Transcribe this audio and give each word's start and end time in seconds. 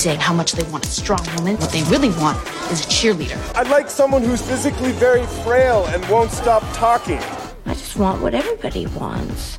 saying 0.00 0.18
how 0.18 0.32
much 0.32 0.52
they 0.52 0.62
want 0.70 0.86
a 0.86 0.88
strong 0.88 1.20
woman. 1.36 1.56
What 1.56 1.70
they 1.72 1.82
really 1.84 2.08
want 2.08 2.38
is 2.72 2.80
a 2.80 2.88
cheerleader. 2.88 3.38
I'd 3.54 3.68
like 3.68 3.90
someone 3.90 4.22
who's 4.22 4.40
physically 4.40 4.92
very 4.92 5.26
frail 5.44 5.84
and 5.88 6.02
won't 6.08 6.30
stop 6.30 6.62
talking. 6.72 7.18
I 7.66 7.74
just 7.74 7.96
want 7.96 8.22
what 8.22 8.34
everybody 8.34 8.86
wants. 8.86 9.58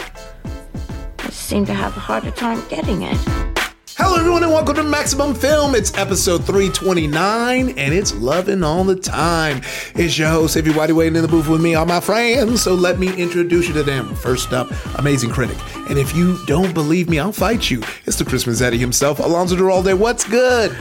I 1.20 1.26
just 1.26 1.42
seem 1.42 1.66
to 1.66 1.76
have 1.76 1.96
a 1.96 2.00
harder 2.00 2.32
time 2.32 2.68
getting 2.70 3.04
it. 3.04 3.51
Hello, 4.04 4.18
everyone, 4.18 4.42
and 4.42 4.52
welcome 4.52 4.74
to 4.78 4.84
Maximum 4.84 5.36
Film. 5.36 5.76
It's 5.76 5.96
episode 5.96 6.44
329, 6.44 7.78
and 7.78 7.94
it's 7.94 8.16
loving 8.16 8.64
all 8.64 8.84
the 8.84 8.96
time. 8.96 9.62
It's 9.94 10.18
your 10.18 10.28
host, 10.28 10.58
Whitey, 10.58 10.92
waiting 10.92 11.16
in 11.18 11.22
the 11.22 11.28
booth 11.28 11.48
with 11.48 11.62
me, 11.62 11.76
all 11.76 11.86
my 11.86 12.00
friends. 12.00 12.64
So 12.64 12.74
let 12.74 12.98
me 12.98 13.16
introduce 13.16 13.68
you 13.68 13.76
to 13.76 13.84
them. 13.84 14.16
First 14.16 14.54
up, 14.54 14.72
amazing 14.98 15.30
critic. 15.30 15.58
And 15.88 16.00
if 16.00 16.16
you 16.16 16.44
don't 16.48 16.74
believe 16.74 17.10
me, 17.10 17.20
I'll 17.20 17.32
fight 17.32 17.70
you. 17.70 17.84
It's 18.08 18.18
the 18.18 18.26
Christmas 18.26 18.60
Eddie 18.60 18.80
himself, 18.80 19.20
Alonso 19.20 19.56
Duralde. 19.56 19.96
What's 19.96 20.28
good? 20.28 20.76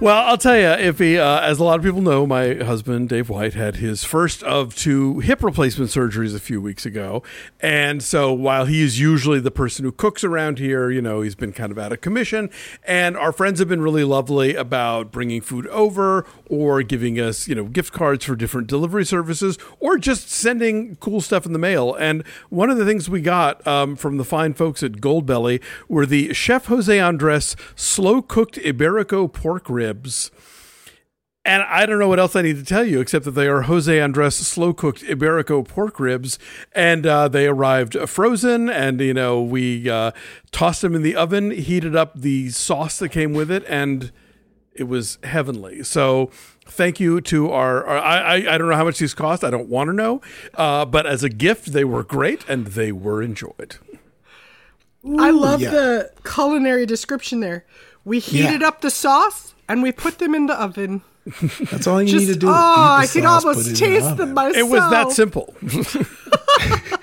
Well, 0.00 0.28
I'll 0.28 0.38
tell 0.38 0.56
you, 0.56 0.68
if 0.68 1.00
he, 1.00 1.18
uh, 1.18 1.40
as 1.40 1.58
a 1.58 1.64
lot 1.64 1.80
of 1.80 1.84
people 1.84 2.00
know, 2.00 2.24
my 2.24 2.54
husband 2.54 3.08
Dave 3.08 3.28
White 3.28 3.54
had 3.54 3.76
his 3.76 4.04
first 4.04 4.44
of 4.44 4.76
two 4.76 5.18
hip 5.18 5.42
replacement 5.42 5.90
surgeries 5.90 6.36
a 6.36 6.38
few 6.38 6.62
weeks 6.62 6.86
ago, 6.86 7.24
and 7.58 8.00
so 8.00 8.32
while 8.32 8.66
he 8.66 8.80
is 8.80 9.00
usually 9.00 9.40
the 9.40 9.50
person 9.50 9.84
who 9.84 9.90
cooks 9.90 10.22
around 10.22 10.60
here, 10.60 10.88
you 10.88 11.02
know, 11.02 11.22
he's 11.22 11.34
been 11.34 11.52
kind 11.52 11.72
of 11.72 11.78
out 11.80 11.92
of 11.92 12.00
commission. 12.00 12.48
And 12.84 13.16
our 13.16 13.32
friends 13.32 13.58
have 13.58 13.66
been 13.66 13.80
really 13.80 14.04
lovely 14.04 14.54
about 14.54 15.10
bringing 15.10 15.40
food 15.40 15.66
over 15.66 16.24
or 16.48 16.84
giving 16.84 17.18
us, 17.18 17.48
you 17.48 17.56
know, 17.56 17.64
gift 17.64 17.92
cards 17.92 18.24
for 18.24 18.36
different 18.36 18.68
delivery 18.68 19.04
services 19.04 19.58
or 19.80 19.98
just 19.98 20.30
sending 20.30 20.94
cool 21.00 21.20
stuff 21.20 21.44
in 21.44 21.52
the 21.52 21.58
mail. 21.58 21.94
And 21.94 22.22
one 22.50 22.70
of 22.70 22.78
the 22.78 22.86
things 22.86 23.10
we 23.10 23.20
got 23.20 23.66
um, 23.66 23.96
from 23.96 24.16
the 24.16 24.24
fine 24.24 24.54
folks 24.54 24.84
at 24.84 24.92
Goldbelly 25.00 25.60
were 25.88 26.06
the 26.06 26.32
Chef 26.32 26.66
Jose 26.66 27.00
Andres 27.00 27.56
slow 27.74 28.22
cooked 28.22 28.54
Iberico 28.58 29.32
pork 29.32 29.68
ribs 29.68 29.87
ribs. 29.88 30.30
And 31.44 31.62
I 31.62 31.86
don't 31.86 31.98
know 31.98 32.08
what 32.08 32.18
else 32.18 32.36
I 32.36 32.42
need 32.42 32.56
to 32.56 32.64
tell 32.64 32.84
you 32.84 33.00
except 33.00 33.24
that 33.24 33.30
they 33.30 33.48
are 33.48 33.62
Jose 33.62 34.00
Andres 34.00 34.36
slow 34.36 34.74
cooked 34.74 35.02
Iberico 35.04 35.66
pork 35.66 35.98
ribs, 35.98 36.38
and 36.72 37.06
uh, 37.06 37.28
they 37.28 37.46
arrived 37.46 37.96
frozen. 38.06 38.68
And 38.68 39.00
you 39.00 39.14
know 39.14 39.40
we 39.40 39.88
uh, 39.88 40.10
tossed 40.50 40.82
them 40.82 40.94
in 40.94 41.02
the 41.02 41.16
oven, 41.16 41.50
heated 41.50 41.96
up 41.96 42.20
the 42.20 42.50
sauce 42.50 42.98
that 42.98 43.10
came 43.10 43.32
with 43.32 43.50
it, 43.50 43.64
and 43.66 44.12
it 44.74 44.84
was 44.84 45.18
heavenly. 45.22 45.82
So 45.84 46.26
thank 46.66 47.00
you 47.00 47.22
to 47.22 47.50
our, 47.50 47.82
our 47.86 47.98
I, 47.98 48.34
I 48.54 48.58
don't 48.58 48.68
know 48.68 48.76
how 48.76 48.84
much 48.84 48.98
these 48.98 49.14
cost. 49.14 49.42
I 49.42 49.48
don't 49.50 49.70
want 49.70 49.88
to 49.88 49.94
know, 49.94 50.20
uh, 50.52 50.84
but 50.84 51.06
as 51.06 51.24
a 51.24 51.30
gift, 51.30 51.72
they 51.72 51.84
were 51.84 52.02
great 52.02 52.46
and 52.46 52.66
they 52.66 52.92
were 52.92 53.22
enjoyed. 53.22 53.78
Ooh, 55.06 55.16
I 55.18 55.30
love 55.30 55.62
yeah. 55.62 55.70
the 55.70 56.12
culinary 56.24 56.84
description 56.84 57.40
there. 57.40 57.64
We 58.04 58.18
heated 58.18 58.60
yeah. 58.60 58.68
up 58.68 58.82
the 58.82 58.90
sauce 58.90 59.54
and 59.68 59.82
we 59.82 59.92
put 59.92 60.18
them 60.18 60.34
in 60.34 60.46
the 60.46 60.60
oven. 60.60 61.02
That's 61.70 61.86
all 61.86 62.00
you 62.00 62.08
Just, 62.08 62.26
need 62.26 62.32
to 62.34 62.38
do. 62.38 62.48
Oh, 62.48 62.52
I 62.52 63.06
can 63.10 63.26
almost 63.26 63.76
taste 63.76 64.16
them 64.16 64.34
myself. 64.34 64.56
It 64.56 64.62
was 64.62 64.90
that 64.90 65.12
simple. 65.12 65.54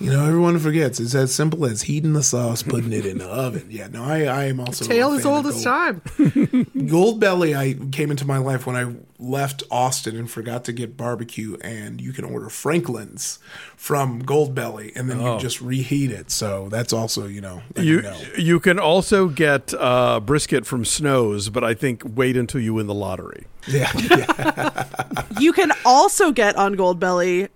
you 0.00 0.10
know, 0.10 0.24
everyone 0.24 0.58
forgets 0.58 1.00
it's 1.00 1.14
as 1.14 1.34
simple 1.34 1.64
as 1.64 1.82
heating 1.82 2.12
the 2.12 2.22
sauce, 2.22 2.62
putting 2.62 2.92
it 2.92 3.06
in 3.06 3.18
the 3.18 3.26
oven. 3.26 3.66
Yeah, 3.70 3.88
no, 3.88 4.04
I, 4.04 4.24
I 4.24 4.44
am 4.44 4.60
also 4.60 4.84
tale 4.84 5.12
as 5.12 5.24
old 5.24 5.46
as 5.46 5.62
time. 5.62 6.00
Goldbelly, 6.16 7.56
I 7.56 7.74
came 7.90 8.10
into 8.10 8.26
my 8.26 8.38
life 8.38 8.66
when 8.66 8.76
I 8.76 8.94
left 9.18 9.62
Austin 9.70 10.16
and 10.16 10.30
forgot 10.30 10.64
to 10.64 10.72
get 10.72 10.96
barbecue, 10.96 11.56
and 11.60 12.00
you 12.00 12.12
can 12.12 12.24
order 12.24 12.48
Franklin's 12.48 13.38
from 13.76 14.22
Goldbelly, 14.22 14.92
and 14.96 15.08
then 15.08 15.20
oh. 15.20 15.34
you 15.34 15.40
just 15.40 15.60
reheat 15.60 16.10
it. 16.10 16.30
So 16.30 16.68
that's 16.70 16.92
also, 16.92 17.26
you 17.26 17.40
know, 17.40 17.62
you 17.76 17.94
you, 17.94 18.02
know. 18.02 18.20
you, 18.36 18.60
can 18.60 18.78
also 18.78 19.28
get 19.28 19.72
uh, 19.74 20.20
brisket 20.20 20.66
from 20.66 20.84
Snows, 20.84 21.48
but 21.48 21.64
I 21.64 21.74
think 21.74 22.02
wait 22.04 22.36
until 22.36 22.60
you 22.60 22.74
win 22.74 22.86
the 22.86 22.94
lottery. 22.94 23.46
Yeah, 23.66 23.90
yeah. 23.94 24.86
you 25.40 25.52
can 25.52 25.72
also 25.84 26.32
get 26.32 26.56
on 26.56 26.74
Goldbelly 26.74 27.48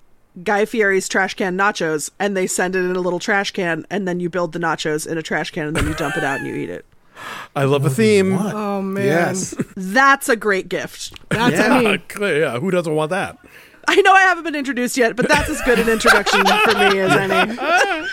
Guy 0.42 0.64
Fieri's 0.64 1.08
trash 1.08 1.34
can 1.34 1.56
nachos, 1.56 2.10
and 2.18 2.36
they 2.36 2.46
send 2.46 2.76
it 2.76 2.80
in 2.80 2.96
a 2.96 3.00
little 3.00 3.18
trash 3.18 3.50
can, 3.50 3.86
and 3.90 4.06
then 4.06 4.20
you 4.20 4.28
build 4.28 4.52
the 4.52 4.58
nachos 4.58 5.06
in 5.06 5.18
a 5.18 5.22
trash 5.22 5.50
can, 5.50 5.68
and 5.68 5.76
then 5.76 5.86
you 5.86 5.94
dump 5.94 6.16
it 6.16 6.24
out 6.24 6.38
and 6.40 6.46
you 6.46 6.54
eat 6.54 6.70
it. 6.70 6.84
I 7.56 7.64
love 7.64 7.84
a 7.84 7.90
theme. 7.90 8.34
Oh 8.34 8.80
man, 8.80 9.04
yes, 9.04 9.54
that's 9.76 10.28
a 10.28 10.36
great 10.36 10.68
gift. 10.68 11.14
That's 11.30 11.56
yeah, 11.56 11.74
I 11.74 11.82
mean, 11.82 12.02
yeah. 12.20 12.58
Who 12.58 12.70
doesn't 12.70 12.94
want 12.94 13.10
that? 13.10 13.38
I 13.88 14.00
know 14.02 14.12
I 14.12 14.20
haven't 14.20 14.44
been 14.44 14.54
introduced 14.54 14.96
yet, 14.96 15.16
but 15.16 15.28
that's 15.28 15.48
as 15.48 15.60
good 15.62 15.78
an 15.78 15.88
introduction 15.88 16.44
for 16.64 16.74
me 16.74 17.00
as 17.00 17.12
any. 17.12 18.06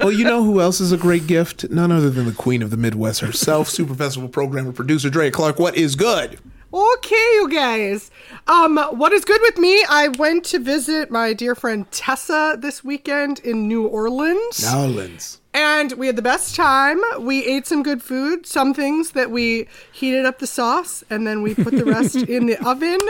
well, 0.00 0.10
you 0.10 0.24
know 0.24 0.42
who 0.42 0.60
else 0.60 0.80
is 0.80 0.90
a 0.90 0.96
great 0.96 1.26
gift? 1.26 1.68
None 1.70 1.92
other 1.92 2.08
than 2.08 2.24
the 2.24 2.32
queen 2.32 2.62
of 2.62 2.70
the 2.70 2.78
Midwest 2.78 3.20
herself, 3.20 3.68
super 3.68 3.94
festival 3.94 4.28
programmer, 4.28 4.72
producer 4.72 5.10
Drea 5.10 5.30
Clark. 5.30 5.58
What 5.58 5.76
is 5.76 5.96
good? 5.96 6.40
Okay, 6.70 7.16
you 7.16 7.48
guys. 7.50 8.10
Um, 8.46 8.76
what 8.76 9.14
is 9.14 9.24
good 9.24 9.40
with 9.40 9.56
me? 9.56 9.82
I 9.88 10.08
went 10.08 10.44
to 10.46 10.58
visit 10.58 11.10
my 11.10 11.32
dear 11.32 11.54
friend 11.54 11.90
Tessa 11.90 12.58
this 12.60 12.84
weekend 12.84 13.38
in 13.38 13.66
New 13.68 13.86
Orleans. 13.86 14.62
New 14.62 14.78
Orleans. 14.78 15.40
And 15.54 15.92
we 15.92 16.06
had 16.08 16.16
the 16.16 16.22
best 16.22 16.54
time. 16.54 17.00
We 17.20 17.42
ate 17.46 17.66
some 17.66 17.82
good 17.82 18.02
food, 18.02 18.44
some 18.44 18.74
things 18.74 19.12
that 19.12 19.30
we 19.30 19.66
heated 19.92 20.26
up 20.26 20.40
the 20.40 20.46
sauce, 20.46 21.02
and 21.08 21.26
then 21.26 21.40
we 21.40 21.54
put 21.54 21.74
the 21.74 21.86
rest 21.86 22.16
in 22.28 22.44
the 22.44 22.58
oven, 22.62 23.00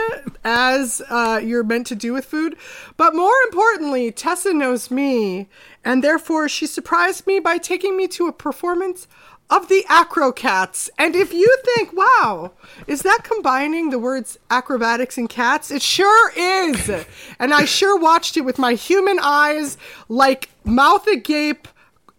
as 0.45 1.01
uh, 1.09 1.41
you're 1.43 1.65
meant 1.65 1.87
to 1.87 1.95
do 1.95 2.13
with 2.13 2.23
food. 2.23 2.55
But 2.95 3.13
more 3.13 3.35
importantly, 3.47 4.09
Tessa 4.13 4.53
knows 4.53 4.89
me, 4.89 5.49
and 5.83 6.01
therefore 6.01 6.47
she 6.47 6.65
surprised 6.65 7.27
me 7.27 7.39
by 7.39 7.57
taking 7.57 7.97
me 7.97 8.07
to 8.07 8.27
a 8.27 8.31
performance 8.31 9.05
of 9.49 9.67
the 9.67 9.85
Acro-Cats. 9.89 10.89
And 10.97 11.15
if 11.15 11.33
you 11.33 11.57
think, 11.65 11.93
wow, 11.93 12.51
is 12.87 13.01
that 13.01 13.23
combining 13.23 13.89
the 13.89 13.99
words 13.99 14.37
acrobatics 14.51 15.17
and 15.17 15.29
cats? 15.29 15.71
It 15.71 15.81
sure 15.81 16.31
is. 16.37 16.89
and 17.39 17.53
I 17.53 17.65
sure 17.65 17.97
watched 17.97 18.37
it 18.37 18.41
with 18.41 18.59
my 18.59 18.73
human 18.73 19.19
eyes, 19.21 19.77
like 20.07 20.49
mouth 20.63 21.07
agape. 21.07 21.67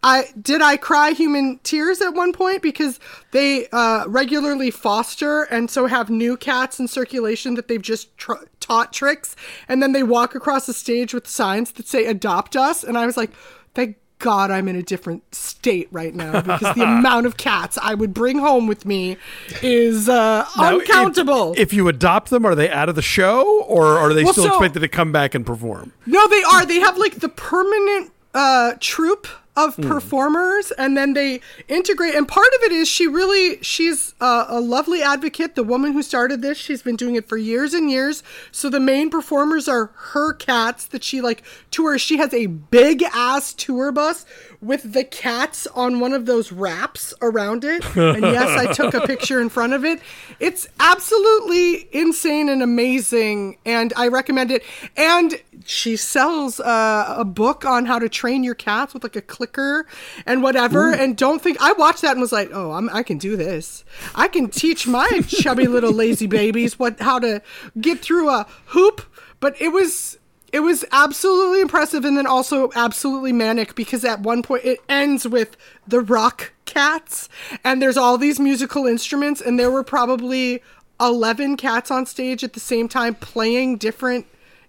I 0.02 0.28
did 0.40 0.62
I 0.62 0.78
cry 0.78 1.10
human 1.10 1.60
tears 1.62 2.00
at 2.00 2.14
one 2.14 2.32
point 2.32 2.62
because 2.62 2.98
they 3.32 3.68
uh, 3.68 4.06
regularly 4.08 4.70
foster 4.70 5.42
and 5.42 5.70
so 5.70 5.86
have 5.86 6.08
new 6.08 6.38
cats 6.38 6.80
in 6.80 6.88
circulation 6.88 7.54
that 7.54 7.68
they've 7.68 7.82
just 7.82 8.16
tr- 8.16 8.46
taught 8.60 8.94
tricks, 8.94 9.36
and 9.68 9.82
then 9.82 9.92
they 9.92 10.02
walk 10.02 10.34
across 10.34 10.64
the 10.64 10.72
stage 10.72 11.12
with 11.12 11.28
signs 11.28 11.72
that 11.72 11.86
say 11.86 12.06
"Adopt 12.06 12.56
Us," 12.56 12.82
and 12.82 12.96
I 12.96 13.04
was 13.04 13.18
like, 13.18 13.30
thank 13.74 13.99
God 14.20 14.50
I'm 14.50 14.68
in 14.68 14.76
a 14.76 14.82
different 14.82 15.34
state 15.34 15.88
right 15.90 16.14
now 16.14 16.40
because 16.40 16.74
the 16.76 16.84
amount 16.84 17.26
of 17.26 17.36
cats 17.36 17.78
I 17.82 17.94
would 17.94 18.14
bring 18.14 18.38
home 18.38 18.66
with 18.66 18.86
me 18.86 19.16
is 19.62 20.08
uh, 20.08 20.46
now, 20.56 20.78
uncountable. 20.78 21.52
If, 21.52 21.58
if, 21.58 21.72
you 21.72 21.88
adopt 21.88 22.30
them, 22.30 22.46
are 22.46 22.54
they 22.54 22.70
out 22.70 22.88
of 22.88 22.94
the 22.94 23.02
show 23.02 23.62
or 23.64 23.98
are 23.98 24.14
they 24.14 24.24
well, 24.24 24.32
still 24.32 24.44
so, 24.44 24.50
expected 24.50 24.80
to 24.80 24.88
come 24.88 25.10
back 25.10 25.34
and 25.34 25.44
perform? 25.44 25.92
No, 26.06 26.28
they 26.28 26.42
are. 26.42 26.64
They 26.64 26.78
have 26.80 26.96
like 26.98 27.16
the 27.16 27.28
permanent 27.28 28.12
uh, 28.34 28.74
troupe 28.78 29.26
of 29.56 29.76
mm. 29.76 29.88
performers 29.88 30.70
and 30.72 30.96
then 30.96 31.12
they 31.14 31.40
integrate 31.68 32.14
and 32.14 32.28
part 32.28 32.46
of 32.46 32.62
it 32.62 32.72
is 32.72 32.88
she 32.88 33.06
really 33.06 33.60
she's 33.62 34.14
a, 34.20 34.46
a, 34.48 34.60
lovely 34.60 35.02
advocate 35.02 35.56
the 35.56 35.64
woman 35.64 35.92
who 35.92 36.02
started 36.02 36.40
this. 36.40 36.56
She's 36.56 36.82
been 36.82 36.96
doing 36.96 37.16
it 37.16 37.28
for 37.28 37.36
years 37.36 37.74
and 37.74 37.90
years. 37.90 38.22
So 38.52 38.70
the 38.70 38.78
main 38.78 39.10
performers 39.10 39.68
are 39.68 39.86
her 40.12 40.32
cats 40.32 40.86
that 40.86 41.02
she 41.02 41.20
like 41.20 41.42
tours. 41.70 42.00
She 42.00 42.18
has 42.18 42.32
a 42.32 42.46
big 42.46 43.02
ass 43.02 43.52
tour 43.52 43.90
bus 43.90 44.24
with 44.62 44.92
the 44.92 45.04
cats 45.04 45.66
on 45.68 46.00
one 46.00 46.12
of 46.12 46.26
those 46.26 46.52
wraps 46.52 47.14
around 47.22 47.64
it. 47.64 47.84
And 47.96 48.22
yes, 48.22 48.48
I 48.48 48.72
took 48.72 48.92
a 48.94 49.06
picture 49.06 49.40
in 49.40 49.48
front 49.48 49.72
of 49.72 49.84
it. 49.84 50.00
It's 50.38 50.68
absolutely 50.78 51.88
insane 51.92 52.48
and 52.48 52.62
amazing, 52.62 53.58
and 53.64 53.92
I 53.96 54.08
recommend 54.08 54.50
it. 54.50 54.62
And 54.96 55.40
she 55.64 55.96
sells 55.96 56.60
uh, 56.60 57.14
a 57.16 57.24
book 57.24 57.64
on 57.64 57.86
how 57.86 57.98
to 57.98 58.08
train 58.08 58.44
your 58.44 58.54
cats 58.54 58.92
with 58.92 59.02
like 59.02 59.16
a 59.16 59.22
clicker 59.22 59.86
and 60.26 60.42
whatever. 60.42 60.90
Ooh. 60.90 60.94
And 60.94 61.16
don't 61.16 61.40
think 61.40 61.60
I 61.60 61.72
watched 61.72 62.02
that 62.02 62.12
and 62.12 62.20
was 62.20 62.32
like, 62.32 62.50
oh, 62.52 62.72
I'm, 62.72 62.90
I 62.90 63.02
can 63.02 63.18
do 63.18 63.36
this. 63.36 63.84
I 64.14 64.28
can 64.28 64.48
teach 64.48 64.86
my 64.86 65.08
chubby 65.26 65.66
little 65.66 65.92
lazy 65.92 66.26
babies 66.26 66.78
what 66.78 67.00
how 67.00 67.18
to 67.18 67.40
get 67.80 68.00
through 68.00 68.28
a 68.28 68.46
hoop. 68.66 69.02
But 69.38 69.60
it 69.60 69.68
was 69.68 70.18
it 70.52 70.60
was 70.60 70.84
absolutely 70.92 71.60
impressive 71.60 72.04
and 72.04 72.16
then 72.16 72.26
also 72.26 72.70
absolutely 72.74 73.32
manic 73.32 73.74
because 73.74 74.04
at 74.04 74.20
one 74.20 74.42
point 74.42 74.64
it 74.64 74.78
ends 74.88 75.26
with 75.26 75.56
the 75.86 76.00
rock 76.00 76.52
cats 76.64 77.28
and 77.64 77.80
there's 77.80 77.96
all 77.96 78.18
these 78.18 78.40
musical 78.40 78.86
instruments 78.86 79.40
and 79.40 79.58
there 79.58 79.70
were 79.70 79.84
probably 79.84 80.62
11 81.00 81.56
cats 81.56 81.90
on 81.90 82.06
stage 82.06 82.44
at 82.44 82.52
the 82.52 82.60
same 82.60 82.88
time 82.88 83.14
playing 83.14 83.76
different 83.76 84.26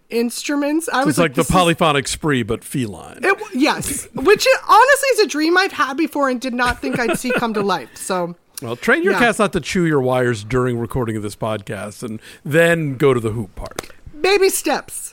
instruments. 0.10 0.89
I 0.89 1.01
so 1.01 1.06
was 1.07 1.18
like, 1.18 1.38
like 1.38 1.48
the 1.48 1.51
polyphonic 1.51 2.06
is... 2.06 2.12
spree, 2.12 2.44
but 2.44 2.63
feline. 2.63 3.19
It, 3.24 3.38
yes, 3.54 4.07
which 4.13 4.45
it, 4.45 4.60
honestly 4.68 5.07
is 5.13 5.19
a 5.19 5.28
dream 5.28 5.57
I've 5.57 5.72
had 5.72 5.98
before 5.98 6.30
and 6.30 6.39
did 6.39 6.54
not 6.54 6.80
think 6.80 7.00
I'd 7.00 7.18
see 7.18 7.31
come 7.31 7.54
to 7.54 7.62
life. 7.62 7.95
So. 7.95 8.36
Well, 8.62 8.75
train 8.75 9.04
your 9.04 9.13
yeah. 9.13 9.19
cats 9.19 9.39
not 9.39 9.54
to 9.54 9.60
chew 9.60 9.86
your 9.86 10.01
wires 10.01 10.44
during 10.44 10.78
recording 10.78 11.16
of 11.16 11.24
this 11.24 11.36
podcast, 11.36 12.04
and 12.04 12.22
then 12.45 12.95
go 12.95 13.12
to 13.12 13.19
the 13.19 13.31
hoop 13.31 13.56
part. 13.56 13.89
Baby 14.22 14.50
steps. 14.50 15.10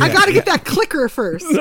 I 0.00 0.12
got 0.12 0.26
to 0.26 0.32
get 0.32 0.46
that 0.46 0.64
clicker 0.64 1.08
first. 1.08 1.46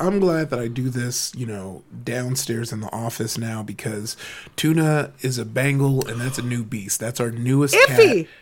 I'm 0.00 0.18
glad 0.18 0.50
that 0.50 0.58
I 0.58 0.68
do 0.68 0.88
this, 0.88 1.32
you 1.36 1.46
know, 1.46 1.84
downstairs 2.02 2.72
in 2.72 2.80
the 2.80 2.92
office 2.92 3.38
now 3.38 3.62
because 3.62 4.16
Tuna 4.56 5.12
is 5.20 5.38
a 5.38 5.44
Bengal 5.44 6.06
and 6.08 6.20
that's 6.20 6.38
a 6.38 6.42
new 6.42 6.64
beast. 6.64 6.98
That's 7.00 7.20
our 7.20 7.30
newest 7.30 7.74
Iffy. 7.74 8.24
cat. 8.24 8.32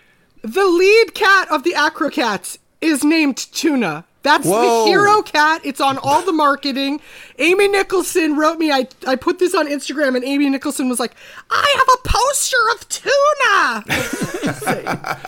The 0.42 0.64
lead 0.64 1.14
cat 1.14 1.50
of 1.50 1.62
the 1.62 1.74
Acro-Cats 1.74 2.58
is 2.82 3.02
named 3.04 3.36
Tuna. 3.38 4.04
That's 4.22 4.46
Whoa. 4.46 4.84
the 4.84 4.90
hero 4.90 5.20
cat. 5.22 5.62
It's 5.64 5.80
on 5.80 5.98
all 5.98 6.22
the 6.22 6.32
marketing. 6.32 7.00
Amy 7.40 7.66
Nicholson 7.66 8.36
wrote 8.36 8.56
me. 8.56 8.70
I, 8.70 8.86
I 9.04 9.16
put 9.16 9.40
this 9.40 9.52
on 9.52 9.66
Instagram, 9.66 10.14
and 10.14 10.24
Amy 10.24 10.48
Nicholson 10.48 10.88
was 10.88 11.00
like, 11.00 11.12
I 11.50 11.74
have 11.76 11.88
a 11.92 12.08
poster 12.08 12.56
of 12.74 12.88
tuna. 12.88 13.84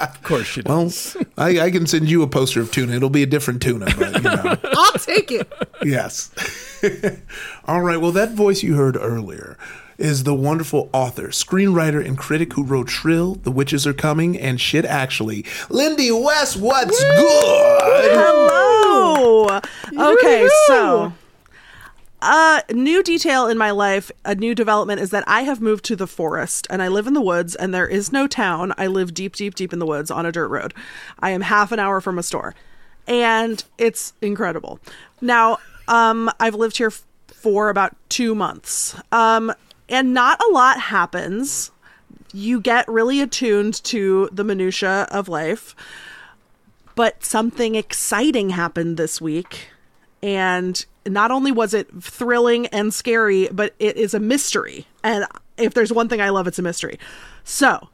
Of 0.01 0.23
course 0.23 0.47
she 0.47 0.63
Well, 0.65 0.85
does. 0.85 1.17
I, 1.37 1.59
I 1.61 1.71
can 1.73 1.87
send 1.87 2.09
you 2.09 2.23
a 2.23 2.29
poster 2.29 2.61
of 2.61 2.71
tuna. 2.71 2.95
It'll 2.95 3.11
be 3.11 3.23
a 3.25 3.27
different 3.27 3.63
tuna, 3.63 3.87
but 3.99 4.15
you 4.15 4.21
know. 4.23 4.57
I'll 4.77 4.93
take 4.93 5.33
it. 5.33 5.53
yes. 5.83 6.31
All 7.67 7.81
right. 7.83 8.01
Well, 8.01 8.13
that 8.13 8.33
voice 8.33 8.63
you 8.63 8.75
heard 8.77 8.97
earlier 8.97 9.59
is 9.99 10.25
the 10.25 10.35
wonderful 10.35 10.91
author, 10.93 11.29
screenwriter, 11.29 12.05
and 12.05 12.19
critic 12.19 12.55
who 12.55 12.65
wrote 12.65 12.91
Shrill, 12.91 13.35
The 13.37 13.51
Witches 13.53 13.87
Are 13.87 13.93
Coming, 13.93 14.39
and 14.39 14.61
Shit 14.61 14.85
Actually. 14.85 15.45
Lindy 15.71 16.11
West, 16.11 16.57
what's 16.57 16.99
good? 17.03 18.11
Hello. 18.13 19.61
Okay, 19.97 20.49
so 20.67 21.13
uh 22.23 22.63
new 22.71 23.03
detail 23.03 23.47
in 23.49 23.59
my 23.59 23.71
life, 23.71 24.11
a 24.25 24.35
new 24.35 24.55
development 24.55 25.01
is 25.01 25.11
that 25.11 25.25
I 25.27 25.43
have 25.43 25.61
moved 25.61 25.85
to 25.87 25.97
the 25.97 26.07
forest 26.07 26.67
and 26.71 26.83
I 26.83 26.89
live 26.89 27.07
in 27.07 27.13
the 27.13 27.21
woods 27.21 27.55
and 27.55 27.75
there 27.75 27.87
is 27.87 28.13
no 28.13 28.27
town. 28.27 28.73
I 28.79 28.87
live 28.87 29.13
deep 29.13 29.37
deep 29.37 29.55
deep 29.55 29.73
in 29.73 29.79
the 29.79 29.87
woods 29.87 30.11
on 30.11 30.25
a 30.25 30.33
dirt 30.33 30.49
road. 30.49 30.73
I 31.21 31.31
am 31.31 31.43
half 31.43 31.71
an 31.71 31.79
hour 31.79 32.01
from 32.01 32.19
a 32.19 32.23
store. 32.23 32.55
And 33.07 33.63
it's 33.77 34.15
incredible. 34.23 34.81
Now, 35.21 35.59
um 35.87 36.31
I've 36.41 36.55
lived 36.55 36.79
here 36.79 36.87
f- 36.89 37.05
for 37.35 37.69
about 37.69 37.95
2 38.09 38.35
months. 38.35 38.97
Um 39.13 39.53
and 39.89 40.15
not 40.15 40.41
a 40.43 40.53
lot 40.53 40.81
happens. 40.81 41.71
You 42.33 42.61
get 42.61 42.89
really 42.89 43.21
attuned 43.21 43.83
to 43.85 44.29
the 44.33 44.45
minutia 44.45 45.07
of 45.11 45.29
life. 45.29 45.75
But 46.95 47.25
something 47.25 47.75
exciting 47.75 48.51
happened 48.51 48.97
this 48.97 49.21
week. 49.21 49.69
And 50.23 50.85
not 51.07 51.31
only 51.31 51.53
was 51.53 51.75
it 51.75 51.89
thrilling 52.03 52.67
and 52.69 52.95
scary 52.95 53.49
but 53.53 53.75
it 53.79 53.97
is 53.97 54.15
a 54.15 54.21
mystery. 54.21 54.87
And 55.03 55.27
if 55.57 55.75
there's 55.75 55.93
one 55.93 56.09
thing 56.09 56.21
i 56.21 56.31
love 56.31 56.47
it's 56.47 56.59
a 56.59 56.63
mystery. 56.63 56.99
So 57.45 57.89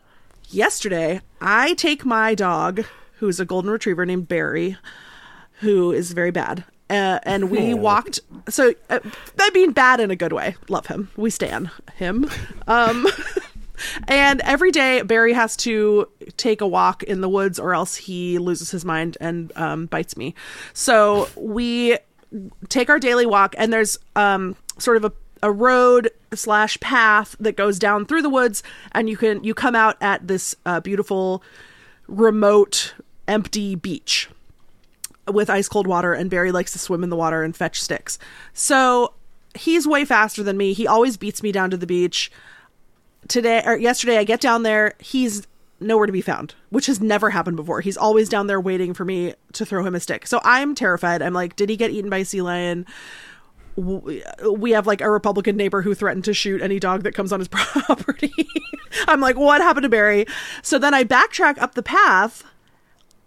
yesterday 0.49 1.21
i 1.41 1.75
take 1.75 2.05
my 2.05 2.35
dog 2.35 2.85
who's 3.19 3.41
a 3.41 3.45
golden 3.45 3.71
retriever 3.71 4.07
named 4.07 4.29
barry 4.29 4.77
who 5.61 5.93
is 5.93 6.13
very 6.13 6.31
bad 6.31 6.65
uh, 6.91 7.21
and 7.23 7.51
we 7.51 7.73
walked 7.73 8.21
so 8.49 8.75
uh, 8.91 9.01
i 9.39 9.51
mean 9.55 9.73
bad 9.73 10.01
in 10.01 10.11
a 10.11 10.17
good 10.17 10.33
way. 10.33 10.57
Love 10.69 10.87
him. 10.87 11.09
We 11.17 11.31
stan 11.31 11.71
him. 11.97 12.29
Um 12.67 13.07
And 14.09 14.41
every 14.43 14.71
day, 14.71 15.03
Barry 15.03 15.33
has 15.33 15.57
to 15.59 16.09
take 16.37 16.61
a 16.61 16.67
walk 16.67 17.03
in 17.03 17.21
the 17.21 17.29
woods, 17.29 17.59
or 17.59 17.75
else 17.75 17.97
he 17.97 18.39
loses 18.39 18.71
his 18.71 18.85
mind 18.85 19.17
and 19.21 19.53
um, 19.57 19.87
bites 19.87 20.17
me. 20.17 20.35
So 20.73 21.29
we 21.37 21.99
take 22.69 22.91
our 22.91 22.99
daily 22.99 23.27
walk, 23.27 23.55
and 23.59 23.73
there's 23.73 23.99
um, 24.17 24.57
sort 24.79 24.97
of 24.97 25.05
a, 25.05 25.13
a 25.43 25.53
road 25.53 26.11
slash 26.35 26.79
path 26.81 27.37
that 27.41 27.57
goes 27.57 27.79
down 27.79 28.07
through 28.07 28.23
the 28.23 28.31
woods, 28.31 28.63
and 28.93 29.09
you 29.09 29.17
can 29.17 29.43
you 29.45 29.55
come 29.55 29.75
out 29.75 29.97
at 30.01 30.27
this 30.27 30.55
uh, 30.67 30.81
beautiful, 30.81 31.43
remote, 32.07 32.95
empty 33.27 33.75
beach 33.75 34.29
with 35.29 35.51
ice 35.51 35.69
cold 35.69 35.87
water 35.87 36.13
and 36.13 36.31
Barry 36.31 36.53
likes 36.53 36.73
to 36.73 36.79
swim 36.79 37.03
in 37.05 37.11
the 37.11 37.17
water 37.17 37.43
and 37.43 37.57
fetch 37.57 37.81
sticks. 37.81 38.19
So 38.53 39.15
he's 39.55 39.87
way 39.87 40.05
faster 40.05 40.43
than 40.43 40.57
me. 40.57 40.73
He 40.73 40.87
always 40.87 41.17
beats 41.17 41.43
me 41.43 41.53
down 41.53 41.71
to 41.71 41.77
the 41.77 41.87
beach. 41.87 42.31
Today 43.29 43.63
or 43.65 43.77
yesterday 43.77 44.19
I 44.19 44.25
get 44.25 44.41
down 44.41 44.63
there, 44.63 44.95
he's 44.99 45.47
nowhere 45.81 46.07
to 46.07 46.13
be 46.13 46.21
found, 46.21 46.55
which 46.71 46.87
has 46.87 47.01
never 47.01 47.31
happened 47.31 47.57
before. 47.57 47.81
He's 47.81 47.97
always 47.97 48.29
down 48.29 48.47
there 48.47 48.61
waiting 48.61 48.95
for 48.95 49.05
me 49.05 49.35
to 49.53 49.65
throw 49.65 49.85
him 49.85 49.95
a 49.95 50.01
stick. 50.01 50.27
So 50.27 50.41
I'm 50.45 50.75
terrified. 50.75 51.23
I'm 51.23 51.33
like, 51.33 51.57
did 51.57 51.69
he 51.69 51.77
get 51.77 51.91
eaten 51.91 52.11
by 52.11 52.19
a 52.19 52.25
sea 52.25 52.43
lion? 52.43 52.87
We 53.77 54.73
have 54.73 54.87
like 54.87 55.01
a 55.01 55.11
Republican 55.11 55.57
neighbor 55.57 55.81
who 55.81 55.95
threatened 55.95 56.25
to 56.25 56.35
shoot 56.35 56.61
any 56.61 56.79
dog 56.79 57.03
that 57.05 57.15
comes 57.15 57.33
on 57.33 57.41
his 57.41 57.49
property. 57.51 58.33
I'm 59.09 59.21
like, 59.21 59.37
what 59.37 59.61
happened 59.61 59.85
to 59.85 59.89
Barry? 59.89 60.27
So 60.63 60.79
then 60.79 60.93
I 60.93 61.05
backtrack 61.05 61.59
up 61.59 61.75
the 61.75 61.83
path 61.83 62.45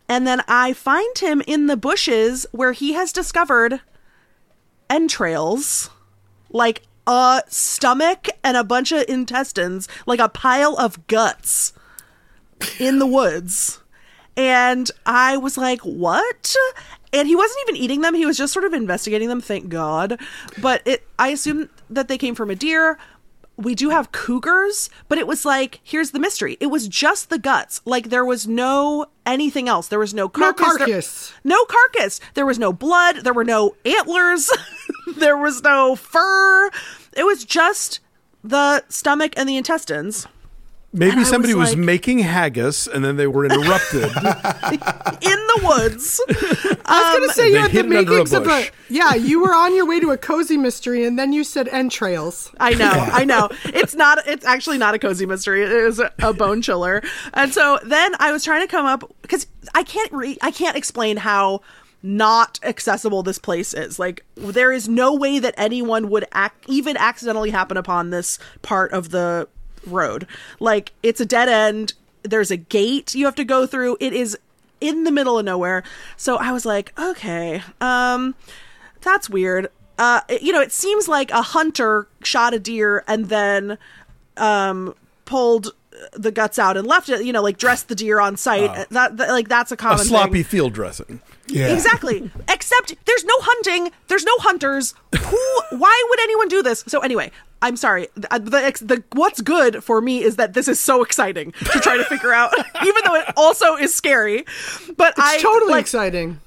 and 0.10 0.28
then 0.28 0.42
I 0.48 0.74
find 0.74 1.18
him 1.18 1.42
in 1.48 1.68
the 1.68 1.78
bushes 1.78 2.46
where 2.52 2.74
he 2.74 2.94
has 2.94 3.12
discovered 3.12 3.82
entrails, 4.90 5.90
like 6.50 6.84
a 7.08 7.42
stomach 7.48 8.30
and 8.44 8.56
a 8.58 8.64
bunch 8.64 8.92
of 8.92 9.06
intestines, 9.08 9.88
like 10.06 10.20
a 10.20 10.30
pile 10.30 10.78
of 10.78 11.08
guts 11.08 11.74
in 12.80 13.00
the 13.00 13.08
woods. 13.08 13.80
And 14.36 14.90
I 15.06 15.38
was 15.38 15.58
like, 15.58 15.82
what? 15.82 16.56
And 17.12 17.28
he 17.28 17.36
wasn't 17.36 17.60
even 17.68 17.76
eating 17.76 18.02
them. 18.02 18.16
He 18.16 18.26
was 18.26 18.38
just 18.38 18.54
sort 18.54 18.66
of 18.66 18.74
investigating 18.74 19.30
them, 19.30 19.42
thank 19.42 19.70
God. 19.70 20.20
But 20.60 20.82
it 20.86 21.08
I 21.20 21.30
assume 21.30 21.70
that 21.90 22.08
they 22.08 22.18
came 22.18 22.34
from 22.34 22.50
a 22.50 22.56
deer. 22.56 22.98
We 23.56 23.76
do 23.76 23.90
have 23.92 24.12
cougars, 24.12 24.90
but 25.08 25.18
it 25.20 25.28
was 25.28 25.46
like, 25.46 25.80
here's 25.84 26.10
the 26.12 26.20
mystery. 26.20 26.58
It 26.60 26.68
was 26.68 26.88
just 26.88 27.30
the 27.30 27.38
guts. 27.38 27.82
Like 27.86 28.10
there 28.10 28.26
was 28.26 28.48
no 28.48 29.06
anything 29.26 29.70
else. 29.70 29.88
There 29.88 30.00
was 30.00 30.14
no 30.14 30.24
No 30.24 30.30
carcass. 30.30 30.68
There- 30.70 30.78
carcass. 30.80 31.34
no 31.44 31.64
carcass. 31.66 32.20
There 32.34 32.46
was 32.48 32.58
no 32.58 32.74
blood. 32.74 33.18
There 33.18 33.34
were 33.34 33.44
no 33.44 33.76
antlers. 33.86 34.50
there 35.18 35.38
was 35.38 35.62
no 35.62 35.96
fur. 35.96 36.72
It 37.16 37.26
was 37.26 37.46
just 37.46 38.00
the 38.44 38.84
stomach 38.90 39.34
and 39.38 39.48
the 39.48 39.56
intestines 39.56 40.28
Maybe 40.94 41.24
somebody 41.24 41.56
was 41.56 41.70
was, 41.70 41.76
making 41.76 42.20
haggis 42.20 42.88
and 42.88 43.04
then 43.04 43.18
they 43.18 43.26
were 43.26 43.46
interrupted. 43.46 44.04
in 44.04 44.10
the 44.12 45.62
woods. 45.64 46.22
I 46.86 47.02
was 47.02 47.18
going 47.18 47.24
to 47.24 47.28
um, 47.28 47.34
say 47.34 47.50
you 47.50 47.58
had 47.58 47.72
the 47.72 47.74
hid 47.74 47.86
it 47.86 47.98
under 47.98 47.98
a 47.98 48.04
makings 48.04 48.34
of 48.34 48.44
a. 48.44 48.46
bush. 48.46 48.72
Yeah, 48.90 49.16
you 49.16 49.42
were 49.42 49.54
on 49.54 49.76
your 49.76 49.88
way 49.88 50.00
to 50.00 50.12
a 50.12 50.18
cozy 50.18 50.56
mystery, 50.56 51.04
and 51.06 51.18
then 51.18 51.34
you 51.34 51.44
said 51.44 51.68
entrails. 51.70 52.52
I 52.60 52.76
know, 52.76 52.92
I 52.92 53.26
know. 53.26 53.50
It's 53.66 53.96
not. 53.96 54.20
It's 54.28 54.46
actually 54.46 54.78
not 54.78 54.94
a 54.94 55.00
cozy 55.00 55.26
mystery. 55.26 55.64
It 55.64 55.72
is 55.72 56.02
a 56.20 56.34
bone 56.34 56.62
chiller. 56.62 57.02
And 57.34 57.52
so 57.54 57.80
then 57.84 58.14
I 58.20 58.32
was 58.32 58.44
trying 58.44 58.62
to 58.62 58.68
come 58.68 58.86
up 58.86 59.12
because 59.24 59.48
I 59.74 59.84
can't. 59.84 60.12
Re- 60.12 60.38
I 60.42 60.52
can't 60.52 60.78
explain 60.78 61.18
how 61.18 61.62
not 62.04 62.60
accessible 62.64 63.24
this 63.24 63.40
place 63.40 63.74
is. 63.74 63.98
Like 63.98 64.26
there 64.36 64.74
is 64.74 64.90
no 64.90 65.16
way 65.16 65.40
that 65.40 65.54
anyone 65.58 66.10
would 66.10 66.26
act 66.34 66.66
even 66.68 66.98
accidentally 66.98 67.50
happen 67.50 67.78
upon 67.78 68.10
this 68.10 68.38
part 68.62 68.92
of 68.92 69.10
the 69.10 69.48
road. 69.86 70.28
Like 70.60 70.92
it's 71.04 71.20
a 71.22 71.26
dead 71.26 71.50
end. 71.50 71.94
There's 72.24 72.52
a 72.52 72.58
gate 72.58 73.14
you 73.16 73.26
have 73.26 73.36
to 73.36 73.44
go 73.44 73.66
through. 73.68 73.98
It 74.00 74.14
is 74.14 74.38
in 74.82 75.04
the 75.04 75.12
middle 75.12 75.38
of 75.40 75.46
nowhere. 75.46 75.84
So 76.18 76.38
I 76.38 76.52
was 76.52 76.66
like, 76.66 76.98
okay, 77.00 77.62
um, 77.82 78.36
that's 79.02 79.30
weird. 79.30 79.70
Uh, 79.98 80.22
it- 80.28 80.42
you 80.42 80.52
know, 80.52 80.62
it 80.62 80.72
seems 80.72 81.08
like 81.08 81.32
a 81.32 81.42
hunter 81.42 82.08
shot 82.24 82.54
a 82.54 82.60
deer 82.60 83.04
and 83.08 83.30
then 83.30 83.78
um 84.38 84.96
pulled 85.26 85.74
the 86.14 86.32
guts 86.32 86.58
out 86.58 86.76
and 86.76 86.88
left 86.88 87.08
it. 87.10 87.24
You 87.24 87.32
know, 87.32 87.42
like 87.44 87.58
dressed 87.58 87.88
the 87.88 87.96
deer 87.96 88.20
on 88.20 88.36
site. 88.36 88.90
That, 88.90 89.18
that 89.18 89.30
like 89.30 89.48
that's 89.48 89.72
a 89.72 89.76
a 89.76 89.78
common 89.78 90.00
thing. 90.00 90.08
sloppy 90.08 90.44
field 90.44 90.74
dressing. 90.74 91.22
Yeah. 91.48 91.68
Exactly. 91.74 92.32
Except 92.50 92.96
there's 93.06 93.24
no 93.26 93.36
hunting. 93.40 93.92
There's 94.08 94.24
no 94.26 94.36
hunters. 94.40 94.96
Who? 95.18 95.78
Why 95.78 96.06
would 96.10 96.20
anyone 96.22 96.48
do 96.48 96.64
this? 96.64 96.84
So 96.88 97.00
anyway, 97.02 97.32
I'm 97.64 97.76
sorry. 97.78 98.08
The, 98.16 98.32
uh, 98.34 98.38
the, 98.38 98.50
the 98.82 99.04
what's 99.14 99.42
good 99.42 99.84
for 99.84 100.02
me 100.02 100.22
is 100.22 100.36
that 100.36 100.54
this 100.54 100.68
is 100.68 100.80
so 100.80 101.02
exciting 101.02 101.52
to 101.54 101.80
try 101.80 101.98
to 101.98 102.04
figure 102.04 102.32
out, 102.34 102.52
even 102.86 103.02
though 103.06 103.16
it 103.16 103.26
also 103.36 103.76
is 103.76 103.96
scary. 103.96 104.46
But 104.98 105.14
I 105.18 105.36
It's 105.36 105.44
totally 105.44 105.72
like, 105.72 105.82
exciting. 105.82 106.40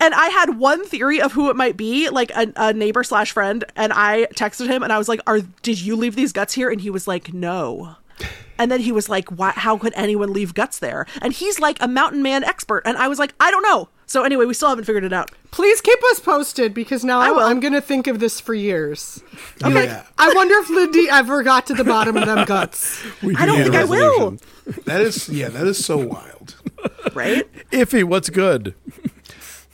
and 0.00 0.12
I 0.14 0.28
had 0.28 0.58
one 0.58 0.84
theory 0.84 1.20
of 1.20 1.32
who 1.32 1.48
it 1.48 1.56
might 1.56 1.76
be, 1.76 2.10
like 2.10 2.30
a, 2.36 2.52
a 2.56 2.72
neighbor 2.72 3.04
slash 3.04 3.32
friend, 3.32 3.64
and 3.76 3.92
I 3.92 4.26
texted 4.34 4.66
him 4.66 4.82
and 4.82 4.92
I 4.92 4.98
was 4.98 5.08
like, 5.08 5.20
"Are 5.26 5.40
did 5.62 5.80
you 5.80 5.96
leave 5.96 6.16
these 6.16 6.32
guts 6.32 6.52
here?" 6.54 6.68
And 6.70 6.80
he 6.80 6.90
was 6.90 7.06
like, 7.08 7.32
"No." 7.32 7.96
And 8.58 8.70
then 8.70 8.78
he 8.80 8.92
was 8.92 9.08
like, 9.08 9.28
Why, 9.30 9.50
"How 9.50 9.76
could 9.78 9.92
anyone 9.96 10.32
leave 10.32 10.54
guts 10.54 10.78
there?" 10.78 11.06
And 11.22 11.32
he's 11.32 11.58
like 11.58 11.78
a 11.80 11.88
mountain 11.88 12.22
man 12.22 12.44
expert, 12.44 12.82
and 12.84 12.96
I 12.96 13.08
was 13.08 13.18
like, 13.18 13.34
"I 13.40 13.50
don't 13.50 13.62
know." 13.62 13.88
So 14.06 14.22
anyway, 14.22 14.44
we 14.44 14.54
still 14.54 14.68
haven't 14.68 14.84
figured 14.84 15.04
it 15.04 15.12
out. 15.12 15.30
Please 15.50 15.80
keep 15.80 15.98
us 16.10 16.20
posted 16.20 16.74
because 16.74 17.04
now 17.04 17.20
I 17.20 17.28
I 17.28 17.30
will. 17.30 17.40
am 17.42 17.60
going 17.60 17.72
to 17.72 17.80
think 17.80 18.06
of 18.06 18.20
this 18.20 18.40
for 18.40 18.54
years. 18.54 19.22
Okay. 19.62 19.84
Yeah. 19.84 20.02
I 20.18 20.32
wonder 20.34 20.54
if 20.58 20.68
Lindy 20.70 21.08
ever 21.10 21.42
got 21.42 21.66
to 21.68 21.74
the 21.74 21.84
bottom 21.84 22.16
of 22.16 22.26
them 22.26 22.44
guts. 22.44 23.02
We 23.22 23.34
I 23.36 23.46
don't 23.46 23.58
need 23.58 23.66
a 23.68 23.70
think 23.70 23.76
I 23.76 23.84
will. 23.84 24.30
resolution. 24.30 24.40
That 24.86 25.00
is 25.00 25.28
yeah, 25.28 25.48
that 25.48 25.66
is 25.66 25.84
so 25.84 25.96
wild. 25.98 26.56
Right? 27.14 27.46
Iffy, 27.70 28.04
what's 28.04 28.30
good? 28.30 28.74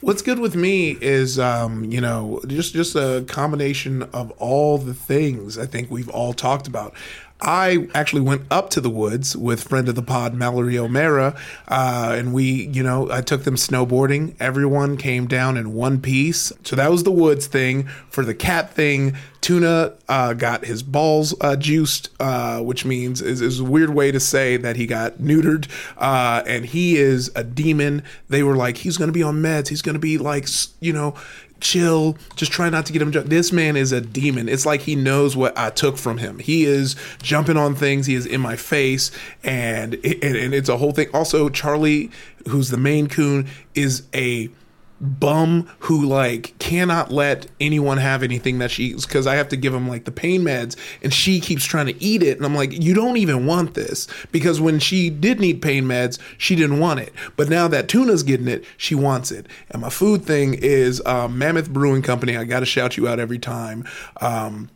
What's 0.01 0.21
good 0.23 0.39
with 0.39 0.55
me 0.55 0.97
is, 0.99 1.37
um, 1.37 1.85
you 1.85 2.01
know, 2.01 2.41
just 2.47 2.73
just 2.73 2.95
a 2.95 3.23
combination 3.27 4.01
of 4.13 4.31
all 4.37 4.77
the 4.79 4.93
things 4.95 5.57
I 5.59 5.65
think 5.67 5.91
we've 5.91 6.09
all 6.09 6.33
talked 6.33 6.67
about. 6.67 6.93
I 7.41 7.87
actually 7.95 8.21
went 8.21 8.43
up 8.51 8.69
to 8.71 8.81
the 8.81 8.89
woods 8.89 9.35
with 9.35 9.63
friend 9.63 9.89
of 9.89 9.95
the 9.95 10.03
pod 10.03 10.35
Mallory 10.35 10.77
O'Mara, 10.77 11.35
uh, 11.67 12.15
and 12.15 12.33
we, 12.33 12.67
you 12.67 12.83
know, 12.83 13.11
I 13.11 13.21
took 13.21 13.43
them 13.45 13.55
snowboarding. 13.55 14.35
Everyone 14.39 14.95
came 14.95 15.27
down 15.27 15.57
in 15.57 15.73
one 15.73 15.99
piece. 15.99 16.53
So 16.63 16.75
that 16.75 16.91
was 16.91 17.03
the 17.03 17.11
woods 17.11 17.47
thing. 17.47 17.87
For 18.09 18.23
the 18.23 18.35
cat 18.35 18.71
thing, 18.71 19.17
Tuna 19.41 19.93
uh, 20.07 20.33
got 20.33 20.65
his 20.65 20.83
balls 20.83 21.33
uh, 21.41 21.55
juiced, 21.55 22.09
uh, 22.19 22.61
which 22.61 22.85
means 22.85 23.21
is, 23.23 23.41
is 23.41 23.59
a 23.59 23.63
weird 23.63 23.89
way 23.89 24.11
to 24.11 24.19
say 24.19 24.55
that 24.57 24.75
he 24.75 24.85
got 24.85 25.17
neutered, 25.17 25.67
uh, 25.97 26.43
and 26.45 26.67
he 26.67 26.97
is 26.97 27.31
a 27.35 27.43
demon. 27.43 28.03
They 28.29 28.43
were 28.43 28.55
like, 28.55 28.77
he's 28.77 28.97
going 28.97 29.09
to 29.09 29.13
be 29.13 29.23
on 29.23 29.41
meds. 29.41 29.69
He's 29.69 29.81
going 29.81 29.95
to 29.95 29.99
be 29.99 30.19
like, 30.19 30.47
you 30.79 30.93
know, 30.93 31.15
chill. 31.61 32.17
Just 32.35 32.51
try 32.51 32.69
not 32.69 32.85
to 32.87 32.93
get 32.93 33.01
him. 33.01 33.11
Ju- 33.11 33.21
this 33.21 33.51
man 33.51 33.77
is 33.77 33.91
a 33.91 34.01
demon. 34.01 34.49
It's 34.49 34.65
like 34.65 34.81
he 34.81 34.95
knows 34.95 35.37
what 35.37 35.57
I 35.57 35.69
took 35.69 35.97
from 35.97 36.17
him. 36.17 36.39
He 36.39 36.65
is 36.65 36.95
jumping 37.21 37.57
on 37.57 37.75
things. 37.75 38.07
He 38.07 38.15
is 38.15 38.25
in 38.25 38.41
my 38.41 38.55
face, 38.55 39.11
and 39.43 39.93
and, 39.95 40.35
and 40.35 40.53
it's 40.53 40.69
a 40.69 40.77
whole 40.77 40.91
thing. 40.91 41.07
Also, 41.13 41.49
Charlie, 41.49 42.11
who's 42.49 42.69
the 42.69 42.77
Maine 42.77 43.07
Coon, 43.07 43.47
is 43.75 44.03
a 44.13 44.49
bum 45.01 45.67
who 45.79 46.05
like 46.05 46.57
cannot 46.59 47.11
let 47.11 47.47
anyone 47.59 47.97
have 47.97 48.21
anything 48.21 48.59
that 48.59 48.69
she 48.69 48.85
eats 48.85 49.05
because 49.05 49.25
I 49.25 49.35
have 49.35 49.49
to 49.49 49.57
give 49.57 49.73
him 49.73 49.89
like 49.89 50.05
the 50.05 50.11
pain 50.11 50.41
meds 50.41 50.77
and 51.01 51.13
she 51.13 51.39
keeps 51.39 51.65
trying 51.65 51.87
to 51.87 52.03
eat 52.03 52.21
it 52.21 52.37
and 52.37 52.45
I'm 52.45 52.55
like 52.55 52.71
you 52.71 52.93
don't 52.93 53.17
even 53.17 53.45
want 53.45 53.73
this. 53.73 54.07
Because 54.31 54.61
when 54.61 54.79
she 54.79 55.09
did 55.09 55.39
need 55.39 55.61
pain 55.61 55.85
meds 55.85 56.19
she 56.37 56.55
didn't 56.55 56.79
want 56.79 56.99
it. 56.99 57.13
But 57.35 57.49
now 57.49 57.67
that 57.67 57.87
tuna's 57.87 58.23
getting 58.23 58.47
it 58.47 58.63
she 58.77 58.95
wants 58.95 59.31
it. 59.31 59.47
And 59.69 59.81
my 59.81 59.89
food 59.89 60.23
thing 60.23 60.53
is 60.53 61.01
um, 61.05 61.37
Mammoth 61.37 61.71
Brewing 61.71 62.03
Company. 62.03 62.37
I 62.37 62.43
gotta 62.43 62.65
shout 62.65 62.97
you 62.97 63.07
out 63.07 63.19
every 63.19 63.39
time. 63.39 63.85
Um, 64.21 64.69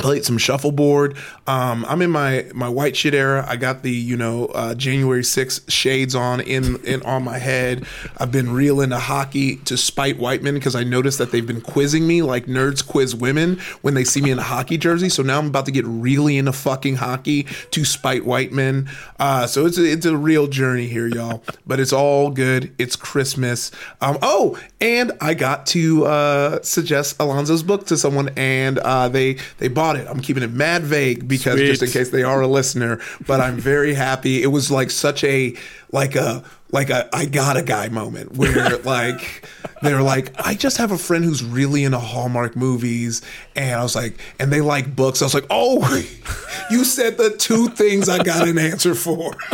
played 0.00 0.24
some 0.24 0.38
shuffleboard. 0.38 1.16
Um, 1.46 1.84
I'm 1.88 2.02
in 2.02 2.10
my 2.10 2.46
my 2.54 2.68
white 2.68 2.96
shit 2.96 3.14
era. 3.14 3.44
I 3.48 3.56
got 3.56 3.82
the 3.82 3.90
you 3.90 4.16
know 4.16 4.46
uh, 4.46 4.74
January 4.74 5.22
6th 5.22 5.70
shades 5.70 6.14
on 6.14 6.40
in 6.40 6.84
in 6.84 7.02
on 7.02 7.24
my 7.24 7.38
head. 7.38 7.84
I've 8.18 8.32
been 8.32 8.52
real 8.52 8.80
into 8.80 8.98
hockey 8.98 9.56
to 9.56 9.76
spite 9.76 10.18
white 10.18 10.42
men 10.42 10.54
because 10.54 10.74
I 10.74 10.84
noticed 10.84 11.18
that 11.18 11.30
they've 11.30 11.46
been 11.46 11.60
quizzing 11.60 12.06
me 12.06 12.22
like 12.22 12.46
nerds 12.46 12.86
quiz 12.86 13.14
women 13.14 13.58
when 13.82 13.94
they 13.94 14.04
see 14.04 14.20
me 14.20 14.30
in 14.30 14.38
a 14.38 14.42
hockey 14.42 14.78
jersey. 14.78 15.08
So 15.08 15.22
now 15.22 15.38
I'm 15.38 15.46
about 15.46 15.66
to 15.66 15.72
get 15.72 15.84
really 15.86 16.38
into 16.38 16.52
fucking 16.52 16.96
hockey 16.96 17.44
to 17.70 17.84
spite 17.84 18.24
white 18.24 18.52
men. 18.52 18.88
Uh, 19.18 19.46
so 19.46 19.66
it's 19.66 19.78
a, 19.78 19.84
it's 19.84 20.06
a 20.06 20.16
real 20.16 20.46
journey 20.46 20.86
here, 20.86 21.06
y'all. 21.06 21.42
But 21.66 21.80
it's 21.80 21.92
all 21.92 22.30
good. 22.30 22.74
It's 22.78 22.96
Christmas. 22.96 23.70
Um, 24.00 24.18
oh, 24.22 24.58
and 24.80 25.12
I 25.20 25.34
got 25.34 25.66
to 25.66 26.06
uh, 26.06 26.62
suggest 26.62 27.16
Alonso's 27.20 27.62
book 27.62 27.86
to 27.86 27.96
someone, 27.96 28.30
and 28.36 28.78
uh, 28.78 29.08
they 29.08 29.36
they 29.58 29.68
bought 29.68 29.89
it. 29.96 30.06
I'm 30.08 30.20
keeping 30.20 30.42
it 30.42 30.52
mad 30.52 30.82
vague 30.82 31.26
because 31.26 31.54
Sweet. 31.54 31.66
just 31.66 31.82
in 31.82 31.90
case 31.90 32.10
they 32.10 32.22
are 32.22 32.40
a 32.40 32.46
listener. 32.46 33.00
But 33.26 33.40
I'm 33.40 33.56
very 33.56 33.94
happy. 33.94 34.42
It 34.42 34.48
was 34.48 34.70
like 34.70 34.90
such 34.90 35.24
a 35.24 35.54
like 35.92 36.14
a 36.14 36.44
like 36.72 36.90
a 36.90 37.08
I 37.14 37.26
got 37.26 37.56
a 37.56 37.62
guy 37.62 37.88
moment 37.88 38.36
where 38.36 38.78
like 38.84 39.48
they're 39.82 40.02
like 40.02 40.32
I 40.38 40.54
just 40.54 40.76
have 40.76 40.92
a 40.92 40.98
friend 40.98 41.24
who's 41.24 41.42
really 41.44 41.84
into 41.84 41.98
Hallmark 41.98 42.56
movies, 42.56 43.22
and 43.56 43.78
I 43.78 43.82
was 43.82 43.94
like, 43.94 44.18
and 44.38 44.52
they 44.52 44.60
like 44.60 44.94
books. 44.94 45.22
I 45.22 45.26
was 45.26 45.34
like, 45.34 45.46
oh, 45.50 45.80
you 46.70 46.84
said 46.84 47.16
the 47.18 47.30
two 47.30 47.68
things 47.68 48.08
I 48.08 48.22
got 48.22 48.48
an 48.48 48.58
answer 48.58 48.94
for. 48.94 49.34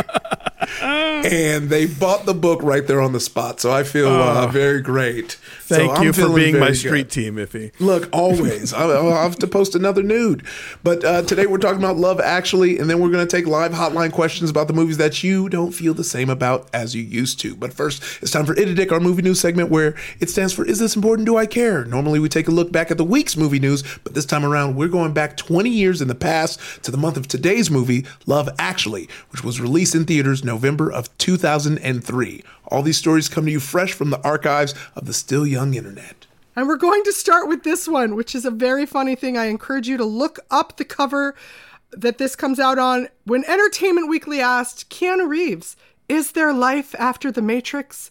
and 1.25 1.69
they 1.69 1.85
bought 1.85 2.25
the 2.25 2.33
book 2.33 2.61
right 2.63 2.85
there 2.85 3.01
on 3.01 3.13
the 3.13 3.19
spot. 3.19 3.59
So 3.59 3.71
I 3.71 3.83
feel 3.83 4.07
uh, 4.07 4.47
very 4.47 4.81
great. 4.81 5.33
Thank 5.61 5.97
I'm 5.97 6.03
you 6.03 6.13
for 6.13 6.33
being 6.33 6.59
my 6.59 6.71
street 6.71 7.03
good. 7.03 7.11
team, 7.11 7.35
Iffy. 7.35 7.71
Look, 7.79 8.09
always. 8.13 8.73
I- 8.73 8.83
I'll 8.87 9.11
have 9.11 9.35
to 9.37 9.47
post 9.47 9.75
another 9.75 10.01
nude. 10.03 10.45
But 10.83 11.03
uh, 11.03 11.21
today 11.23 11.45
we're 11.45 11.57
talking 11.57 11.79
about 11.79 11.97
Love 11.97 12.19
Actually, 12.21 12.79
and 12.79 12.89
then 12.89 12.99
we're 12.99 13.09
going 13.11 13.27
to 13.27 13.35
take 13.35 13.45
live 13.47 13.71
hotline 13.71 14.11
questions 14.11 14.49
about 14.49 14.67
the 14.67 14.73
movies 14.73 14.97
that 14.97 15.23
you 15.23 15.49
don't 15.49 15.71
feel 15.71 15.93
the 15.93 16.03
same 16.03 16.29
about 16.29 16.69
as 16.73 16.95
you 16.95 17.03
used 17.03 17.39
to. 17.41 17.55
But 17.55 17.73
first, 17.73 18.01
it's 18.21 18.31
time 18.31 18.45
for 18.45 18.55
ITIDIC, 18.55 18.91
our 18.91 18.99
movie 18.99 19.21
news 19.21 19.39
segment 19.41 19.69
where 19.69 19.95
it 20.19 20.29
stands 20.29 20.53
for 20.53 20.65
Is 20.65 20.79
This 20.79 20.95
Important? 20.95 21.25
Do 21.25 21.37
I 21.37 21.45
Care? 21.45 21.85
Normally 21.85 22.19
we 22.19 22.29
take 22.29 22.47
a 22.47 22.51
look 22.51 22.71
back 22.71 22.91
at 22.91 22.97
the 22.97 23.03
week's 23.03 23.35
movie 23.35 23.59
news, 23.59 23.83
but 24.03 24.13
this 24.13 24.25
time 24.25 24.45
around 24.45 24.75
we're 24.75 24.87
going 24.87 25.13
back 25.13 25.37
20 25.37 25.69
years 25.69 26.01
in 26.01 26.07
the 26.07 26.15
past 26.15 26.59
to 26.83 26.91
the 26.91 26.97
month 26.97 27.17
of 27.17 27.27
today's 27.27 27.69
movie, 27.69 28.05
Love 28.25 28.49
Actually, 28.59 29.09
which 29.31 29.43
was 29.43 29.59
released 29.59 29.95
in 29.95 30.05
theaters 30.05 30.43
November 30.43 30.91
of 30.91 31.06
2003. 31.17 32.43
All 32.67 32.81
these 32.81 32.97
stories 32.97 33.29
come 33.29 33.45
to 33.45 33.51
you 33.51 33.59
fresh 33.59 33.93
from 33.93 34.09
the 34.09 34.21
archives 34.21 34.73
of 34.95 35.05
the 35.05 35.13
still 35.13 35.45
young 35.45 35.73
internet. 35.73 36.27
And 36.55 36.67
we're 36.67 36.77
going 36.77 37.03
to 37.03 37.13
start 37.13 37.47
with 37.47 37.63
this 37.63 37.87
one, 37.87 38.15
which 38.15 38.33
is 38.33 38.43
a 38.43 38.51
very 38.51 38.85
funny 38.85 39.15
thing. 39.15 39.37
I 39.37 39.45
encourage 39.45 39.87
you 39.87 39.97
to 39.97 40.05
look 40.05 40.39
up 40.49 40.77
the 40.77 40.85
cover 40.85 41.35
that 41.91 42.17
this 42.17 42.35
comes 42.35 42.59
out 42.59 42.79
on. 42.79 43.09
When 43.25 43.45
Entertainment 43.45 44.09
Weekly 44.09 44.41
asked 44.41 44.89
Keanu 44.89 45.27
Reeves, 45.27 45.77
Is 46.09 46.31
there 46.31 46.51
life 46.53 46.95
after 46.97 47.31
the 47.31 47.41
Matrix? 47.41 48.09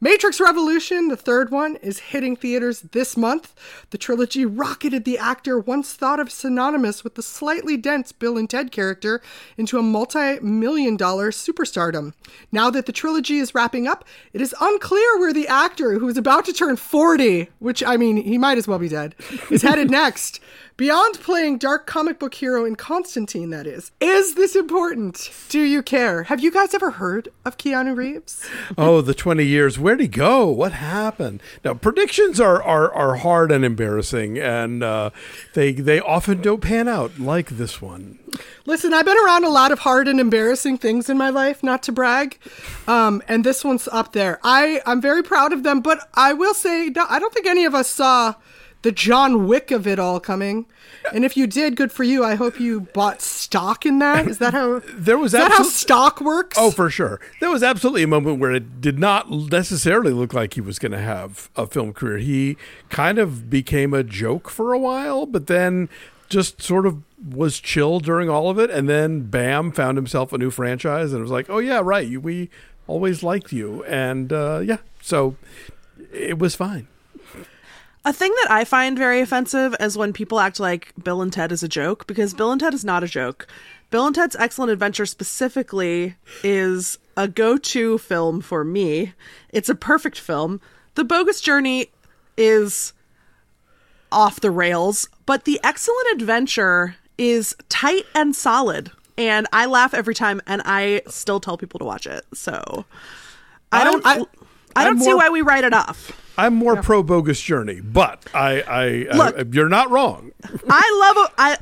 Matrix 0.00 0.40
Revolution, 0.40 1.08
the 1.08 1.16
third 1.16 1.50
one, 1.50 1.74
is 1.76 1.98
hitting 1.98 2.36
theaters 2.36 2.82
this 2.92 3.16
month. 3.16 3.52
The 3.90 3.98
trilogy 3.98 4.46
rocketed 4.46 5.04
the 5.04 5.18
actor 5.18 5.58
once 5.58 5.92
thought 5.92 6.20
of 6.20 6.30
synonymous 6.30 7.02
with 7.02 7.16
the 7.16 7.22
slightly 7.22 7.76
dense 7.76 8.12
Bill 8.12 8.38
and 8.38 8.48
Ted 8.48 8.70
character 8.70 9.20
into 9.56 9.76
a 9.76 9.82
multi 9.82 10.38
million 10.38 10.96
dollar 10.96 11.32
superstardom. 11.32 12.14
Now 12.52 12.70
that 12.70 12.86
the 12.86 12.92
trilogy 12.92 13.38
is 13.38 13.56
wrapping 13.56 13.88
up, 13.88 14.04
it 14.32 14.40
is 14.40 14.54
unclear 14.60 15.18
where 15.18 15.32
the 15.32 15.48
actor, 15.48 15.98
who 15.98 16.08
is 16.08 16.16
about 16.16 16.44
to 16.44 16.52
turn 16.52 16.76
40, 16.76 17.48
which 17.58 17.82
I 17.82 17.96
mean, 17.96 18.18
he 18.18 18.38
might 18.38 18.58
as 18.58 18.68
well 18.68 18.78
be 18.78 18.88
dead, 18.88 19.16
is 19.50 19.62
headed 19.62 19.90
next. 19.90 20.38
Beyond 20.78 21.18
playing 21.18 21.58
dark 21.58 21.88
comic 21.88 22.20
book 22.20 22.34
hero 22.34 22.64
in 22.64 22.76
Constantine, 22.76 23.50
that 23.50 23.66
is. 23.66 23.90
Is 24.00 24.36
this 24.36 24.54
important? 24.54 25.28
Do 25.48 25.60
you 25.60 25.82
care? 25.82 26.22
Have 26.22 26.38
you 26.38 26.52
guys 26.52 26.72
ever 26.72 26.92
heard 26.92 27.30
of 27.44 27.58
Keanu 27.58 27.96
Reeves? 27.96 28.48
Oh, 28.78 29.00
the 29.00 29.14
20 29.14 29.44
years. 29.44 29.76
Where'd 29.76 29.98
he 29.98 30.06
go? 30.06 30.46
What 30.46 30.70
happened? 30.70 31.42
Now, 31.64 31.74
predictions 31.74 32.40
are, 32.40 32.62
are, 32.62 32.92
are 32.92 33.16
hard 33.16 33.50
and 33.50 33.64
embarrassing, 33.64 34.38
and 34.38 34.84
uh, 34.84 35.10
they, 35.54 35.72
they 35.72 35.98
often 35.98 36.40
don't 36.42 36.60
pan 36.60 36.86
out 36.86 37.18
like 37.18 37.48
this 37.48 37.82
one. 37.82 38.20
Listen, 38.66 38.94
I've 38.94 39.04
been 39.04 39.18
around 39.24 39.42
a 39.44 39.48
lot 39.48 39.72
of 39.72 39.80
hard 39.80 40.06
and 40.06 40.20
embarrassing 40.20 40.78
things 40.78 41.10
in 41.10 41.18
my 41.18 41.30
life, 41.30 41.64
not 41.64 41.82
to 41.84 41.92
brag, 41.92 42.38
um, 42.86 43.20
and 43.26 43.42
this 43.42 43.64
one's 43.64 43.88
up 43.88 44.12
there. 44.12 44.38
I 44.44 44.80
I'm 44.86 45.00
very 45.00 45.24
proud 45.24 45.52
of 45.52 45.64
them, 45.64 45.80
but 45.80 46.08
I 46.14 46.34
will 46.34 46.54
say 46.54 46.90
no, 46.94 47.04
I 47.08 47.18
don't 47.18 47.34
think 47.34 47.46
any 47.46 47.64
of 47.64 47.74
us 47.74 47.88
saw 47.88 48.34
the 48.82 48.92
John 48.92 49.46
Wick 49.46 49.70
of 49.70 49.86
it 49.86 49.98
all 49.98 50.20
coming. 50.20 50.66
And 51.12 51.24
if 51.24 51.36
you 51.36 51.46
did, 51.46 51.76
good 51.76 51.90
for 51.90 52.04
you. 52.04 52.24
I 52.24 52.34
hope 52.34 52.60
you 52.60 52.80
bought 52.80 53.20
stock 53.20 53.84
in 53.84 53.98
that. 53.98 54.28
Is 54.28 54.38
that 54.38 54.54
how 54.54 54.80
There 54.94 55.18
was 55.18 55.34
is 55.34 55.40
that 55.40 55.50
how 55.50 55.62
stock 55.62 56.20
works? 56.20 56.56
Oh, 56.58 56.70
for 56.70 56.90
sure. 56.90 57.20
There 57.40 57.50
was 57.50 57.62
absolutely 57.62 58.02
a 58.02 58.08
moment 58.08 58.38
where 58.38 58.52
it 58.52 58.80
did 58.80 58.98
not 58.98 59.30
necessarily 59.30 60.12
look 60.12 60.32
like 60.32 60.54
he 60.54 60.60
was 60.60 60.78
going 60.78 60.92
to 60.92 61.00
have 61.00 61.50
a 61.56 61.66
film 61.66 61.92
career. 61.92 62.18
He 62.18 62.56
kind 62.88 63.18
of 63.18 63.50
became 63.50 63.94
a 63.94 64.04
joke 64.04 64.48
for 64.48 64.72
a 64.72 64.78
while, 64.78 65.26
but 65.26 65.46
then 65.46 65.88
just 66.28 66.62
sort 66.62 66.86
of 66.86 67.02
was 67.26 67.58
chill 67.58 68.00
during 68.00 68.28
all 68.28 68.50
of 68.50 68.58
it. 68.58 68.70
And 68.70 68.88
then, 68.88 69.22
bam, 69.22 69.72
found 69.72 69.96
himself 69.96 70.32
a 70.32 70.38
new 70.38 70.50
franchise 70.50 71.12
and 71.12 71.20
it 71.20 71.22
was 71.22 71.30
like, 71.30 71.48
oh, 71.48 71.58
yeah, 71.58 71.80
right. 71.82 72.20
We 72.22 72.50
always 72.86 73.22
liked 73.22 73.52
you. 73.52 73.82
And 73.84 74.32
uh, 74.32 74.60
yeah, 74.62 74.78
so 75.00 75.36
it 76.12 76.38
was 76.38 76.54
fine. 76.54 76.86
A 78.08 78.12
thing 78.12 78.32
that 78.42 78.50
I 78.50 78.64
find 78.64 78.96
very 78.96 79.20
offensive 79.20 79.76
is 79.80 79.98
when 79.98 80.14
people 80.14 80.40
act 80.40 80.58
like 80.58 80.94
Bill 81.04 81.20
and 81.20 81.30
Ted 81.30 81.52
is 81.52 81.62
a 81.62 81.68
joke 81.68 82.06
because 82.06 82.32
Bill 82.32 82.50
and 82.50 82.58
Ted 82.58 82.72
is 82.72 82.82
not 82.82 83.04
a 83.04 83.06
joke. 83.06 83.46
Bill 83.90 84.06
and 84.06 84.14
Ted's 84.14 84.34
Excellent 84.36 84.70
Adventure 84.70 85.04
specifically 85.04 86.16
is 86.42 86.98
a 87.18 87.28
go 87.28 87.58
to 87.58 87.98
film 87.98 88.40
for 88.40 88.64
me. 88.64 89.12
It's 89.50 89.68
a 89.68 89.74
perfect 89.74 90.18
film. 90.18 90.58
The 90.94 91.04
Bogus 91.04 91.42
Journey 91.42 91.90
is 92.38 92.94
off 94.10 94.40
the 94.40 94.50
rails, 94.50 95.06
but 95.26 95.44
The 95.44 95.60
Excellent 95.62 96.08
Adventure 96.14 96.96
is 97.18 97.54
tight 97.68 98.06
and 98.14 98.34
solid. 98.34 98.90
And 99.18 99.46
I 99.52 99.66
laugh 99.66 99.92
every 99.92 100.14
time, 100.14 100.40
and 100.46 100.62
I 100.64 101.02
still 101.08 101.40
tell 101.40 101.58
people 101.58 101.78
to 101.80 101.84
watch 101.84 102.06
it. 102.06 102.24
So 102.32 102.86
I 103.70 103.84
don't. 103.84 104.06
I, 104.06 104.14
I'm- 104.14 104.24
I 104.76 104.84
don't 104.84 104.94
I'm 104.96 105.00
see 105.00 105.08
more- 105.10 105.16
why 105.16 105.28
we 105.28 105.42
write 105.42 105.64
it 105.64 105.74
off. 105.74 106.12
I'm 106.38 106.54
more 106.54 106.80
pro 106.80 107.02
bogus 107.02 107.40
journey, 107.40 107.80
but 107.80 108.24
I, 108.32 108.62
I, 108.62 109.06
I, 109.10 109.16
Look. 109.16 109.54
you're 109.54 109.68
not 109.68 109.90
wrong. 109.90 110.30
I 110.70 111.14
love 111.16 111.32
I 111.36 111.58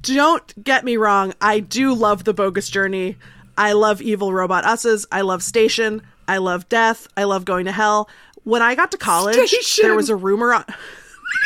don't 0.00 0.64
get 0.64 0.84
me 0.84 0.96
wrong. 0.96 1.34
I 1.42 1.60
do 1.60 1.92
love 1.94 2.24
the 2.24 2.32
bogus 2.32 2.70
journey. 2.70 3.18
I 3.56 3.72
love 3.72 4.00
evil 4.00 4.32
robot 4.32 4.64
us's. 4.64 5.06
I 5.12 5.20
love 5.20 5.42
station. 5.42 6.00
I 6.26 6.38
love 6.38 6.68
death. 6.70 7.06
I 7.18 7.24
love 7.24 7.44
going 7.44 7.66
to 7.66 7.72
hell. 7.72 8.08
When 8.44 8.62
I 8.62 8.74
got 8.74 8.90
to 8.92 8.98
college, 8.98 9.36
Station! 9.36 9.86
there 9.86 9.94
was 9.94 10.08
a 10.08 10.16
rumor 10.16 10.54
on 10.54 10.64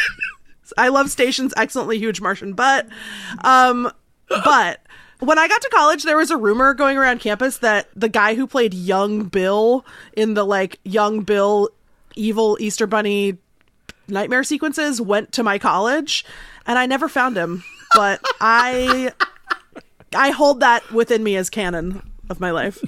I 0.78 0.88
love 0.88 1.10
Station's 1.10 1.52
excellently 1.56 1.98
huge 1.98 2.20
Martian 2.20 2.52
butt. 2.52 2.86
Um 3.42 3.90
but 4.28 4.80
when 5.18 5.38
I 5.38 5.48
got 5.48 5.62
to 5.62 5.70
college, 5.72 6.02
there 6.02 6.16
was 6.16 6.30
a 6.30 6.36
rumor 6.36 6.74
going 6.74 6.96
around 6.96 7.20
campus 7.20 7.58
that 7.58 7.88
the 7.96 8.08
guy 8.08 8.34
who 8.34 8.46
played 8.46 8.74
young 8.74 9.24
Bill 9.24 9.84
in 10.12 10.34
the 10.34 10.44
like 10.44 10.78
young 10.84 11.20
Bill 11.22 11.70
evil 12.16 12.56
Easter 12.60 12.86
Bunny 12.86 13.38
nightmare 14.08 14.44
sequences 14.44 15.00
went 15.00 15.32
to 15.32 15.42
my 15.42 15.58
college 15.58 16.24
and 16.66 16.78
I 16.78 16.86
never 16.86 17.08
found 17.08 17.36
him. 17.36 17.62
But 17.94 18.20
I 18.40 19.12
I 20.14 20.30
hold 20.30 20.60
that 20.60 20.90
within 20.92 21.22
me 21.22 21.36
as 21.36 21.50
canon 21.50 22.02
of 22.30 22.40
my 22.40 22.50
life. 22.50 22.82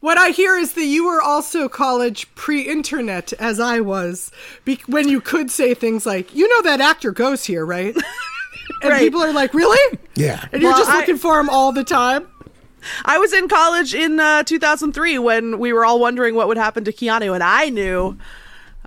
What 0.00 0.18
I 0.18 0.30
hear 0.30 0.56
is 0.56 0.74
that 0.74 0.84
you 0.84 1.06
were 1.06 1.22
also 1.22 1.66
college 1.68 2.32
pre-internet, 2.34 3.32
as 3.34 3.58
I 3.58 3.80
was, 3.80 4.30
be- 4.66 4.82
when 4.86 5.08
you 5.08 5.18
could 5.20 5.50
say 5.50 5.72
things 5.72 6.04
like, 6.04 6.34
"You 6.34 6.46
know 6.46 6.62
that 6.68 6.80
actor 6.82 7.10
goes 7.10 7.44
here, 7.46 7.64
right?" 7.64 7.94
And 7.94 8.04
Right. 8.90 9.00
people 9.00 9.22
are 9.22 9.32
like, 9.32 9.54
"Really?" 9.54 9.98
Yeah. 10.14 10.46
And 10.52 10.60
you're 10.60 10.72
Well, 10.72 10.78
just 10.80 10.90
I- 10.90 10.98
looking 11.00 11.16
for 11.16 11.40
him 11.40 11.48
all 11.48 11.72
the 11.72 11.84
time. 11.84 12.26
I 13.04 13.18
was 13.18 13.32
in 13.32 13.48
college 13.48 13.94
in 13.94 14.20
uh, 14.20 14.42
2003 14.42 15.18
when 15.18 15.58
we 15.58 15.72
were 15.72 15.84
all 15.84 16.00
wondering 16.00 16.34
what 16.34 16.48
would 16.48 16.56
happen 16.56 16.84
to 16.84 16.92
Keanu, 16.92 17.34
and 17.34 17.42
I 17.42 17.68
knew, 17.70 18.18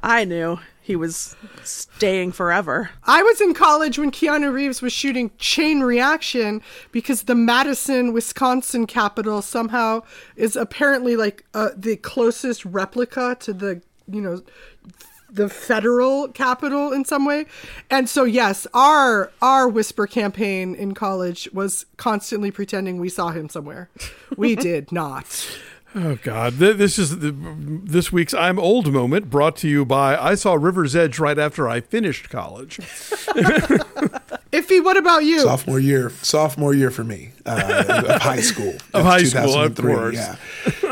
I 0.02 0.26
knew 0.26 0.60
he 0.88 0.96
was 0.96 1.36
staying 1.66 2.32
forever. 2.32 2.92
I 3.04 3.22
was 3.22 3.42
in 3.42 3.54
college 3.54 4.00
when 4.00 4.10
Keanu 4.10 4.54
Reeves 4.54 4.82
was 4.82 4.94
shooting 4.94 5.32
Chain 5.38 5.82
Reaction 5.82 6.62
because 6.94 7.24
the 7.24 7.36
Madison, 7.36 8.14
Wisconsin 8.14 8.88
capital 8.88 9.42
somehow 9.42 10.04
is 10.38 10.56
apparently 10.56 11.18
like 11.18 11.44
uh, 11.54 11.72
the 11.76 11.98
closest 11.98 12.64
replica 12.64 13.36
to 13.42 13.52
the, 13.52 13.82
you 14.10 14.22
know, 14.22 14.42
the 15.30 15.50
federal 15.50 16.28
capital 16.30 16.92
in 16.92 17.06
some 17.06 17.26
way. 17.26 17.46
And 17.90 18.10
so 18.10 18.24
yes, 18.24 18.68
our 18.74 19.32
our 19.42 19.68
whisper 19.68 20.08
campaign 20.08 20.76
in 20.76 20.94
college 20.94 21.50
was 21.54 21.86
constantly 21.98 22.52
pretending 22.52 23.00
we 23.00 23.10
saw 23.10 23.30
him 23.30 23.50
somewhere. 23.50 23.90
We 24.36 24.56
did 24.70 24.92
not. 24.92 25.48
Oh 25.96 26.16
God! 26.22 26.56
This 26.56 27.00
is 27.00 27.20
the, 27.20 27.32
this 27.32 28.12
week's 28.12 28.34
"I'm 28.34 28.60
Old" 28.60 28.92
moment, 28.92 29.30
brought 29.30 29.56
to 29.58 29.70
you 29.70 29.86
by 29.86 30.18
I 30.18 30.36
saw 30.36 30.54
River's 30.54 30.96
Edge 30.96 31.18
right 31.18 31.40
after 31.40 31.68
I 31.68 31.82
finished 31.82 32.30
college. 32.30 32.80
Iffy, 34.62 34.84
what 34.84 34.98
about 34.98 35.24
you? 35.24 35.40
sophomore 35.42 35.80
year 35.80 36.10
sophomore 36.22 36.74
year 36.74 36.90
for 36.92 37.04
me 37.04 37.32
uh, 37.46 38.04
of 38.08 38.22
high 38.22 38.42
school 38.42 38.74
Of 38.94 39.04
high 39.06 39.24
school, 39.24 39.56
of 39.62 39.76
course. 39.76 40.16
yeah 40.16 40.36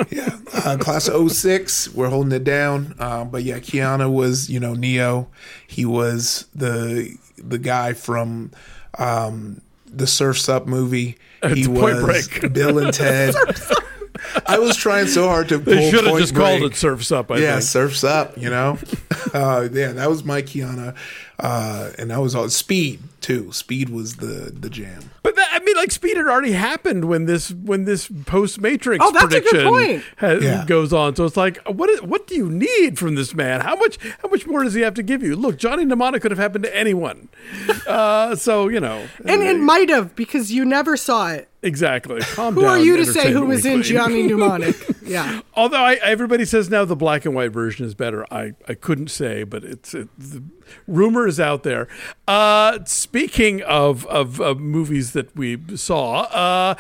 yeah 0.10 0.38
uh, 0.54 0.78
class 0.78 1.08
of 1.08 1.32
06 1.32 1.94
we're 1.94 2.10
holding 2.10 2.32
it 2.32 2.44
down 2.44 2.96
uh, 3.00 3.24
but 3.26 3.44
yeah 3.44 3.60
Keanu 3.60 4.12
was 4.12 4.50
you 4.50 4.60
know 4.60 4.74
Neo 4.74 5.28
he 5.68 5.86
was 5.86 6.48
the 6.56 7.16
the 7.38 7.58
guy 7.58 7.94
from 7.94 8.52
um, 8.98 9.62
the 9.86 10.08
Surfs 10.08 10.48
Up 10.50 10.68
movie 10.68 11.18
he 11.44 11.62
It's 11.62 11.68
Point 11.68 12.02
was 12.04 12.28
Break. 12.30 12.54
Bill 12.54 12.80
and 12.80 12.94
Ted 12.94 13.36
I 14.48 14.60
was 14.60 14.76
trying 14.78 15.08
so 15.08 15.28
hard 15.28 15.50
to 15.50 15.60
pull 15.60 15.74
They 15.74 15.90
should 15.92 16.06
have 16.06 16.18
just 16.18 16.34
called 16.36 16.64
it 16.64 16.76
"Surfs 16.76 17.12
Up." 17.12 17.32
I 17.32 17.38
yeah, 17.38 17.54
think. 17.54 17.64
surfs 17.64 18.04
up, 18.04 18.38
you 18.38 18.50
know. 18.50 18.78
uh, 19.34 19.68
yeah, 19.72 19.92
that 19.92 20.10
was 20.10 20.24
my 20.24 20.42
Keanu, 20.42 20.96
uh, 21.40 21.90
and 22.00 22.10
that 22.12 22.20
was 22.22 22.34
all 22.34 22.50
Speed 22.50 23.02
too. 23.26 23.52
Speed 23.52 23.90
was 23.90 24.18
the 24.18 24.52
the 24.56 24.70
jam. 24.70 25.10
But 25.24 25.36
that, 25.36 25.50
I 25.52 25.60
mean, 25.64 25.76
like 25.76 25.90
Speed 25.92 26.18
had 26.18 26.28
already 26.28 26.52
happened 26.52 27.06
when 27.06 27.26
this 27.26 27.50
when 27.52 27.86
this 27.86 28.12
post 28.26 28.62
Matrix 28.62 29.04
Oh, 29.06 29.12
that's 29.12 29.26
a 29.34 29.42
good 29.42 29.44
prediction 29.50 29.68
point. 29.68 30.04
ha- 30.20 30.40
Yeah. 30.42 30.66
goes 30.68 30.94
on. 30.94 31.16
So 31.16 31.26
it's 31.26 31.36
like, 31.36 31.58
what 31.68 31.90
is, 31.90 32.02
what 32.04 32.28
do 32.28 32.36
you 32.36 32.50
need 32.50 33.00
from 33.00 33.16
this 33.16 33.34
man? 33.34 33.62
How 33.62 33.76
much 33.76 33.98
how 34.22 34.30
much 34.30 34.46
more 34.46 34.64
does 34.64 34.74
he 34.76 34.82
have 34.82 34.94
to 34.94 35.04
give 35.04 35.24
you? 35.24 35.36
Look, 35.36 35.58
Johnny 35.58 35.84
Mnemonic 35.86 36.22
could 36.22 36.32
have 36.32 36.38
happened 36.40 36.64
to 36.66 36.76
anyone. 36.76 37.30
Uh, 37.86 38.36
so 38.36 38.68
you 38.68 38.80
know, 38.80 39.06
and 39.26 39.44
it 39.44 39.60
might 39.60 39.90
have 39.90 40.16
because 40.16 40.52
you 40.52 40.66
never 40.66 40.98
saw 40.98 41.30
it. 41.32 41.48
exactly. 41.62 42.20
Calm 42.34 42.56
Who 42.56 42.62
down, 42.62 42.70
are 42.72 42.80
you 42.80 42.98
to 42.98 43.06
say 43.06 43.32
who 43.32 43.46
was 43.46 43.64
in 43.64 43.84
Johnny 43.84 44.24
Mnemonic? 44.28 44.76
Yeah. 45.04 45.42
Although 45.54 45.84
I, 45.84 45.94
everybody 45.96 46.46
says 46.46 46.68
now 46.70 46.84
the 46.86 46.96
black 46.96 47.26
and 47.26 47.36
white 47.36 47.52
version 47.52 47.86
is 47.86 47.94
better, 47.94 48.26
I, 48.34 48.54
I 48.68 48.74
couldn't 48.74 49.10
say, 49.12 49.44
but 49.44 49.64
it's 49.64 49.94
it, 49.94 50.10
the 50.18 50.42
rumor 50.88 51.28
is 51.28 51.40
out 51.40 51.64
there. 51.64 51.88
Uh, 52.28 52.80
speaking 52.86 53.62
of, 53.64 54.06
of 54.08 54.40
of 54.42 54.60
movies 54.60 55.14
that 55.14 55.36
we 55.36 55.60
saw, 55.76 56.22
uh, 56.24 56.76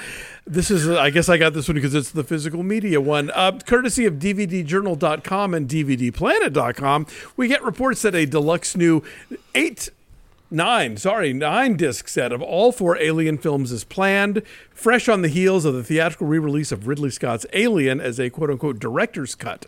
this 0.45 0.69
is 0.69 0.87
I 0.89 1.09
guess 1.09 1.29
I 1.29 1.37
got 1.37 1.53
this 1.53 1.67
one 1.67 1.75
because 1.75 1.95
it's 1.95 2.11
the 2.11 2.23
physical 2.23 2.63
media 2.63 3.01
one, 3.01 3.31
uh, 3.31 3.59
courtesy 3.65 4.05
of 4.05 4.15
DVDJournal.com 4.15 5.53
and 5.53 5.67
DVDPlanet.com. 5.69 7.07
We 7.35 7.47
get 7.47 7.63
reports 7.63 8.01
that 8.03 8.15
a 8.15 8.25
deluxe 8.25 8.75
new 8.75 9.03
eight 9.53 9.89
nine, 10.51 10.97
sorry, 10.97 11.33
nine 11.33 11.75
disc 11.75 12.07
set 12.07 12.31
of 12.31 12.41
all 12.41 12.71
four 12.71 12.97
Alien 12.97 13.37
films 13.37 13.71
is 13.71 13.83
planned, 13.83 14.41
fresh 14.71 15.09
on 15.09 15.21
the 15.21 15.27
heels 15.27 15.65
of 15.65 15.73
the 15.73 15.83
theatrical 15.83 16.27
re 16.27 16.39
release 16.39 16.71
of 16.71 16.87
Ridley 16.87 17.09
Scott's 17.09 17.45
Alien 17.53 17.99
as 17.99 18.19
a 18.19 18.29
quote 18.29 18.49
unquote 18.49 18.79
director's 18.79 19.35
cut. 19.35 19.65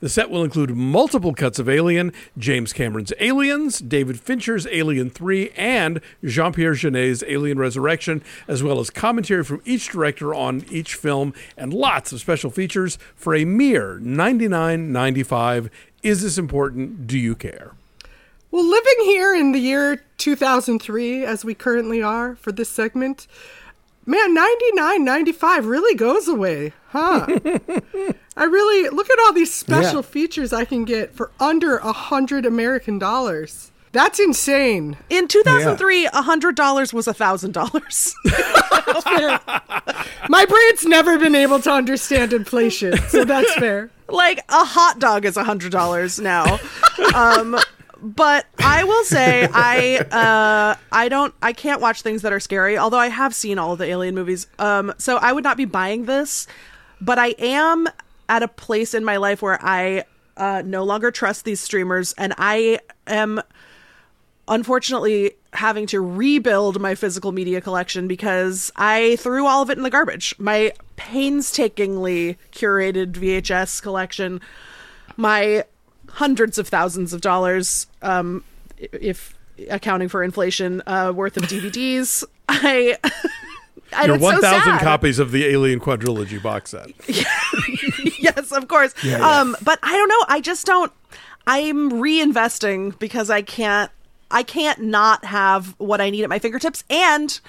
The 0.00 0.08
set 0.08 0.30
will 0.30 0.44
include 0.44 0.76
multiple 0.76 1.34
cuts 1.34 1.58
of 1.58 1.68
Alien, 1.68 2.12
James 2.36 2.72
Cameron's 2.72 3.12
Aliens, 3.18 3.80
David 3.80 4.20
Fincher's 4.20 4.64
Alien 4.68 5.10
3, 5.10 5.50
and 5.56 6.00
Jean-Pierre 6.24 6.74
Jeunet's 6.74 7.24
Alien 7.26 7.58
Resurrection, 7.58 8.22
as 8.46 8.62
well 8.62 8.78
as 8.78 8.90
commentary 8.90 9.42
from 9.42 9.60
each 9.64 9.88
director 9.88 10.32
on 10.32 10.64
each 10.70 10.94
film 10.94 11.34
and 11.56 11.74
lots 11.74 12.12
of 12.12 12.20
special 12.20 12.50
features 12.50 12.96
for 13.16 13.34
a 13.34 13.44
mere 13.44 13.98
$99.95. 14.00 15.68
Is 16.04 16.22
this 16.22 16.38
important? 16.38 17.08
Do 17.08 17.18
you 17.18 17.34
care? 17.34 17.72
Well, 18.52 18.64
living 18.64 18.94
here 19.00 19.34
in 19.34 19.52
the 19.52 19.58
year 19.58 20.04
2003, 20.16 21.24
as 21.24 21.44
we 21.44 21.54
currently 21.54 22.02
are 22.02 22.36
for 22.36 22.52
this 22.52 22.70
segment, 22.70 23.26
man, 24.08 24.36
99.95 24.36 25.68
really 25.68 25.94
goes 25.94 26.26
away, 26.26 26.72
huh? 26.88 27.26
I 28.36 28.44
really 28.44 28.88
look 28.88 29.08
at 29.10 29.18
all 29.20 29.32
these 29.32 29.52
special 29.52 29.96
Yeah. 29.96 30.02
features 30.02 30.52
I 30.52 30.64
can 30.64 30.84
get 30.84 31.14
for 31.14 31.30
under 31.38 31.76
a 31.76 31.92
hundred 31.92 32.46
American 32.46 32.98
dollars. 32.98 33.70
That's 33.92 34.18
insane. 34.20 34.96
In 35.10 35.28
2003, 35.28 36.06
a 36.06 36.22
hundred 36.22 36.56
dollars 36.56 36.92
was 36.92 37.06
a 37.08 37.14
thousand 37.14 37.52
dollars. 37.52 38.14
My 40.28 40.44
brain's 40.44 40.84
never 40.84 41.18
been 41.18 41.34
able 41.34 41.58
to 41.60 41.70
understand 41.72 42.32
inflation, 42.32 42.96
so 43.08 43.24
that's 43.24 43.52
fair. 43.54 43.90
like 44.08 44.38
a 44.50 44.64
hot 44.64 44.98
dog 44.98 45.24
is 45.24 45.36
a 45.36 45.44
hundred 45.44 45.72
dollars 45.72 46.18
now. 46.20 46.58
um, 47.14 47.56
but 48.00 48.46
I 48.58 48.84
will 48.84 49.04
say 49.04 49.48
I 49.52 49.96
uh, 49.98 50.78
I 50.92 51.08
don't 51.08 51.34
I 51.42 51.52
can't 51.52 51.80
watch 51.80 52.02
things 52.02 52.22
that 52.22 52.32
are 52.32 52.40
scary. 52.40 52.78
Although 52.78 52.98
I 52.98 53.08
have 53.08 53.34
seen 53.34 53.58
all 53.58 53.76
the 53.76 53.86
Alien 53.86 54.14
movies, 54.14 54.46
um, 54.58 54.94
so 54.98 55.16
I 55.16 55.32
would 55.32 55.44
not 55.44 55.56
be 55.56 55.64
buying 55.64 56.04
this. 56.04 56.46
But 57.00 57.18
I 57.18 57.28
am 57.38 57.88
at 58.28 58.42
a 58.42 58.48
place 58.48 58.94
in 58.94 59.04
my 59.04 59.16
life 59.16 59.40
where 59.42 59.58
I 59.62 60.04
uh, 60.36 60.62
no 60.64 60.84
longer 60.84 61.10
trust 61.10 61.44
these 61.44 61.60
streamers, 61.60 62.12
and 62.14 62.34
I 62.38 62.80
am 63.06 63.40
unfortunately 64.46 65.32
having 65.52 65.86
to 65.86 66.00
rebuild 66.00 66.80
my 66.80 66.94
physical 66.94 67.32
media 67.32 67.60
collection 67.60 68.08
because 68.08 68.70
I 68.76 69.16
threw 69.16 69.46
all 69.46 69.62
of 69.62 69.70
it 69.70 69.76
in 69.76 69.84
the 69.84 69.90
garbage. 69.90 70.34
My 70.38 70.72
painstakingly 70.96 72.38
curated 72.52 73.12
VHS 73.12 73.82
collection, 73.82 74.40
my 75.16 75.64
hundreds 76.08 76.58
of 76.58 76.68
thousands 76.68 77.12
of 77.12 77.20
dollars, 77.20 77.86
um, 78.02 78.44
if 78.78 79.34
accounting 79.70 80.08
for 80.08 80.22
inflation, 80.22 80.82
uh, 80.86 81.12
worth 81.14 81.36
of 81.36 81.44
DVDs. 81.44 82.24
I. 82.48 82.96
and 83.92 84.06
Your 84.06 84.16
it's 84.16 84.24
so 84.24 84.32
1,000 84.32 84.78
copies 84.78 85.18
of 85.18 85.32
the 85.32 85.44
Alien 85.46 85.80
quadrilogy 85.80 86.42
box 86.42 86.70
set. 86.70 86.90
yes, 88.18 88.52
of 88.52 88.68
course. 88.68 88.94
Yeah, 89.02 89.18
yeah. 89.18 89.40
Um, 89.40 89.56
but 89.62 89.78
I 89.82 89.92
don't 89.92 90.08
know. 90.08 90.24
I 90.28 90.40
just 90.40 90.66
don't. 90.66 90.92
I'm 91.46 91.92
reinvesting 91.92 92.98
because 92.98 93.30
I 93.30 93.42
can't. 93.42 93.90
I 94.30 94.42
can't 94.42 94.82
not 94.82 95.24
have 95.24 95.74
what 95.78 96.02
I 96.02 96.10
need 96.10 96.22
at 96.22 96.28
my 96.28 96.38
fingertips, 96.38 96.84
and 96.90 97.40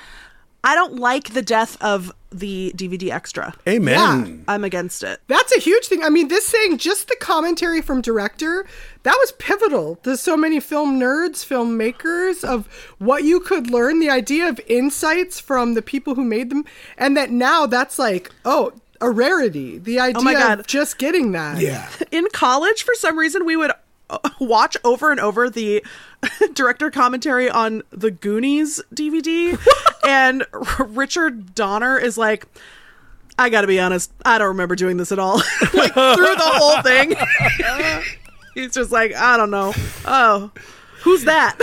I 0.64 0.76
don't 0.76 0.96
like 0.96 1.34
the 1.34 1.42
death 1.42 1.82
of 1.82 2.14
the 2.32 2.72
DVD 2.76 3.12
extra. 3.12 3.54
Amen. 3.68 4.44
I'm 4.48 4.64
against 4.64 5.04
it. 5.04 5.20
That's 5.28 5.56
a 5.56 5.60
huge 5.60 5.88
thing. 5.88 6.04
I 6.04 6.10
mean, 6.10 6.28
this 6.28 6.50
thing, 6.50 6.78
just 6.78 7.08
the 7.08 7.16
commentary 7.20 7.82
from 7.82 8.02
director, 8.02 8.66
that 9.04 9.16
was 9.20 9.32
pivotal 9.34 9.96
to 9.98 10.16
so 10.18 10.38
many 10.38 10.60
film 10.60 11.00
nerds, 11.00 11.46
filmmakers, 11.46 12.44
of 12.44 12.68
what 13.00 13.24
you 13.24 13.40
could 13.40 13.70
learn, 13.70 14.00
the 14.00 14.10
idea 14.10 14.48
of 14.48 14.60
insights 14.68 15.40
from 15.40 15.74
the 15.74 15.82
people 15.82 16.16
who 16.16 16.24
made 16.24 16.50
them, 16.50 16.66
and 16.98 17.18
that 17.18 17.32
now 17.32 17.66
that's 17.66 17.98
like, 17.98 18.32
oh, 18.46 18.74
a 19.02 19.10
rarity. 19.10 19.78
The 19.78 20.00
oh 20.00 20.04
idea 20.04 20.24
my 20.24 20.34
God. 20.34 20.60
of 20.60 20.68
just 20.68 20.98
getting 20.98 21.32
that. 21.32 21.60
Yeah, 21.60 21.90
in 22.12 22.28
college 22.34 22.84
for 22.84 22.94
some 22.96 23.18
reason 23.18 23.46
we 23.46 23.56
would 23.56 23.72
watch 24.40 24.76
over 24.84 25.12
and 25.12 25.20
over 25.20 25.50
the 25.50 25.84
director 26.54 26.90
commentary 26.92 27.50
on 27.50 27.84
the 27.92 28.12
goonies 28.12 28.82
dvd 28.94 29.58
and 30.08 30.46
R- 30.54 30.86
richard 30.86 31.54
donner 31.56 31.98
is 31.98 32.18
like 32.18 32.46
i 33.38 33.50
gotta 33.50 33.68
be 33.68 33.80
honest 33.80 34.12
i 34.26 34.38
don't 34.38 34.48
remember 34.50 34.76
doing 34.76 34.98
this 34.98 35.12
at 35.12 35.20
all. 35.20 35.38
Like 35.74 35.94
through 35.94 36.36
the 36.36 36.52
whole 36.56 36.82
thing. 36.82 37.16
He's 38.54 38.74
just 38.74 38.92
like 38.92 39.16
i 39.16 39.38
don't 39.38 39.52
know. 39.52 39.74
Oh 40.06 40.52
who's 41.02 41.24
that 41.24 41.58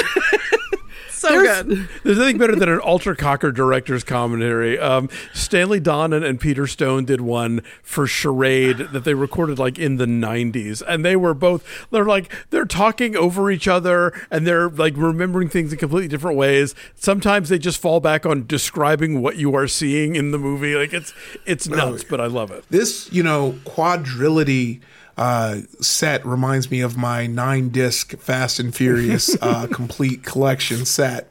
so 1.17 1.29
There's- 1.29 1.63
good. 1.63 1.89
There's 2.05 2.19
nothing 2.19 2.39
better 2.39 2.55
than 2.55 2.69
an 2.69 2.81
Ultra 2.85 3.17
Cocker 3.17 3.51
director's 3.53 4.05
commentary. 4.05 4.79
Um, 4.79 5.09
Stanley 5.33 5.81
Donen 5.81 6.25
and 6.25 6.39
Peter 6.39 6.67
Stone 6.67 7.07
did 7.07 7.21
one 7.23 7.63
for 7.83 8.07
Charade 8.07 8.79
that 8.93 9.05
they 9.05 9.15
recorded 9.15 9.59
like 9.59 9.79
in 9.79 9.97
the 9.97 10.05
90s. 10.07 10.83
And 10.87 11.05
they 11.05 11.17
were 11.17 11.35
both, 11.35 11.67
they're 11.91 12.05
like, 12.05 12.33
they're 12.51 12.65
talking 12.67 13.17
over 13.17 13.51
each 13.51 13.67
other 13.67 14.13
and 14.31 14.47
they're 14.47 14.69
like 14.69 14.95
remembering 14.97 15.49
things 15.49 15.73
in 15.73 15.79
completely 15.79 16.09
different 16.09 16.37
ways. 16.37 16.75
Sometimes 16.95 17.49
they 17.49 17.59
just 17.59 17.81
fall 17.81 18.01
back 18.01 18.27
on 18.27 18.47
describing 18.47 19.23
what 19.23 19.37
you 19.37 19.55
are 19.55 19.67
seeing 19.69 20.17
in 20.17 20.31
the 20.33 20.39
movie. 20.39 20.75
Like 20.75 20.93
it's, 20.93 21.15
it's 21.47 21.67
nuts, 21.69 22.05
but 22.05 22.21
I 22.21 22.27
love 22.27 22.51
it. 22.51 22.65
This, 22.71 23.11
you 23.13 23.23
know, 23.23 23.59
quadrility 23.65 24.81
uh, 25.17 25.61
set 25.81 26.25
reminds 26.27 26.71
me 26.71 26.81
of 26.81 26.97
my 26.97 27.27
nine 27.27 27.71
disc 27.71 28.17
Fast 28.19 28.59
and 28.61 28.75
Furious 28.75 29.37
uh, 29.43 29.67
complete 29.73 30.23
collection 30.23 30.85
set. 30.85 31.31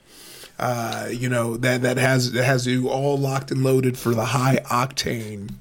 Uh, 0.58 1.10
you 1.12 1.28
know 1.28 1.58
that 1.58 1.82
that 1.82 1.98
has 1.98 2.32
that 2.32 2.46
has 2.46 2.66
you 2.66 2.88
all 2.90 3.18
locked 3.18 3.52
and 3.52 3.64
loaded 3.64 3.98
for 3.98 4.14
the 4.16 4.26
high 4.26 4.58
octane, 4.68 5.52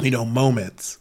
you 0.00 0.10
know, 0.10 0.24
moments. 0.24 0.98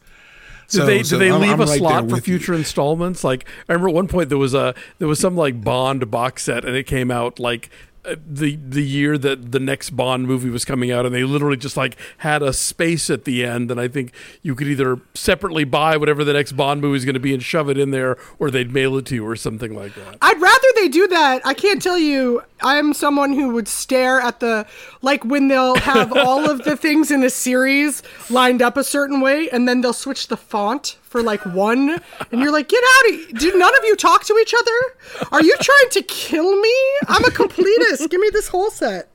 Did 0.68 0.86
they, 0.86 1.02
did 1.02 1.20
they 1.20 1.30
I'm- 1.32 1.42
leave 1.42 1.52
I'm 1.52 1.62
a 1.62 1.66
right 1.66 1.80
slot 1.80 2.10
for 2.10 2.16
with 2.16 2.28
you. 2.28 2.38
future 2.38 2.54
installments? 2.54 3.24
Like 3.26 3.46
I 3.68 3.74
remember 3.74 3.90
at 3.90 3.96
one 3.96 4.08
point 4.08 4.30
there 4.30 4.38
was 4.38 4.54
a 4.54 4.74
there 5.00 5.08
was 5.08 5.20
some 5.20 5.36
like 5.36 5.62
Bond 5.64 6.10
box 6.12 6.44
set 6.44 6.64
and 6.64 6.76
it 6.76 6.86
came 6.86 7.12
out 7.12 7.40
like 7.40 7.70
the 8.04 8.56
the 8.56 8.84
year 8.84 9.18
that 9.18 9.52
the 9.52 9.60
next 9.60 9.92
Bond 9.92 10.28
movie 10.28 10.50
was 10.50 10.66
coming 10.66 10.92
out 10.92 11.06
and 11.06 11.14
they 11.14 11.24
literally 11.24 11.58
just 11.58 11.78
like 11.78 11.98
had 12.18 12.42
a 12.42 12.52
space 12.52 13.10
at 13.10 13.26
the 13.26 13.46
end 13.46 13.70
and 13.70 13.80
I 13.80 13.88
think 13.88 14.12
you 14.42 14.56
could 14.56 14.68
either 14.68 15.00
separately 15.14 15.64
buy 15.64 15.98
whatever 15.98 16.24
the 16.24 16.34
next 16.34 16.54
Bond 16.54 16.82
movie 16.82 16.98
is 16.98 17.06
going 17.06 17.14
to 17.14 17.20
be 17.20 17.34
and 17.34 17.44
shove 17.44 17.70
it 17.70 17.78
in 17.78 17.92
there 17.92 18.18
or 18.40 18.50
they'd 18.50 18.72
mail 18.72 18.98
it 18.98 19.06
to 19.08 19.16
you 19.16 19.28
or 19.28 19.36
something 19.36 19.76
like 19.76 19.94
that. 19.96 20.18
I'd 20.22 20.42
rather 20.42 20.68
they 20.76 20.88
do 20.88 21.08
that. 21.08 21.42
I 21.46 21.54
can't 21.54 21.82
tell 21.82 21.98
you. 21.98 22.42
I'm 22.64 22.94
someone 22.94 23.34
who 23.34 23.50
would 23.54 23.68
stare 23.68 24.20
at 24.20 24.40
the 24.40 24.66
like 25.02 25.24
when 25.26 25.48
they'll 25.48 25.76
have 25.78 26.12
all 26.16 26.50
of 26.50 26.64
the 26.64 26.78
things 26.78 27.12
in 27.12 27.24
a 27.24 27.30
series 27.30 28.04
lined 28.30 28.62
up 28.62 28.78
a 28.78 28.84
certain 28.84 29.22
way, 29.22 29.50
and 29.50 29.68
then 29.68 29.82
they'll 29.82 29.94
switch 29.94 30.28
the 30.28 30.38
font 30.38 30.98
for 31.12 31.22
like 31.22 31.46
one, 31.48 32.02
and 32.32 32.42
you're 32.42 32.54
like, 32.54 32.70
get 32.70 32.82
out 32.82 33.14
of! 33.14 33.38
Do 33.38 33.58
none 33.58 33.78
of 33.78 33.84
you 33.84 33.98
talk 33.98 34.24
to 34.26 34.38
each 34.38 34.54
other? 34.58 35.28
Are 35.34 35.44
you 35.44 35.56
trying 35.60 35.90
to 35.92 36.02
kill 36.04 36.60
me? 36.60 36.74
I'm 37.10 37.26
a 37.26 37.30
completist. 37.30 38.10
Give 38.10 38.22
me 38.22 38.30
this 38.32 38.48
whole 38.48 38.72
set. 38.72 39.10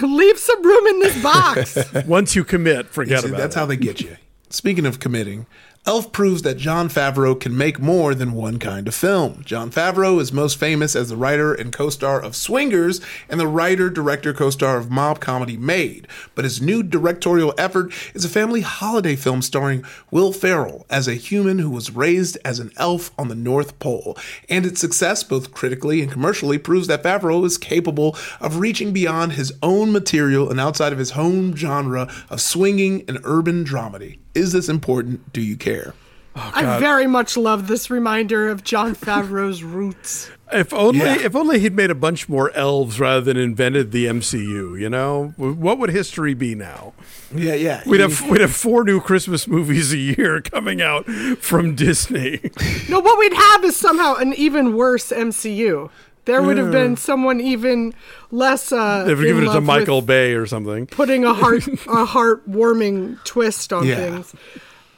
Leave 0.00 0.38
some 0.38 0.62
room 0.64 0.86
in 0.86 1.00
this 1.00 1.20
box. 1.22 1.76
Once 2.06 2.36
you 2.36 2.44
commit, 2.44 2.86
forget 2.86 3.22
See, 3.22 3.28
about 3.28 3.38
that's 3.38 3.56
it. 3.56 3.58
how 3.58 3.66
they 3.66 3.76
get 3.76 4.00
you. 4.00 4.16
Speaking 4.48 4.86
of 4.86 5.00
committing, 5.00 5.46
Elf 5.86 6.12
proves 6.12 6.42
that 6.42 6.58
Jon 6.58 6.90
Favreau 6.90 7.40
can 7.40 7.56
make 7.56 7.80
more 7.80 8.14
than 8.14 8.34
one 8.34 8.58
kind 8.58 8.86
of 8.86 8.94
film. 8.94 9.42
Jon 9.46 9.70
Favreau 9.70 10.20
is 10.20 10.30
most 10.30 10.58
famous 10.58 10.94
as 10.94 11.08
the 11.08 11.16
writer 11.16 11.54
and 11.54 11.72
co 11.72 11.88
star 11.88 12.20
of 12.20 12.36
Swingers 12.36 13.00
and 13.30 13.40
the 13.40 13.48
writer, 13.48 13.88
director, 13.88 14.34
co 14.34 14.50
star 14.50 14.76
of 14.76 14.90
mob 14.90 15.20
comedy 15.20 15.56
Made. 15.56 16.06
But 16.34 16.44
his 16.44 16.60
new 16.60 16.82
directorial 16.82 17.54
effort 17.56 17.94
is 18.14 18.26
a 18.26 18.28
family 18.28 18.60
holiday 18.60 19.16
film 19.16 19.40
starring 19.40 19.82
Will 20.10 20.34
Ferrell 20.34 20.84
as 20.90 21.08
a 21.08 21.14
human 21.14 21.58
who 21.58 21.70
was 21.70 21.96
raised 21.96 22.36
as 22.44 22.58
an 22.58 22.72
elf 22.76 23.10
on 23.18 23.28
the 23.28 23.34
North 23.34 23.78
Pole. 23.78 24.18
And 24.50 24.66
its 24.66 24.80
success, 24.80 25.24
both 25.24 25.52
critically 25.52 26.02
and 26.02 26.12
commercially, 26.12 26.58
proves 26.58 26.88
that 26.88 27.02
Favreau 27.02 27.44
is 27.46 27.56
capable 27.56 28.16
of 28.38 28.58
reaching 28.58 28.92
beyond 28.92 29.32
his 29.32 29.50
own 29.62 29.92
material 29.92 30.50
and 30.50 30.60
outside 30.60 30.92
of 30.92 30.98
his 30.98 31.12
home 31.12 31.56
genre 31.56 32.06
of 32.28 32.42
swinging 32.42 33.02
and 33.08 33.18
urban 33.24 33.64
dramedy. 33.64 34.19
Is 34.34 34.52
this 34.52 34.68
important? 34.68 35.32
Do 35.32 35.40
you 35.40 35.56
care? 35.56 35.94
Oh, 36.36 36.52
I 36.54 36.78
very 36.78 37.08
much 37.08 37.36
love 37.36 37.66
this 37.66 37.90
reminder 37.90 38.48
of 38.48 38.62
Jon 38.62 38.94
Favreau's 38.94 39.64
roots. 39.64 40.30
If 40.52 40.72
only 40.72 41.00
Yeah. 41.00 41.16
if 41.18 41.34
only 41.34 41.58
he'd 41.58 41.74
made 41.74 41.90
a 41.90 41.94
bunch 41.94 42.28
more 42.28 42.52
elves 42.52 43.00
rather 43.00 43.20
than 43.20 43.36
invented 43.36 43.90
the 43.90 44.06
MCU, 44.06 44.76
you 44.80 44.88
know? 44.88 45.34
What 45.36 45.78
would 45.78 45.90
history 45.90 46.34
be 46.34 46.54
now? 46.54 46.92
Yeah, 47.34 47.54
yeah. 47.54 47.82
We'd 47.84 48.00
have 48.00 48.20
we'd 48.28 48.40
have 48.40 48.54
four 48.54 48.84
new 48.84 49.00
Christmas 49.00 49.48
movies 49.48 49.92
a 49.92 49.96
year 49.96 50.40
coming 50.52 50.80
out 50.80 51.06
from 51.40 51.74
Disney. 51.74 52.40
No, 52.88 53.00
what 53.00 53.18
we'd 53.18 53.34
have 53.34 53.64
is 53.64 53.74
somehow 53.76 54.14
an 54.14 54.32
even 54.34 54.74
worse 54.76 55.10
MCU. 55.10 55.90
There 56.30 56.42
would 56.42 56.58
have 56.58 56.70
been 56.70 56.96
someone 56.96 57.40
even 57.40 57.92
less. 58.30 58.70
Uh, 58.72 59.04
They've 59.04 59.20
given 59.20 59.44
it 59.48 59.52
to 59.52 59.60
Michael 59.60 60.00
Bay 60.02 60.34
or 60.34 60.46
something. 60.46 60.86
putting 60.86 61.24
a 61.24 61.34
heart 61.34 61.66
a 61.68 62.06
heartwarming 62.06 63.22
twist 63.24 63.72
on 63.72 63.86
Yeah. 63.86 63.96
things. 63.96 64.34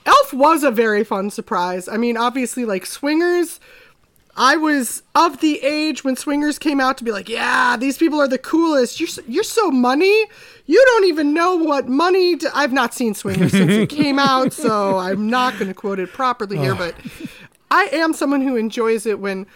Elf 0.04 0.32
was 0.34 0.64
a 0.64 0.70
very 0.70 1.04
fun 1.04 1.30
surprise. 1.30 1.88
I 1.88 1.96
mean, 1.96 2.16
obviously, 2.16 2.64
like 2.64 2.84
Swingers. 2.86 3.60
I 4.34 4.56
was 4.56 5.02
of 5.14 5.40
the 5.40 5.60
age 5.62 6.04
when 6.04 6.16
Swingers 6.16 6.58
came 6.58 6.80
out 6.80 6.96
to 6.96 7.04
be 7.04 7.12
like, 7.12 7.28
yeah, 7.28 7.76
these 7.76 7.98
people 7.98 8.18
are 8.18 8.26
the 8.26 8.38
coolest. 8.38 8.98
You're 8.98 9.06
so, 9.06 9.22
you're 9.28 9.44
so 9.44 9.70
money. 9.70 10.24
You 10.64 10.82
don't 10.86 11.04
even 11.04 11.34
know 11.34 11.56
what 11.56 11.86
money. 11.86 12.36
i 12.54 12.62
I've 12.62 12.72
not 12.72 12.94
seen 12.94 13.14
Swingers 13.14 13.50
since 13.52 13.70
it 13.70 13.88
came 13.90 14.18
out, 14.18 14.54
so 14.54 14.96
I'm 14.96 15.28
not 15.28 15.54
going 15.58 15.68
to 15.68 15.74
quote 15.74 15.98
it 15.98 16.12
properly 16.14 16.56
here. 16.56 16.74
But 16.74 16.94
I 17.70 17.90
am 17.92 18.14
someone 18.14 18.40
who 18.40 18.56
enjoys 18.56 19.04
it 19.04 19.18
when 19.18 19.46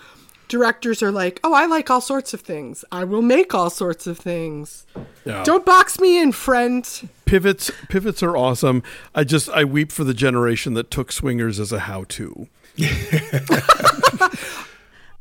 directors 0.48 1.02
are 1.02 1.10
like, 1.10 1.40
oh, 1.42 1.52
I 1.54 1.66
like 1.66 1.90
all 1.90 2.00
sorts 2.00 2.32
of 2.34 2.40
things. 2.40 2.84
I 2.92 3.04
will 3.04 3.22
make 3.22 3.54
all 3.54 3.70
sorts 3.70 4.06
of 4.06 4.18
things. 4.18 4.86
Yeah. 5.24 5.42
Don't 5.44 5.64
box 5.64 6.00
me 6.00 6.20
in, 6.20 6.32
friend. 6.32 6.86
pivots 7.24 7.70
pivots 7.88 8.22
are 8.22 8.36
awesome. 8.36 8.82
I 9.14 9.24
just 9.24 9.48
I 9.50 9.64
weep 9.64 9.92
for 9.92 10.04
the 10.04 10.14
generation 10.14 10.74
that 10.74 10.90
took 10.90 11.12
swingers 11.12 11.58
as 11.58 11.72
a 11.72 11.80
how 11.80 12.04
to. 12.04 12.48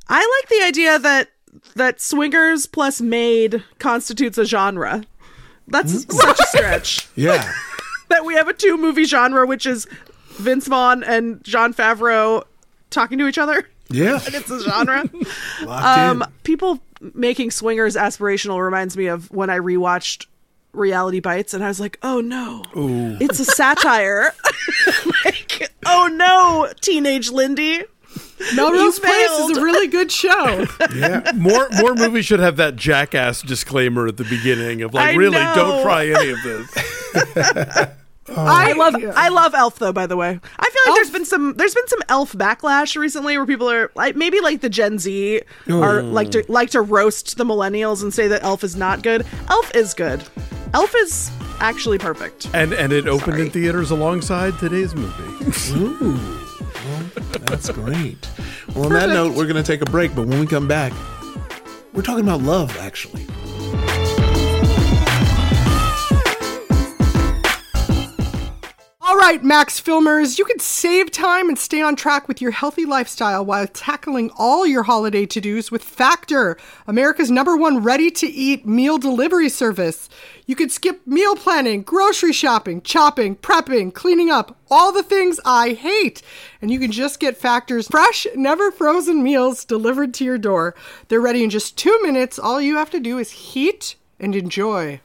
I 0.08 0.40
like 0.42 0.50
the 0.50 0.62
idea 0.64 1.00
that 1.00 1.30
that 1.76 2.02
swingers 2.02 2.66
plus 2.66 3.02
Made 3.02 3.64
constitutes 3.80 4.38
a 4.38 4.46
genre. 4.46 5.04
That's 5.68 6.06
mm. 6.06 6.12
such 6.12 6.40
a 6.40 6.48
stretch. 6.48 7.08
Yeah. 7.16 7.52
that 8.10 8.26
we 8.26 8.36
have 8.36 8.48
a 8.48 8.54
two 8.54 8.78
movie 8.78 9.06
genre, 9.06 9.48
which 9.48 9.66
is 9.66 9.88
Vince 10.34 10.68
Vaughn 10.68 11.04
and 11.04 11.44
Jon 11.44 11.74
Favreau 11.74 12.44
talking 12.90 13.18
to 13.18 13.28
each 13.28 13.38
other. 13.38 13.68
Yeah. 13.90 14.20
It's 14.28 14.50
a 14.52 14.60
genre. 14.62 15.10
Um, 15.68 16.24
people 16.44 16.80
making 17.14 17.52
swingers 17.52 17.96
aspirational 17.96 18.64
reminds 18.64 18.96
me 18.98 19.08
of 19.08 19.32
when 19.32 19.50
I 19.50 19.60
rewatched 19.60 20.28
Reality 20.74 21.20
Bites, 21.20 21.54
and 21.54 21.64
I 21.64 21.68
was 21.70 21.80
like, 21.80 21.98
"Oh 22.04 22.20
no, 22.22 22.64
it's 23.22 23.40
a 23.40 23.46
satire." 23.46 24.34
like, 25.26 25.72
oh 25.86 26.10
no, 26.12 26.72
teenage 26.82 27.32
Lindy. 27.32 27.84
Melrose 28.56 28.98
You 28.98 29.04
Place 29.04 29.32
is 29.50 29.58
a 29.58 29.62
really 29.62 29.88
good 29.88 30.12
show. 30.12 30.66
Yeah. 30.94 31.32
More 31.36 31.70
more 31.80 31.96
movies 31.96 32.26
should 32.26 32.42
have 32.42 32.58
that 32.58 32.76
jackass 32.76 33.42
disclaimer 33.42 34.08
at 34.08 34.18
the 34.18 34.26
beginning 34.26 34.82
of 34.82 34.94
like 34.94 35.14
I 35.14 35.16
really 35.16 35.38
know. 35.40 35.56
don't 35.56 35.84
try 35.84 36.08
any 36.08 36.32
of 36.32 36.44
this. 36.44 37.88
Uh, 38.28 38.34
I 38.38 38.74
love 38.74 38.96
I 39.16 39.30
love 39.30 39.54
Elf 39.54 39.78
though. 39.78 39.94
By 39.94 40.08
the 40.08 40.18
way, 40.18 40.30
I 40.30 40.70
feel 40.70 40.82
like 40.92 40.96
there's 40.96 41.08
Elf- 41.08 41.14
been 41.14 41.26
some 41.26 41.54
there's 41.54 41.76
been 41.76 41.88
some 41.88 42.00
Elf 42.10 42.34
backlash 42.34 42.96
recently 42.98 43.38
where 43.38 43.46
people 43.46 43.70
are 43.70 43.92
like 43.96 44.16
maybe 44.16 44.40
like 44.42 44.62
the 44.62 44.70
Gen 44.70 44.98
Z 44.98 45.42
are 45.70 46.02
like 46.02 46.32
to 46.32 46.44
like 46.48 46.72
to 46.72 46.82
roast 46.82 47.38
the 47.38 47.44
millennials 47.44 48.02
and 48.02 48.12
say 48.14 48.28
that 48.28 48.44
Elf 48.44 48.64
is 48.64 48.76
not 48.76 49.04
good. 49.04 49.26
Elf 49.50 49.76
is 49.76 49.94
good. 49.94 50.24
Elf 50.74 50.94
is 50.98 51.30
actually 51.60 52.00
perfect. 52.00 52.50
And 52.54 52.74
and 52.74 52.92
it 52.92 53.08
opened 53.08 53.34
Sorry. 53.34 53.42
in 53.44 53.52
theaters 53.52 53.92
alongside 53.92 54.58
today's 54.58 54.96
movie. 54.96 55.46
Ooh. 55.78 56.18
That's 57.46 57.70
great. 57.70 58.28
Well, 58.76 58.86
on 58.86 58.94
that 58.94 59.10
note, 59.10 59.36
we're 59.36 59.46
going 59.46 59.56
to 59.56 59.64
take 59.64 59.82
a 59.82 59.90
break, 59.90 60.16
but 60.16 60.26
when 60.28 60.40
we 60.40 60.48
come 60.48 60.68
back, 60.68 60.94
we're 61.94 62.02
talking 62.02 62.24
about 62.24 62.42
love, 62.42 62.76
actually. 62.78 63.26
Right, 69.26 69.44
Max 69.44 69.82
Filmers, 69.82 70.38
you 70.38 70.46
can 70.46 70.60
save 70.60 71.10
time 71.10 71.50
and 71.50 71.58
stay 71.58 71.82
on 71.82 71.96
track 71.96 72.28
with 72.28 72.42
your 72.42 72.52
healthy 72.52 72.86
lifestyle 72.86 73.44
while 73.44 73.66
tackling 73.66 74.30
all 74.38 74.68
your 74.68 74.84
holiday 74.84 75.26
to 75.26 75.42
dos 75.42 75.72
with 75.72 75.84
Factor, 75.84 76.58
America's 76.86 77.32
number 77.32 77.58
one 77.58 77.82
ready 77.82 78.12
to 78.12 78.28
eat 78.28 78.68
meal 78.68 79.00
delivery 79.00 79.50
service. 79.50 80.10
You 80.46 80.56
can 80.56 80.70
skip 80.70 81.08
meal 81.08 81.36
planning, 81.36 81.82
grocery 81.82 82.34
shopping, 82.34 82.84
chopping, 82.84 83.36
prepping, 83.36 83.96
cleaning 83.96 84.30
up, 84.30 84.60
all 84.70 84.92
the 84.92 85.02
things 85.02 85.40
I 85.44 85.70
hate. 85.70 86.22
And 86.62 86.70
you 86.70 86.78
can 86.78 86.92
just 86.92 87.20
get 87.20 87.36
Factor's 87.36 87.88
fresh, 87.88 88.28
never 88.36 88.70
frozen 88.70 89.24
meals 89.24 89.66
delivered 89.66 90.14
to 90.16 90.24
your 90.24 90.38
door. 90.38 90.76
They're 91.08 91.20
ready 91.20 91.44
in 91.44 91.50
just 91.50 91.80
two 91.80 92.00
minutes. 92.04 92.38
All 92.38 92.62
you 92.62 92.76
have 92.76 92.92
to 92.92 93.00
do 93.00 93.18
is 93.18 93.32
heat 93.32 93.96
and 94.20 94.36
enjoy. 94.36 95.02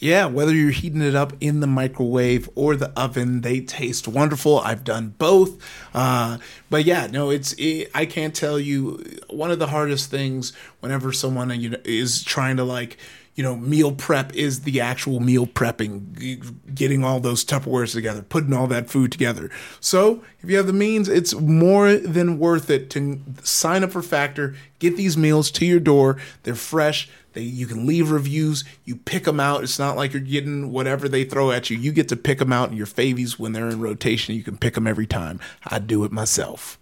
Yeah, 0.00 0.26
whether 0.26 0.54
you're 0.54 0.70
heating 0.70 1.02
it 1.02 1.16
up 1.16 1.32
in 1.40 1.58
the 1.58 1.66
microwave 1.66 2.48
or 2.54 2.76
the 2.76 2.90
oven, 2.98 3.40
they 3.40 3.60
taste 3.60 4.06
wonderful. 4.06 4.60
I've 4.60 4.84
done 4.84 5.14
both. 5.18 5.60
Uh, 5.92 6.38
but 6.70 6.84
yeah, 6.84 7.08
no, 7.08 7.30
it's 7.30 7.52
it, 7.54 7.90
I 7.94 8.06
can't 8.06 8.34
tell 8.34 8.60
you 8.60 9.04
one 9.28 9.50
of 9.50 9.58
the 9.58 9.66
hardest 9.66 10.08
things 10.08 10.52
whenever 10.80 11.12
someone 11.12 11.50
is 11.50 12.22
trying 12.22 12.58
to 12.58 12.64
like 12.64 12.96
you 13.38 13.44
know, 13.44 13.54
meal 13.54 13.92
prep 13.92 14.34
is 14.34 14.62
the 14.62 14.80
actual 14.80 15.20
meal 15.20 15.46
prepping, 15.46 16.74
getting 16.74 17.04
all 17.04 17.20
those 17.20 17.44
Tupperwares 17.44 17.92
together, 17.92 18.20
putting 18.20 18.52
all 18.52 18.66
that 18.66 18.90
food 18.90 19.12
together. 19.12 19.48
So 19.78 20.24
if 20.40 20.50
you 20.50 20.56
have 20.56 20.66
the 20.66 20.72
means, 20.72 21.08
it's 21.08 21.32
more 21.36 21.94
than 21.94 22.40
worth 22.40 22.68
it 22.68 22.90
to 22.90 23.20
sign 23.44 23.84
up 23.84 23.92
for 23.92 24.02
Factor, 24.02 24.56
get 24.80 24.96
these 24.96 25.16
meals 25.16 25.52
to 25.52 25.64
your 25.64 25.78
door. 25.78 26.16
They're 26.42 26.56
fresh. 26.56 27.08
They, 27.32 27.42
you 27.42 27.66
can 27.66 27.86
leave 27.86 28.10
reviews. 28.10 28.64
You 28.84 28.96
pick 28.96 29.24
them 29.24 29.40
out. 29.40 29.62
It's 29.62 29.78
not 29.78 29.96
like 29.96 30.12
you're 30.12 30.22
getting 30.22 30.72
whatever 30.72 31.08
they 31.08 31.24
throw 31.24 31.50
at 31.50 31.70
you. 31.70 31.76
You 31.76 31.92
get 31.92 32.08
to 32.08 32.16
pick 32.16 32.38
them 32.38 32.52
out 32.52 32.70
in 32.70 32.76
your 32.76 32.86
favies 32.86 33.38
when 33.38 33.52
they're 33.52 33.68
in 33.68 33.80
rotation. 33.80 34.34
You 34.34 34.42
can 34.42 34.56
pick 34.56 34.74
them 34.74 34.86
every 34.86 35.06
time. 35.06 35.40
I 35.66 35.78
do 35.78 36.04
it 36.04 36.12
myself. 36.12 36.78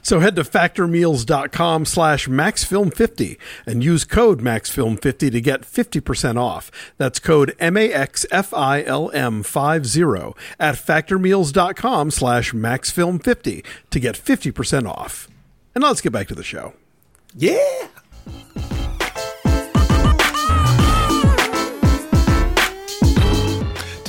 So 0.00 0.20
head 0.20 0.36
to 0.36 0.42
factormeals.com 0.42 1.84
slash 1.84 2.28
maxfilm50 2.28 3.36
and 3.66 3.82
use 3.84 4.04
code 4.04 4.40
maxfilm50 4.40 5.32
to 5.32 5.40
get 5.40 5.62
50% 5.62 6.38
off. 6.38 6.70
That's 6.98 7.18
code 7.18 7.54
M-A-X-F-I-L-M 7.58 9.42
50 9.42 10.02
at 10.58 10.74
factormeals.com 10.76 12.10
slash 12.10 12.52
maxfilm50 12.52 13.66
to 13.90 14.00
get 14.00 14.14
50% 14.14 14.88
off. 14.88 15.28
And 15.74 15.82
let's 15.82 16.00
get 16.00 16.12
back 16.12 16.28
to 16.28 16.34
the 16.34 16.44
show. 16.44 16.74
Yeah. 17.34 17.88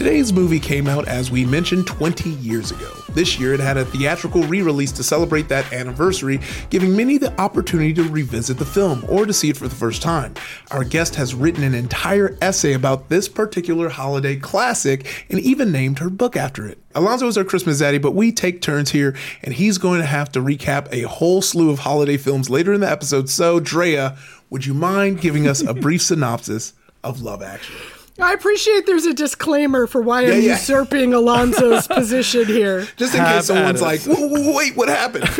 Today's 0.03 0.33
movie 0.33 0.59
came 0.59 0.87
out, 0.87 1.07
as 1.07 1.31
we 1.31 1.45
mentioned, 1.45 1.87
20 1.87 2.31
years 2.31 2.71
ago. 2.71 2.91
This 3.11 3.39
year, 3.39 3.53
it 3.53 3.61
had 3.61 3.77
a 3.77 3.85
theatrical 3.85 4.43
re 4.43 4.61
release 4.61 4.91
to 4.91 5.01
celebrate 5.01 5.47
that 5.47 5.71
anniversary, 5.71 6.41
giving 6.69 6.93
many 6.93 7.17
the 7.17 7.31
opportunity 7.39 7.93
to 7.93 8.03
revisit 8.03 8.57
the 8.57 8.65
film 8.65 9.05
or 9.07 9.25
to 9.25 9.31
see 9.31 9.49
it 9.49 9.55
for 9.55 9.69
the 9.69 9.75
first 9.75 10.01
time. 10.01 10.33
Our 10.71 10.83
guest 10.83 11.15
has 11.15 11.33
written 11.33 11.63
an 11.63 11.73
entire 11.73 12.37
essay 12.41 12.73
about 12.73 13.07
this 13.07 13.29
particular 13.29 13.87
holiday 13.87 14.35
classic 14.35 15.25
and 15.29 15.39
even 15.39 15.71
named 15.71 15.99
her 15.99 16.09
book 16.09 16.35
after 16.35 16.67
it. 16.67 16.79
Alonso 16.93 17.27
is 17.27 17.37
our 17.37 17.45
Christmas 17.45 17.79
daddy, 17.79 17.97
but 17.97 18.11
we 18.11 18.33
take 18.33 18.61
turns 18.61 18.91
here, 18.91 19.15
and 19.41 19.53
he's 19.53 19.77
going 19.77 20.01
to 20.01 20.05
have 20.05 20.29
to 20.33 20.41
recap 20.41 20.89
a 20.91 21.07
whole 21.07 21.41
slew 21.41 21.69
of 21.69 21.79
holiday 21.79 22.17
films 22.17 22.49
later 22.49 22.73
in 22.73 22.81
the 22.81 22.91
episode. 22.91 23.29
So, 23.29 23.61
Drea, 23.61 24.17
would 24.49 24.65
you 24.65 24.73
mind 24.73 25.21
giving 25.21 25.47
us 25.47 25.61
a 25.61 25.73
brief 25.73 26.01
synopsis 26.01 26.73
of 27.05 27.21
Love 27.21 27.41
Actually? 27.41 28.02
I 28.19 28.33
appreciate 28.33 28.85
there's 28.85 29.05
a 29.07 29.13
disclaimer 29.13 29.87
for 29.87 30.01
why 30.01 30.21
Yeah, 30.21 30.33
I'm 30.33 30.41
yeah. 30.41 30.51
usurping 30.51 31.13
Alonso's 31.15 31.87
position 31.99 32.45
here. 32.45 32.87
Just 32.95 33.15
in 33.15 33.21
Have 33.21 33.37
case 33.37 33.45
someone's 33.47 33.81
at 33.81 33.85
like, 33.85 34.01
"Whoa, 34.01 34.27
whoa, 34.27 34.39
whoa, 34.41 34.55
wait, 34.55 34.75
what 34.75 34.87
happened? 34.87 35.23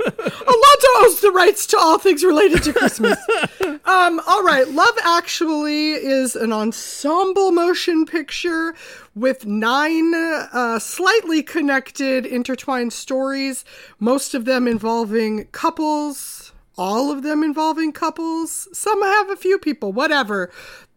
Alonzo 0.00 0.88
owes 0.98 1.20
the 1.20 1.30
rights 1.32 1.66
to 1.66 1.78
all 1.78 1.98
things 1.98 2.24
related 2.24 2.62
to 2.64 2.72
Christmas. 2.72 3.18
um, 3.84 4.20
all 4.26 4.42
right, 4.42 4.66
Love 4.68 4.96
Actually 5.04 5.92
is 5.92 6.34
an 6.34 6.52
ensemble 6.52 7.52
motion 7.52 8.04
picture 8.06 8.74
with 9.14 9.46
nine 9.46 10.12
uh, 10.14 10.78
slightly 10.80 11.42
connected, 11.42 12.26
intertwined 12.26 12.92
stories, 12.92 13.64
most 14.00 14.34
of 14.34 14.44
them 14.46 14.66
involving 14.66 15.44
couples, 15.52 16.52
all 16.76 17.12
of 17.12 17.22
them 17.22 17.42
involving 17.44 17.92
couples. 17.92 18.66
Some 18.72 19.00
have 19.02 19.30
a 19.30 19.36
few 19.36 19.58
people, 19.58 19.92
whatever. 19.92 20.50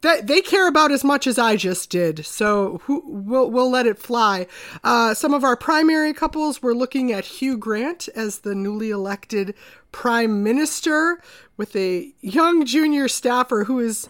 They, 0.03 0.19
they 0.19 0.41
care 0.41 0.67
about 0.67 0.91
as 0.91 1.05
much 1.05 1.27
as 1.27 1.39
I 1.39 1.55
just 1.55 1.89
did, 1.89 2.25
so 2.25 2.81
who, 2.83 3.01
we'll, 3.05 3.49
we'll 3.49 3.71
let 3.71 3.87
it 3.87 3.97
fly. 3.97 4.47
Uh, 4.83 5.13
some 5.13 5.33
of 5.33 5.45
our 5.45 5.55
primary 5.55 6.13
couples, 6.13 6.61
we're 6.61 6.73
looking 6.73 7.13
at 7.13 7.23
Hugh 7.23 7.57
Grant 7.57 8.09
as 8.13 8.39
the 8.39 8.53
newly 8.53 8.89
elected 8.89 9.55
prime 9.93 10.43
minister 10.43 11.21
with 11.55 11.73
a 11.77 12.13
young 12.19 12.65
junior 12.65 13.07
staffer 13.07 13.63
who 13.63 13.79
is 13.79 14.09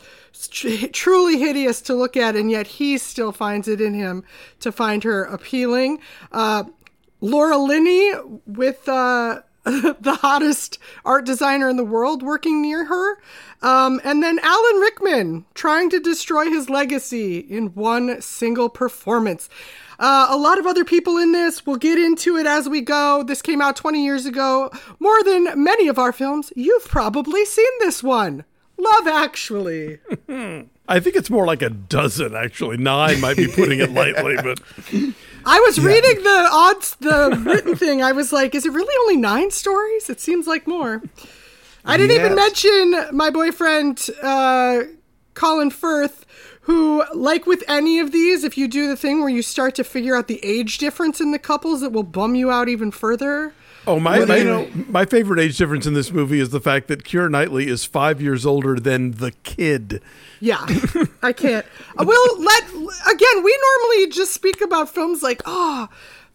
tr- 0.50 0.88
truly 0.92 1.38
hideous 1.38 1.80
to 1.82 1.94
look 1.94 2.18
at, 2.18 2.36
and 2.36 2.50
yet 2.50 2.66
he 2.66 2.98
still 2.98 3.32
finds 3.32 3.68
it 3.68 3.80
in 3.80 3.94
him 3.94 4.24
to 4.62 4.72
find 4.72 5.04
her 5.04 5.24
appealing. 5.24 6.00
Uh, 6.32 6.64
Laura 7.22 7.58
Linney 7.58 8.14
with 8.48 8.90
uh, 8.90 9.42
the 9.66 10.18
hottest 10.22 10.78
art 11.06 11.26
designer 11.26 11.70
in 11.70 11.78
the 11.78 11.86
world 11.86 12.22
working 12.22 12.62
near 12.62 12.86
her. 12.86 13.18
Um, 13.62 14.02
and 14.04 14.22
then 14.22 14.40
Alan 14.40 14.76
Rickman 14.82 15.46
trying 15.54 15.90
to 15.92 16.00
destroy 16.00 16.50
his 16.50 16.70
legacy 16.70 17.40
in 17.40 17.68
one 17.68 18.22
single 18.22 18.68
performance. 18.68 19.48
Uh, 20.00 20.28
a 20.30 20.38
lot 20.38 20.60
of 20.60 20.68
other 20.68 20.84
people 20.84 21.18
in 21.18 21.32
this. 21.32 21.66
We'll 21.66 21.78
get 21.78 21.98
into 21.98 22.36
it 22.36 22.46
as 22.46 22.68
we 22.68 22.82
go. 22.82 23.24
This 23.24 23.42
came 23.42 23.62
out 23.62 23.78
20 23.78 24.04
years 24.04 24.26
ago. 24.26 24.70
More 25.00 25.24
than 25.24 25.64
many 25.64 25.88
of 25.88 25.98
our 25.98 26.12
films, 26.12 26.52
you've 26.58 26.86
probably 26.86 27.46
seen 27.46 27.72
this 27.80 28.04
one. 28.04 28.44
Love 28.78 29.08
Actually. 29.08 30.00
I 30.88 31.00
think 31.00 31.16
it's 31.16 31.30
more 31.30 31.46
like 31.46 31.62
a 31.62 31.70
dozen, 31.70 32.36
actually. 32.36 32.78
Nine 32.78 33.22
might 33.22 33.38
be 33.38 33.48
putting 33.48 33.80
it 33.80 33.92
lightly, 33.92 34.36
but 34.36 34.60
I 35.46 35.60
was 35.62 35.80
reading 35.80 36.24
the 36.24 36.50
odds, 36.52 36.96
the 36.96 37.42
written 37.46 37.76
thing. 37.76 38.02
I 38.02 38.12
was 38.12 38.34
like, 38.34 38.54
is 38.54 38.66
it 38.66 38.74
really 38.74 38.94
only 39.02 39.18
nine 39.18 39.52
stories? 39.52 40.10
It 40.10 40.20
seems 40.20 40.46
like 40.46 40.68
more. 40.68 41.02
I 41.86 41.98
didn't 41.98 42.16
even 42.16 42.36
mention 42.36 43.16
my 43.16 43.30
boyfriend, 43.30 44.10
uh, 44.22 44.84
Colin 45.34 45.70
Firth, 45.70 46.26
who, 46.62 47.04
like 47.14 47.46
with 47.46 47.64
any 47.68 48.00
of 48.00 48.12
these, 48.12 48.44
if 48.44 48.58
you 48.58 48.68
do 48.70 48.88
the 48.88 48.96
thing 48.96 49.20
where 49.20 49.30
you 49.30 49.42
start 49.42 49.76
to 49.76 49.84
figure 49.84 50.16
out 50.16 50.28
the 50.28 50.40
age 50.44 50.78
difference 50.78 51.20
in 51.20 51.32
the 51.32 51.40
couples, 51.40 51.84
it 51.84 51.92
will 51.92 52.04
bum 52.04 52.36
you 52.36 52.52
out 52.52 52.70
even 52.70 52.92
further. 52.92 53.54
Oh, 53.86 54.00
my 54.00 54.20
Well, 54.20 54.28
my, 54.28 54.38
you 54.38 54.44
know- 54.46 54.68
my 54.90 55.06
favorite 55.06 55.40
age 55.40 55.58
difference 55.58 55.86
in 55.86 55.94
this 55.94 56.12
movie 56.12 56.40
is 56.40 56.50
the 56.52 56.62
fact 56.62 56.88
that 56.88 57.04
Keira 57.04 57.30
Knightley 57.30 57.68
is 57.68 57.84
five 57.86 58.22
years 58.22 58.46
older 58.46 58.80
than 58.80 59.12
the 59.12 59.32
kid. 59.44 60.02
Yeah, 60.40 60.66
I 61.22 61.34
can't. 61.34 61.66
Uh, 61.98 62.06
We'll 62.08 62.42
let 62.42 62.64
again. 62.70 63.44
We 63.44 63.60
normally 63.82 64.08
just 64.10 64.34
speak 64.34 64.62
about 64.62 64.90
films 64.94 65.22
like, 65.24 65.42
oh, 65.46 65.88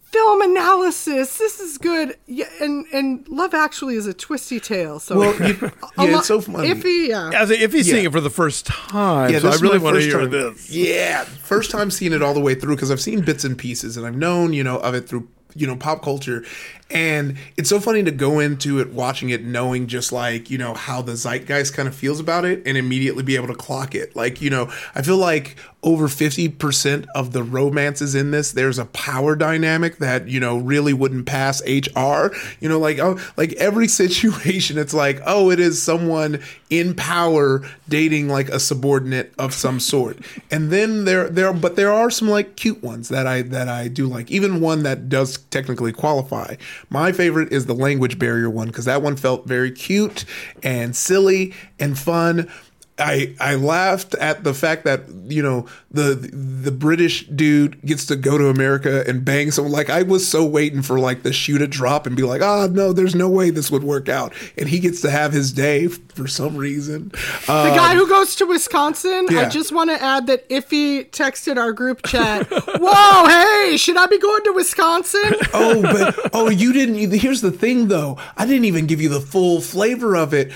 film 0.03 0.41
analysis. 0.41 1.37
This 1.39 1.61
is 1.61 1.77
good. 1.79 2.17
Yeah, 2.27 2.47
and 2.61 2.87
and 2.93 3.29
Love 3.29 3.53
Actually 3.55 3.97
is 3.97 4.07
a 4.07 4.15
twisty 4.15 4.61
tale. 4.61 4.99
So 4.99 5.19
Well, 5.19 5.35
you, 5.49 5.55
a 5.99 6.05
yeah, 6.07 6.13
lo- 6.13 6.19
it's 6.19 6.27
so 6.29 6.41
funny. 6.41 6.69
Iffy, 6.73 7.09
yeah. 7.09 7.31
As 7.35 7.51
if 7.51 7.73
he's 7.73 7.87
seeing 7.91 8.05
it 8.07 8.13
for 8.13 8.21
the 8.23 8.31
first 8.31 8.67
time, 8.67 9.31
Yeah, 9.33 9.41
so 9.41 9.51
I 9.51 9.57
really 9.57 9.79
want 9.79 9.97
to 9.97 10.03
hear 10.03 10.21
time- 10.21 10.31
this. 10.31 10.71
Yeah, 10.71 11.25
first 11.25 11.71
time 11.71 11.91
seeing 11.91 12.13
it 12.13 12.23
all 12.23 12.35
the 12.35 12.41
way 12.41 12.55
through 12.55 12.77
because 12.77 12.91
I've 12.91 13.01
seen 13.01 13.21
bits 13.23 13.45
and 13.45 13.57
pieces 13.59 13.97
and 13.97 14.07
I've 14.07 14.17
known, 14.17 14.53
you 14.55 14.65
know, 14.65 14.79
of 14.79 14.95
it 14.95 15.07
through, 15.09 15.29
you 15.55 15.67
know, 15.67 15.77
pop 15.77 16.03
culture. 16.03 16.45
And 16.91 17.37
it's 17.57 17.69
so 17.69 17.81
funny 17.81 18.03
to 18.05 18.11
go 18.11 18.39
into 18.39 18.81
it 18.81 18.93
watching 18.93 19.29
it 19.29 19.45
knowing 19.45 19.89
just 19.89 20.11
like, 20.11 20.51
you 20.51 20.57
know, 20.57 20.73
how 20.73 21.03
the 21.03 21.17
zeitgeist 21.17 21.75
kind 21.75 21.87
of 21.87 21.95
feels 21.95 22.19
about 22.19 22.47
it 22.47 22.63
and 22.65 22.79
immediately 22.79 23.23
be 23.23 23.37
able 23.37 23.49
to 23.49 23.55
clock 23.55 23.95
it. 23.95 24.17
Like, 24.17 24.41
you 24.41 24.49
know, 24.49 24.73
I 24.95 25.03
feel 25.03 25.19
like 25.19 25.57
over 25.83 26.09
50% 26.09 27.07
of 27.15 27.33
the 27.33 27.43
romances 27.43 28.15
in 28.15 28.31
this, 28.31 28.53
there's 28.53 28.79
a 28.79 28.87
power 28.87 29.37
dynamic 29.37 29.99
that, 29.99 30.29
you 30.29 30.41
know, 30.41 30.57
really 30.57 30.93
wouldn't 30.93 31.27
pass 31.27 31.63
HR. 31.63 32.35
You 32.59 32.69
know, 32.69 32.79
like, 32.79 32.99
oh, 32.99 33.19
like 33.37 33.53
every 33.55 33.89
situation, 33.89 34.79
it's 34.79 34.95
like, 34.95 35.21
oh, 35.27 35.51
it 35.51 35.61
is 35.61 35.83
someone 35.83 36.43
in 36.71 36.95
power 36.95 37.63
dating 37.89 38.29
like 38.29 38.49
a 38.49 38.59
subordinate 38.59 39.33
of 39.39 39.53
some 39.53 39.79
sort. 39.79 40.19
And 40.51 40.71
then 40.71 41.05
there, 41.05 41.29
there, 41.29 41.53
but 41.53 41.77
there 41.77 41.93
are 41.93 42.11
some 42.11 42.29
like 42.29 42.57
cute 42.57 42.83
ones 42.83 43.11
that 43.11 43.27
I, 43.27 43.43
that 43.43 43.69
I 43.69 43.89
do 43.89 44.07
like, 44.07 44.31
even 44.31 44.61
one 44.61 44.83
that 44.85 45.09
does 45.09 45.38
technically 45.38 45.92
qualify. 45.92 46.57
My 46.90 47.12
favorite 47.12 47.53
is 47.53 47.66
the 47.66 47.74
language 47.74 48.18
barrier 48.18 48.51
one 48.51 48.68
because 48.68 48.85
that 48.87 49.03
one 49.03 49.16
felt 49.16 49.46
very 49.46 49.70
cute 49.70 50.24
and 50.62 50.94
silly 50.94 51.55
and 51.79 51.98
fun. 51.98 52.51
I 52.99 53.35
I 53.41 53.55
laughed 53.55 54.15
at 54.17 54.45
the 54.45 54.55
fact 54.55 54.85
that 54.85 55.03
you 55.27 55.43
know 55.43 55.67
the 55.91 56.15
the 56.15 56.71
British 56.73 57.27
dude 57.27 57.81
gets 57.83 58.07
to 58.07 58.17
go 58.17 58.39
to 58.39 58.49
America 58.49 59.05
and 59.07 59.25
bang 59.25 59.51
someone. 59.51 59.73
Like 59.73 59.91
I 59.91 60.03
was 60.03 60.27
so 60.27 60.45
waiting 60.45 60.83
for 60.83 60.99
like 60.99 61.23
the 61.23 61.33
shoe 61.33 61.59
to 61.59 61.67
drop 61.67 62.07
and 62.07 62.17
be 62.17 62.23
like, 62.23 62.43
oh 62.43 62.69
no, 62.71 62.93
there's 62.93 63.15
no 63.15 63.29
way 63.29 63.51
this 63.51 63.71
would 63.71 63.85
work 63.85 64.09
out, 64.09 64.33
and 64.57 64.69
he 64.69 64.79
gets 64.79 65.01
to 65.03 65.11
have 65.11 65.33
his 65.33 65.53
day 65.53 65.89
for 65.89 66.27
some 66.27 66.57
reason. 66.57 67.13
Uh, 67.47 67.71
The 67.71 67.77
guy 67.77 67.95
who 67.95 68.09
goes 68.09 68.35
to 68.37 68.47
Wisconsin, 68.47 69.27
I 69.31 69.49
just 69.49 69.73
want 69.73 69.91
to 69.91 70.03
add 70.03 70.27
that 70.27 70.49
Iffy 70.49 71.09
texted 71.11 71.57
our 71.57 71.73
group 71.73 72.05
chat, 72.05 72.47
Whoa, 72.51 73.27
hey, 73.29 73.77
should 73.77 73.97
I 73.97 74.07
be 74.07 74.19
going 74.19 74.45
to 74.45 74.53
Wisconsin? 74.53 75.33
oh, 75.55 75.83
but 75.83 76.31
oh, 76.33 76.51
you 76.51 76.73
didn't. 76.73 77.13
Here's 77.13 77.41
the 77.41 77.51
thing, 77.53 77.89
though. 77.89 78.19
I 78.37 78.47
didn't 78.47 78.65
even 78.65 78.87
give 78.87 79.01
you 79.01 79.09
the 79.09 79.21
full 79.21 79.61
flavor 79.61 80.17
of 80.17 80.35
it. 80.35 80.53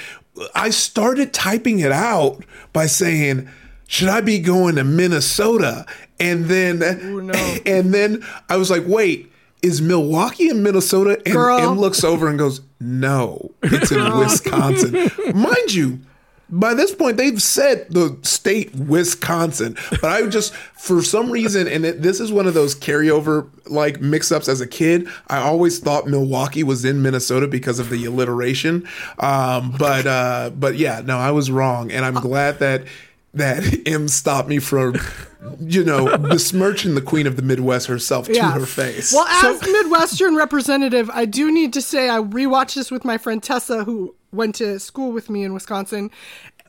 I 0.55 0.71
started 0.71 1.33
typing 1.33 1.81
it 1.81 1.92
out 1.92 2.45
by 2.73 2.87
saying, 2.87 3.49
"Should 3.87 4.09
I 4.09 4.21
be 4.21 4.38
going 4.38 4.77
to 4.77 4.85
Minnesota?" 4.85 5.87
And 6.18 6.47
then, 6.47 6.83
and 7.66 7.92
then 7.95 8.25
I 8.49 8.57
was 8.57 8.71
like, 8.71 8.85
"Wait." 8.87 9.29
Is 9.62 9.81
Milwaukee 9.81 10.49
in 10.49 10.64
Minnesota? 10.64 11.23
And. 11.25 11.37
M 11.61 11.79
looks 11.79 12.03
over 12.03 12.27
and 12.27 12.37
goes, 12.37 12.62
No, 12.81 13.53
it's 13.62 13.92
in 13.92 14.18
Wisconsin. 14.18 15.09
Mind 15.33 15.73
you, 15.73 16.01
by 16.53 16.75
this 16.75 16.95
point 16.95 17.17
they've 17.17 17.41
said 17.41 17.87
the 17.91 18.19
state 18.23 18.75
Wisconsin, 18.75 19.77
but 19.91 20.05
I 20.05 20.27
just 20.27 20.55
for 20.55 21.03
some 21.03 21.31
reason, 21.31 21.67
and 21.67 21.85
it, 21.87 22.03
this 22.03 22.21
is 22.21 22.31
one 22.31 22.47
of 22.47 22.55
those 22.55 22.75
carryover 22.75 23.49
like 23.67 24.01
mix-ups 24.01 24.49
as 24.49 24.61
a 24.61 24.67
kid. 24.67 25.09
I 25.29 25.38
always 25.38 25.79
thought 25.79 26.07
Milwaukee 26.07 26.62
was 26.62 26.85
in 26.85 27.03
Minnesota 27.03 27.49
because 27.49 27.79
of 27.79 27.88
the 27.88 28.05
alliteration. 28.05 28.87
Um, 29.19 29.75
but 29.79 30.07
uh, 30.07 30.51
but 30.51 30.77
yeah, 30.77 31.01
no, 31.05 31.19
I 31.19 31.31
was 31.31 31.51
wrong, 31.51 31.91
and 31.91 32.05
I'm 32.05 32.15
glad 32.15 32.59
that 32.59 32.85
that 33.35 33.83
M 33.87 34.09
stopped 34.09 34.49
me 34.49 34.59
from, 34.59 34.97
you 35.61 35.85
know, 35.85 36.19
besmirching 36.19 36.95
the 36.95 37.01
queen 37.01 37.27
of 37.27 37.37
the 37.37 37.43
Midwest 37.43 37.87
herself 37.87 38.27
to 38.27 38.43
her 38.43 38.67
face. 38.67 39.12
Well, 39.12 39.27
as 39.27 39.62
Midwestern 39.62 40.37
representative, 40.37 41.09
I 41.11 41.25
do 41.25 41.51
need 41.51 41.73
to 41.73 41.81
say 41.81 42.11
I 42.11 42.19
rewatched 42.19 42.75
this 42.75 42.91
with 42.91 43.05
my 43.05 43.17
friend 43.17 43.43
Tessa, 43.43 43.85
who 43.85 44.15
went 44.33 44.55
to 44.57 44.79
school 44.79 45.12
with 45.12 45.31
me 45.31 45.45
in 45.45 45.55
Wisconsin, 45.55 46.11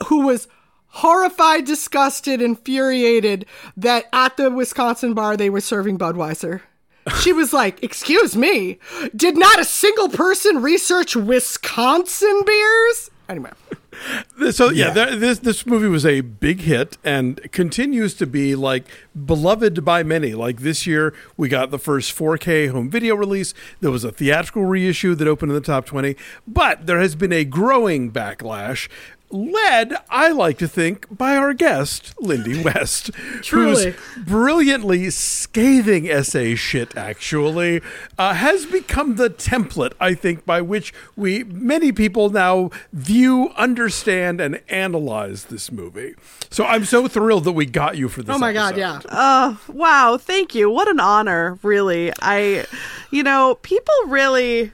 who 0.08 0.26
was 0.26 0.48
horrified, 0.88 1.66
disgusted, 1.66 2.42
infuriated 2.42 3.46
that 3.76 4.06
at 4.14 4.38
the 4.38 4.52
Wisconsin 4.52 5.14
bar 5.14 5.36
they 5.36 5.50
were 5.50 5.62
serving 5.62 5.98
Budweiser. 5.98 6.62
She 7.22 7.34
was 7.34 7.52
like, 7.52 7.84
Excuse 7.84 8.36
me, 8.36 8.80
did 9.16 9.38
not 9.38 9.60
a 9.60 9.66
single 9.66 10.10
person 10.10 10.62
research 10.62 11.16
Wisconsin 11.16 12.44
beers? 12.46 13.10
Anyway. 13.30 13.52
So 14.52 14.72
yeah, 14.72 14.92
th- 14.92 15.20
this 15.20 15.40
this 15.40 15.66
movie 15.68 15.88
was 15.88 16.04
a 16.04 16.22
big 16.22 16.62
hit 16.62 16.98
and 17.04 17.40
continues 17.52 18.16
to 18.16 18.26
be 18.26 18.56
like 18.56 18.86
beloved 19.26 19.86
by 19.86 20.02
many. 20.02 20.34
Like 20.34 20.62
this 20.62 20.88
year, 20.88 21.14
we 21.38 21.48
got 21.48 21.70
the 21.70 21.78
first 21.78 22.18
4K 22.18 22.72
home 22.72 22.90
video 22.90 23.16
release. 23.16 23.54
There 23.82 23.92
was 23.92 24.04
a 24.04 24.12
theatrical 24.12 24.66
reissue 24.66 25.14
that 25.16 25.28
opened 25.28 25.52
in 25.52 25.56
the 25.56 25.62
top 25.62 25.86
20, 25.86 26.16
but 26.48 26.88
there 26.88 27.00
has 27.00 27.16
been 27.16 27.32
a 27.32 27.46
growing 27.46 28.12
backlash. 28.12 28.90
Led, 29.34 29.96
I 30.12 30.30
like 30.30 30.60
to 30.60 30.68
think, 30.68 31.08
by 31.10 31.36
our 31.36 31.56
guest, 31.56 32.14
Lindy 32.20 32.64
West, 32.64 33.08
whose 33.50 33.88
brilliantly 34.16 35.10
scathing 35.10 36.08
essay 36.08 36.54
shit 36.54 36.96
actually 36.96 37.82
uh, 38.20 38.36
has 38.36 38.68
become 38.68 39.16
the 39.16 39.32
template, 39.32 39.94
I 40.00 40.14
think, 40.14 40.46
by 40.46 40.62
which 40.62 40.94
we 41.16 41.44
many 41.46 41.92
people 41.92 42.30
now 42.30 42.70
view, 42.94 43.50
understand, 43.58 44.40
and 44.40 44.62
analyze 44.70 45.46
this 45.46 45.72
movie. 45.72 46.14
So 46.52 46.66
I'm 46.66 46.86
so 46.86 47.08
thrilled 47.08 47.46
that 47.46 47.54
we 47.54 47.66
got 47.66 47.98
you 47.98 48.10
for 48.10 48.22
this. 48.22 48.36
Oh 48.36 48.38
my 48.38 48.54
God, 48.54 48.78
episode. 48.78 49.10
yeah. 49.12 49.56
Wow, 49.68 50.18
thank 50.18 50.54
you. 50.54 50.70
What 50.70 50.88
an 50.88 51.00
honor, 51.00 51.58
really. 51.64 52.14
I, 52.22 52.68
you 53.10 53.24
know, 53.24 53.56
people 53.64 53.96
really 54.06 54.74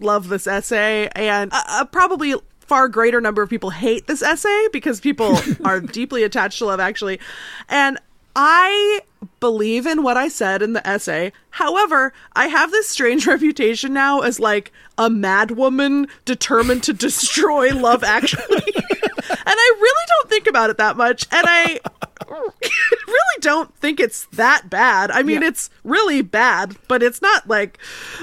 love 0.00 0.28
this 0.28 0.48
essay, 0.48 1.08
and 1.14 1.52
uh, 1.52 1.62
uh, 1.68 1.84
probably 1.84 2.34
far 2.66 2.88
greater 2.88 3.20
number 3.20 3.42
of 3.42 3.50
people 3.50 3.70
hate 3.70 4.06
this 4.06 4.22
essay 4.22 4.68
because 4.72 5.00
people 5.00 5.38
are 5.64 5.80
deeply 5.80 6.22
attached 6.22 6.58
to 6.58 6.66
Love 6.66 6.80
Actually, 6.80 7.20
and 7.68 7.98
I 8.36 9.00
believe 9.40 9.86
in 9.86 10.02
what 10.02 10.16
I 10.16 10.28
said 10.28 10.62
in 10.62 10.72
the 10.72 10.86
essay. 10.86 11.32
However, 11.50 12.12
I 12.34 12.48
have 12.48 12.70
this 12.70 12.88
strange 12.88 13.26
reputation 13.28 13.92
now 13.92 14.20
as 14.20 14.40
like 14.40 14.72
a 14.98 15.08
mad 15.08 15.52
woman 15.52 16.08
determined 16.24 16.82
to 16.84 16.92
destroy 16.92 17.74
Love 17.74 18.02
Actually. 18.02 18.44
and 18.74 19.38
I 19.46 19.76
really 19.80 20.06
don't 20.08 20.30
think 20.30 20.46
about 20.46 20.70
it 20.70 20.78
that 20.78 20.96
much. 20.96 21.26
And 21.30 21.46
I 21.46 21.80
really 22.28 23.40
don't 23.40 23.74
think 23.76 24.00
it's 24.00 24.26
that 24.32 24.68
bad. 24.68 25.10
I 25.10 25.22
mean, 25.22 25.42
it's 25.42 25.70
really 25.84 26.22
bad, 26.22 26.76
but 26.88 27.02
it's 27.02 27.22
not 27.22 27.48
like 27.48 27.78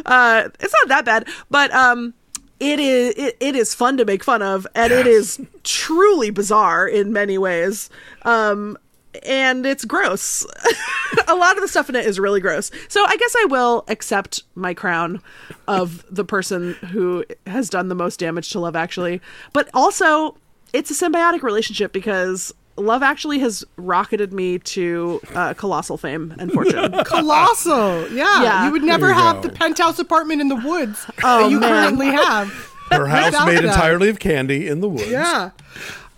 uh 0.06 0.49
it's 0.60 0.73
not 0.73 0.88
that 0.89 1.06
bad. 1.06 1.27
But 1.49 1.73
um 1.73 2.13
it 2.62 2.80
is 2.80 3.13
it, 3.17 3.36
it 3.39 3.56
is 3.56 3.74
fun 3.74 3.97
to 3.97 4.06
make 4.06 4.24
fun 4.24 4.43
of 4.43 4.67
and 4.76 4.93
it 4.93 5.08
is 5.08 5.41
truly 5.63 6.30
bizarre 6.30 6.88
in 6.88 7.12
many 7.12 7.38
ways. 7.38 7.89
Um 8.21 8.78
and 9.24 9.65
it's 9.65 9.84
gross. 9.84 10.45
a 11.28 11.36
lot 11.36 11.58
of 11.58 11.62
the 11.62 11.67
stuff 11.67 11.89
in 11.89 11.95
it 11.95 12.06
is 12.06 12.19
really 12.19 12.39
gross. 12.39 12.71
So 12.88 13.04
I 13.04 13.17
guess 13.17 13.36
I 13.38 13.45
will 13.45 13.84
accept 13.89 14.43
my 14.56 14.74
crown 14.74 15.21
of 15.67 16.06
the 16.10 16.24
person 16.24 16.74
who 16.91 17.26
has 17.45 17.69
done 17.69 17.89
the 17.89 17.95
most 17.95 18.19
damage 18.19 18.52
to 18.52 18.60
Love 18.60 18.76
Actually. 18.76 19.19
But 19.52 19.69
also, 19.74 20.38
it's 20.71 20.91
a 20.91 20.93
symbiotic 20.93 21.41
relationship 21.41 21.91
because 21.91 22.54
Love 22.81 23.03
Actually 23.03 23.39
has 23.39 23.63
rocketed 23.77 24.33
me 24.33 24.59
to 24.59 25.21
uh, 25.35 25.53
colossal 25.53 25.97
fame 25.97 26.33
and 26.39 26.51
fortune. 26.51 26.91
Colossal. 27.05 28.09
Yeah. 28.11 28.43
Yeah. 28.43 28.65
You 28.65 28.71
would 28.71 28.83
never 28.83 29.07
you 29.09 29.13
have 29.13 29.37
go. 29.41 29.47
the 29.47 29.53
penthouse 29.53 29.99
apartment 29.99 30.41
in 30.41 30.47
the 30.49 30.55
woods 30.55 31.05
Oh, 31.23 31.43
that 31.43 31.51
you 31.51 31.59
man. 31.59 31.69
currently 31.69 32.07
have. 32.07 32.49
Her 32.91 33.07
house 33.07 33.45
made 33.45 33.57
that. 33.59 33.63
entirely 33.65 34.09
of 34.09 34.19
candy 34.19 34.67
in 34.67 34.81
the 34.81 34.89
woods. 34.89 35.07
Yeah. 35.09 35.51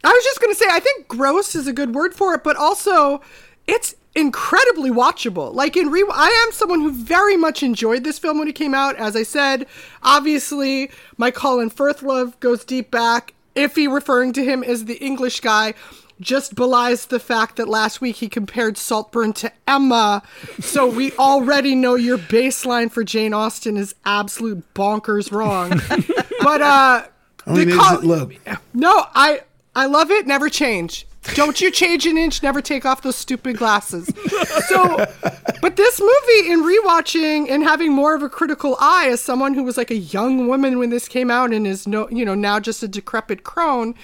I 0.03 0.11
was 0.11 0.23
just 0.23 0.41
going 0.41 0.51
to 0.53 0.59
say, 0.59 0.65
I 0.69 0.79
think 0.79 1.07
gross 1.07 1.53
is 1.55 1.67
a 1.67 1.73
good 1.73 1.93
word 1.93 2.15
for 2.15 2.33
it, 2.33 2.43
but 2.43 2.55
also 2.57 3.21
it's 3.67 3.95
incredibly 4.15 4.89
watchable. 4.89 5.53
Like 5.53 5.77
in 5.77 5.89
re, 5.89 6.03
I 6.11 6.45
am 6.45 6.51
someone 6.51 6.81
who 6.81 6.91
very 6.91 7.37
much 7.37 7.61
enjoyed 7.63 8.03
this 8.03 8.17
film 8.19 8.39
when 8.39 8.47
it 8.47 8.55
came 8.55 8.73
out. 8.73 8.95
As 8.97 9.15
I 9.15 9.23
said, 9.23 9.67
obviously 10.01 10.89
my 11.17 11.31
Colin 11.31 11.69
Firth 11.69 12.01
love 12.03 12.39
goes 12.39 12.65
deep 12.65 12.89
back. 12.91 13.33
Ify 13.55 13.91
referring 13.91 14.33
to 14.33 14.43
him 14.43 14.63
as 14.63 14.85
the 14.85 14.95
English 14.95 15.39
guy 15.41 15.75
just 16.23 16.55
belies 16.55 17.05
the 17.05 17.19
fact 17.19 17.57
that 17.57 17.67
last 17.67 18.01
week 18.01 18.17
he 18.17 18.29
compared 18.29 18.77
Saltburn 18.77 19.33
to 19.33 19.51
Emma. 19.67 20.23
So 20.59 20.87
we 20.89 21.11
already 21.13 21.75
know 21.75 21.95
your 21.95 22.17
baseline 22.17 22.91
for 22.91 23.03
Jane 23.03 23.33
Austen 23.33 23.77
is 23.77 23.93
absolute 24.05 24.63
bonkers 24.73 25.31
wrong. 25.31 25.69
but 26.41 26.61
uh 26.61 27.05
I 27.45 27.53
mean, 27.53 27.77
Col- 27.77 28.01
look, 28.01 28.33
no, 28.73 29.05
I 29.13 29.41
I 29.75 29.87
love 29.87 30.11
it. 30.11 30.25
Never 30.27 30.49
change. 30.49 31.05
Don't 31.35 31.61
you 31.61 31.71
change 31.71 32.05
an 32.05 32.17
inch. 32.17 32.43
Never 32.43 32.61
take 32.61 32.85
off 32.85 33.01
those 33.01 33.15
stupid 33.15 33.57
glasses. 33.57 34.11
So, 34.67 35.05
but 35.61 35.77
this 35.77 35.99
movie, 35.99 36.51
in 36.51 36.63
rewatching 36.63 37.49
and 37.49 37.63
having 37.63 37.93
more 37.93 38.13
of 38.13 38.23
a 38.23 38.29
critical 38.29 38.75
eye, 38.79 39.07
as 39.09 39.21
someone 39.21 39.53
who 39.53 39.63
was 39.63 39.77
like 39.77 39.89
a 39.89 39.97
young 39.97 40.47
woman 40.47 40.79
when 40.79 40.89
this 40.89 41.07
came 41.07 41.31
out 41.31 41.53
and 41.53 41.65
is 41.65 41.87
no, 41.87 42.09
you 42.09 42.25
know, 42.25 42.35
now 42.35 42.59
just 42.59 42.83
a 42.83 42.87
decrepit 42.87 43.43
crone, 43.43 43.95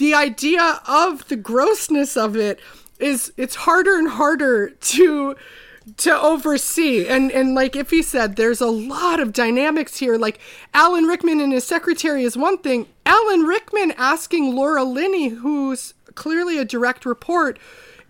the 0.00 0.14
idea 0.14 0.80
of 0.88 1.28
the 1.28 1.36
grossness 1.36 2.16
of 2.16 2.34
it 2.34 2.58
is 2.98 3.34
it's 3.36 3.54
harder 3.54 3.98
and 3.98 4.08
harder 4.08 4.70
to 4.70 5.36
to 5.98 6.18
oversee. 6.18 7.06
And 7.06 7.30
and 7.30 7.54
like 7.54 7.74
Ify 7.74 8.02
said 8.02 8.36
there's 8.36 8.62
a 8.62 8.66
lot 8.66 9.20
of 9.20 9.34
dynamics 9.34 9.98
here. 9.98 10.16
Like 10.16 10.40
alan 10.72 11.04
rickman 11.04 11.38
and 11.40 11.52
his 11.52 11.64
secretary 11.64 12.24
is 12.24 12.34
one 12.34 12.56
thing. 12.58 12.86
Alan 13.04 13.42
rickman 13.42 13.92
asking 13.98 14.56
laura 14.56 14.84
linney 14.84 15.28
who's 15.28 15.92
clearly 16.14 16.56
a 16.56 16.64
direct 16.64 17.04
report 17.04 17.58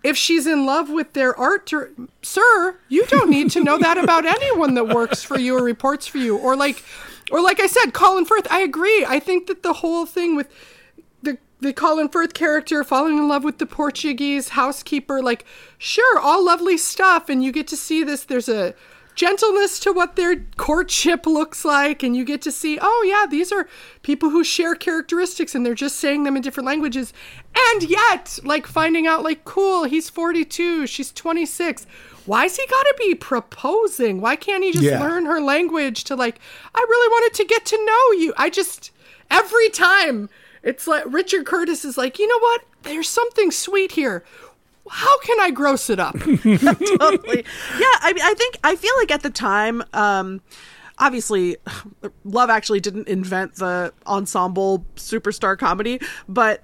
if 0.04 0.16
she's 0.16 0.46
in 0.46 0.64
love 0.64 0.90
with 0.90 1.12
their 1.14 1.36
art 1.36 1.66
dir- 1.66 1.90
sir 2.22 2.76
you 2.88 3.04
don't 3.06 3.30
need 3.30 3.50
to 3.50 3.64
know 3.64 3.78
that 3.78 3.98
about 3.98 4.24
anyone 4.24 4.74
that 4.74 4.88
works 4.88 5.24
for 5.24 5.38
you 5.40 5.56
or 5.58 5.64
reports 5.64 6.06
for 6.06 6.18
you. 6.18 6.38
Or 6.38 6.54
like 6.54 6.84
or 7.32 7.42
like 7.42 7.58
i 7.58 7.66
said 7.66 7.92
colin 7.92 8.26
firth 8.26 8.46
i 8.48 8.60
agree. 8.60 9.04
I 9.08 9.18
think 9.18 9.48
that 9.48 9.64
the 9.64 9.72
whole 9.72 10.06
thing 10.06 10.36
with 10.36 10.48
the 11.60 11.72
Colin 11.72 12.08
Firth 12.08 12.34
character 12.34 12.82
falling 12.84 13.18
in 13.18 13.28
love 13.28 13.44
with 13.44 13.58
the 13.58 13.66
Portuguese 13.66 14.50
housekeeper, 14.50 15.22
like, 15.22 15.44
sure, 15.78 16.18
all 16.18 16.44
lovely 16.44 16.76
stuff, 16.76 17.28
and 17.28 17.42
you 17.44 17.52
get 17.52 17.66
to 17.68 17.76
see 17.76 18.02
this. 18.02 18.24
There's 18.24 18.48
a 18.48 18.74
gentleness 19.14 19.78
to 19.80 19.92
what 19.92 20.16
their 20.16 20.46
courtship 20.56 21.26
looks 21.26 21.64
like, 21.64 22.02
and 22.02 22.16
you 22.16 22.24
get 22.24 22.40
to 22.42 22.50
see, 22.52 22.78
oh 22.80 23.04
yeah, 23.06 23.26
these 23.28 23.52
are 23.52 23.68
people 24.02 24.30
who 24.30 24.42
share 24.42 24.74
characteristics, 24.74 25.54
and 25.54 25.66
they're 25.66 25.74
just 25.74 25.96
saying 25.96 26.24
them 26.24 26.36
in 26.36 26.42
different 26.42 26.66
languages. 26.66 27.12
And 27.72 27.82
yet, 27.82 28.38
like 28.44 28.66
finding 28.66 29.06
out, 29.06 29.22
like, 29.22 29.44
cool, 29.44 29.84
he's 29.84 30.08
42, 30.08 30.86
she's 30.86 31.12
26. 31.12 31.86
Why's 32.24 32.56
he 32.56 32.66
got 32.66 32.82
to 32.84 32.94
be 32.98 33.14
proposing? 33.14 34.20
Why 34.20 34.36
can't 34.36 34.62
he 34.64 34.72
just 34.72 34.84
Yeah. 34.84 35.00
learn 35.00 35.24
her 35.26 35.40
language 35.40 36.04
to 36.04 36.14
like? 36.14 36.38
I 36.74 36.78
really 36.78 37.08
wanted 37.08 37.34
to 37.38 37.44
get 37.44 37.64
to 37.66 37.84
know 37.84 38.12
you. 38.20 38.32
I 38.36 38.48
just 38.50 38.92
every 39.30 39.68
time 39.70 40.28
it's 40.62 40.86
like 40.86 41.04
Richard 41.06 41.46
Curtis 41.46 41.84
is 41.84 41.96
like, 41.96 42.18
you 42.18 42.26
know 42.26 42.38
what? 42.38 42.62
There's 42.82 43.08
something 43.08 43.50
sweet 43.50 43.92
here. 43.92 44.24
How 44.88 45.18
can 45.20 45.38
I 45.40 45.50
gross 45.50 45.88
it 45.88 46.00
up? 46.00 46.14
totally. 46.18 47.44
Yeah, 47.78 47.96
I 48.00 48.12
mean, 48.14 48.24
I 48.24 48.34
think 48.36 48.58
I 48.64 48.76
feel 48.76 48.92
like 48.98 49.10
at 49.10 49.22
the 49.22 49.30
time, 49.30 49.84
um, 49.92 50.40
obviously, 50.98 51.56
Love 52.24 52.50
actually 52.50 52.80
didn't 52.80 53.08
invent 53.08 53.56
the 53.56 53.92
ensemble 54.06 54.84
superstar 54.96 55.58
comedy, 55.58 56.00
but 56.28 56.62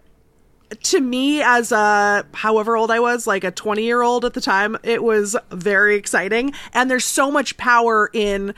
to 0.83 1.01
me, 1.01 1.43
as 1.43 1.71
a 1.71 2.27
however 2.35 2.77
old 2.77 2.91
I 2.91 2.99
was, 2.99 3.27
like 3.27 3.45
a 3.45 3.53
twenty 3.53 3.85
year 3.85 4.03
old 4.03 4.25
at 4.25 4.35
the 4.35 4.41
time, 4.41 4.77
it 4.83 5.03
was 5.05 5.37
very 5.53 5.97
exciting, 5.97 6.53
and 6.73 6.91
there's 6.91 7.05
so 7.05 7.31
much 7.31 7.57
power 7.57 8.11
in 8.13 8.55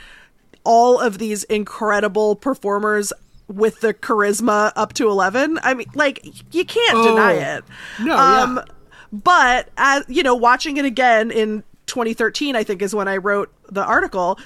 all 0.63 0.99
of 0.99 1.19
these 1.19 1.43
incredible 1.45 2.35
performers 2.35 3.13
with 3.49 3.81
the 3.81 3.93
charisma 3.93 4.71
up 4.75 4.93
to 4.93 5.09
11 5.09 5.59
i 5.63 5.73
mean 5.73 5.87
like 5.95 6.23
you 6.53 6.63
can't 6.63 7.03
deny 7.03 7.33
it. 7.33 7.63
No, 7.99 8.15
um 8.15 8.57
yeah. 8.57 8.63
but 9.11 9.69
as 9.75 10.05
you 10.07 10.23
know 10.23 10.35
watching 10.35 10.77
it 10.77 10.85
again 10.85 11.31
in 11.31 11.63
2013 11.87 12.55
i 12.55 12.63
think 12.63 12.81
is 12.81 12.93
when 12.95 13.07
i 13.07 13.17
wrote 13.17 13.51
the 13.69 13.83
article. 13.83 14.39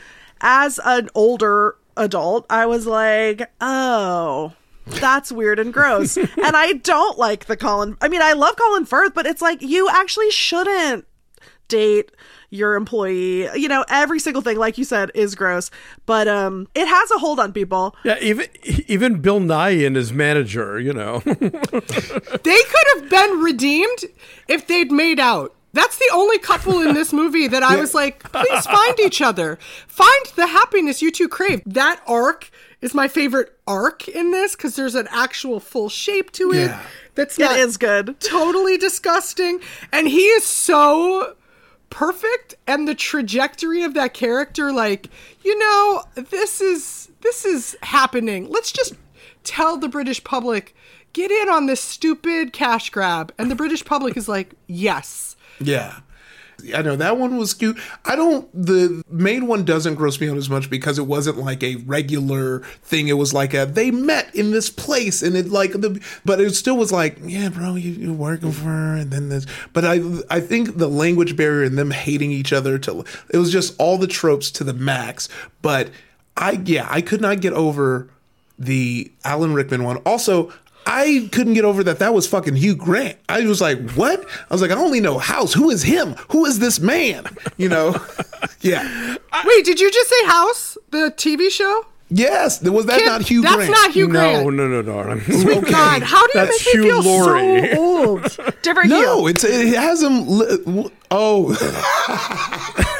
As 0.45 0.79
an 0.83 1.09
older 1.15 1.75
adult 1.95 2.45
i 2.49 2.65
was 2.65 2.87
like 2.87 3.51
oh 3.61 4.53
that's 4.85 5.31
weird 5.31 5.59
and 5.59 5.73
gross. 5.73 6.17
And 6.17 6.55
i 6.55 6.73
don't 6.73 7.17
like 7.17 7.45
the 7.45 7.57
colin 7.57 7.97
i 8.01 8.07
mean 8.07 8.21
i 8.21 8.33
love 8.33 8.55
colin 8.55 8.85
firth 8.85 9.13
but 9.13 9.25
it's 9.25 9.41
like 9.41 9.61
you 9.61 9.89
actually 9.89 10.31
shouldn't 10.31 11.05
date 11.67 12.11
your 12.53 12.75
employee. 12.75 13.49
You 13.59 13.67
know, 13.67 13.83
every 13.89 14.19
single 14.19 14.41
thing, 14.41 14.57
like 14.57 14.77
you 14.77 14.83
said, 14.83 15.11
is 15.15 15.35
gross. 15.35 15.71
But 16.05 16.27
um, 16.27 16.67
it 16.75 16.87
has 16.87 17.11
a 17.11 17.17
hold 17.17 17.39
on 17.39 17.51
people. 17.51 17.95
Yeah, 18.03 18.17
even 18.21 18.47
even 18.87 19.19
Bill 19.21 19.39
Nighy 19.39 19.85
and 19.87 19.95
his 19.95 20.13
manager, 20.13 20.79
you 20.79 20.93
know. 20.93 21.21
They 22.43 22.61
could 22.63 22.87
have 23.01 23.09
been 23.09 23.39
redeemed 23.39 23.99
if 24.47 24.67
they'd 24.67 24.91
made 24.91 25.19
out. 25.19 25.55
That's 25.73 25.97
the 25.97 26.09
only 26.13 26.37
couple 26.39 26.81
in 26.81 26.93
this 26.93 27.11
movie 27.11 27.47
that 27.47 27.63
I 27.63 27.77
was 27.77 27.93
like, 27.95 28.31
please 28.31 28.65
find 28.65 28.99
each 28.99 29.21
other. 29.21 29.57
Find 29.87 30.25
the 30.35 30.45
happiness 30.47 31.01
you 31.01 31.09
two 31.11 31.27
crave. 31.27 31.61
That 31.65 31.99
arc 32.05 32.51
is 32.81 32.93
my 32.93 33.07
favorite 33.07 33.57
arc 33.65 34.07
in 34.07 34.29
this 34.31 34.55
because 34.55 34.75
there's 34.75 34.93
an 34.95 35.07
actual 35.09 35.59
full 35.59 35.89
shape 35.89 36.31
to 36.33 36.51
it. 36.51 36.65
Yeah. 36.67 36.81
That's 37.15 37.39
It 37.39 37.43
not 37.43 37.57
is 37.59 37.77
good. 37.77 38.19
totally 38.19 38.77
disgusting. 38.77 39.59
And 39.91 40.07
he 40.07 40.25
is 40.27 40.43
so 40.45 41.35
perfect 41.93 42.55
and 42.65 42.87
the 42.87 42.95
trajectory 42.95 43.83
of 43.83 43.93
that 43.93 44.15
character 44.15 44.71
like 44.71 45.09
you 45.43 45.55
know 45.59 46.03
this 46.15 46.59
is 46.59 47.11
this 47.21 47.45
is 47.45 47.77
happening. 47.83 48.49
Let's 48.49 48.71
just 48.71 48.95
tell 49.43 49.77
the 49.77 49.87
british 49.87 50.23
public 50.23 50.75
get 51.13 51.29
in 51.29 51.49
on 51.49 51.67
this 51.67 51.79
stupid 51.79 52.51
cash 52.51 52.89
grab. 52.89 53.31
And 53.37 53.51
the 53.51 53.55
british 53.55 53.85
public 53.85 54.17
is 54.17 54.27
like 54.27 54.55
yes. 54.65 55.35
Yeah. 55.61 55.99
I 56.75 56.81
know 56.81 56.95
that 56.95 57.17
one 57.17 57.37
was 57.37 57.53
cute. 57.53 57.77
I 58.05 58.15
don't. 58.15 58.49
The 58.53 59.03
main 59.09 59.47
one 59.47 59.65
doesn't 59.65 59.95
gross 59.95 60.19
me 60.19 60.29
out 60.29 60.37
as 60.37 60.49
much 60.49 60.69
because 60.69 60.97
it 60.97 61.07
wasn't 61.07 61.37
like 61.37 61.63
a 61.63 61.77
regular 61.77 62.59
thing. 62.83 63.07
It 63.07 63.13
was 63.13 63.33
like 63.33 63.53
a 63.53 63.65
they 63.65 63.91
met 63.91 64.33
in 64.35 64.51
this 64.51 64.69
place 64.69 65.21
and 65.21 65.35
it 65.35 65.49
like 65.49 65.73
the, 65.73 66.01
but 66.23 66.39
it 66.39 66.55
still 66.55 66.77
was 66.77 66.91
like 66.91 67.17
yeah, 67.23 67.49
bro, 67.49 67.75
you, 67.75 67.91
you're 67.91 68.13
working 68.13 68.51
for 68.51 68.63
her 68.63 68.95
and 68.95 69.11
then 69.11 69.29
this. 69.29 69.45
But 69.73 69.85
I 69.85 70.01
I 70.29 70.39
think 70.39 70.77
the 70.77 70.87
language 70.87 71.35
barrier 71.35 71.63
and 71.63 71.77
them 71.77 71.91
hating 71.91 72.31
each 72.31 72.53
other 72.53 72.77
to 72.79 73.03
it 73.29 73.37
was 73.37 73.51
just 73.51 73.75
all 73.79 73.97
the 73.97 74.07
tropes 74.07 74.51
to 74.51 74.63
the 74.63 74.73
max. 74.73 75.29
But 75.61 75.89
I 76.37 76.61
yeah, 76.65 76.87
I 76.89 77.01
could 77.01 77.21
not 77.21 77.41
get 77.41 77.53
over 77.53 78.09
the 78.57 79.11
Alan 79.23 79.53
Rickman 79.53 79.83
one. 79.83 79.97
Also, 79.97 80.51
I 80.85 81.29
couldn't 81.31 81.53
get 81.53 81.65
over 81.65 81.83
that 81.85 81.99
that 81.99 82.13
was 82.13 82.27
fucking 82.27 82.55
Hugh 82.55 82.75
Grant. 82.75 83.17
I 83.29 83.41
was 83.45 83.61
like, 83.61 83.91
what? 83.91 84.23
I 84.49 84.53
was 84.53 84.61
like, 84.61 84.71
I 84.71 84.75
only 84.75 84.99
know 84.99 85.17
House. 85.17 85.53
Who 85.53 85.69
is 85.69 85.83
him? 85.83 86.13
Who 86.31 86.45
is 86.45 86.59
this 86.59 86.79
man? 86.79 87.25
You 87.57 87.69
know? 87.69 87.95
yeah. 88.61 89.15
wait 89.45 89.65
did 89.65 89.79
you 89.79 89.91
just 89.91 90.09
say 90.09 90.25
house 90.25 90.77
the 90.91 91.11
tv 91.17 91.49
show 91.49 91.85
Yes. 92.09 92.61
Was 92.61 92.85
that 92.85 92.99
Kid, 92.99 93.05
not 93.07 93.21
Hugh 93.23 93.41
that's 93.41 93.55
Grant? 93.55 93.71
not 93.71 93.91
hugh 93.91 94.07
no, 94.07 94.11
grant 94.43 94.55
no, 94.55 94.67
no, 94.67 94.81
no. 94.81 95.19
Oh 95.31 95.61
my 95.61 95.69
god 95.69 96.03
how 96.03 96.25
do 96.27 96.39
you 96.39 96.45
That's 96.45 96.65
make 96.65 96.75
me 96.75 96.89
feel 96.89 97.01
Laurie. 97.01 97.71
so 97.73 97.79
old 97.79 98.23
Different 98.61 98.89
No, 98.89 99.19
hue. 99.25 99.27
it's 99.29 99.43
it 99.43 99.73
has 99.75 100.03
him. 100.03 100.27
Li- 100.27 100.91
oh, 101.11 101.53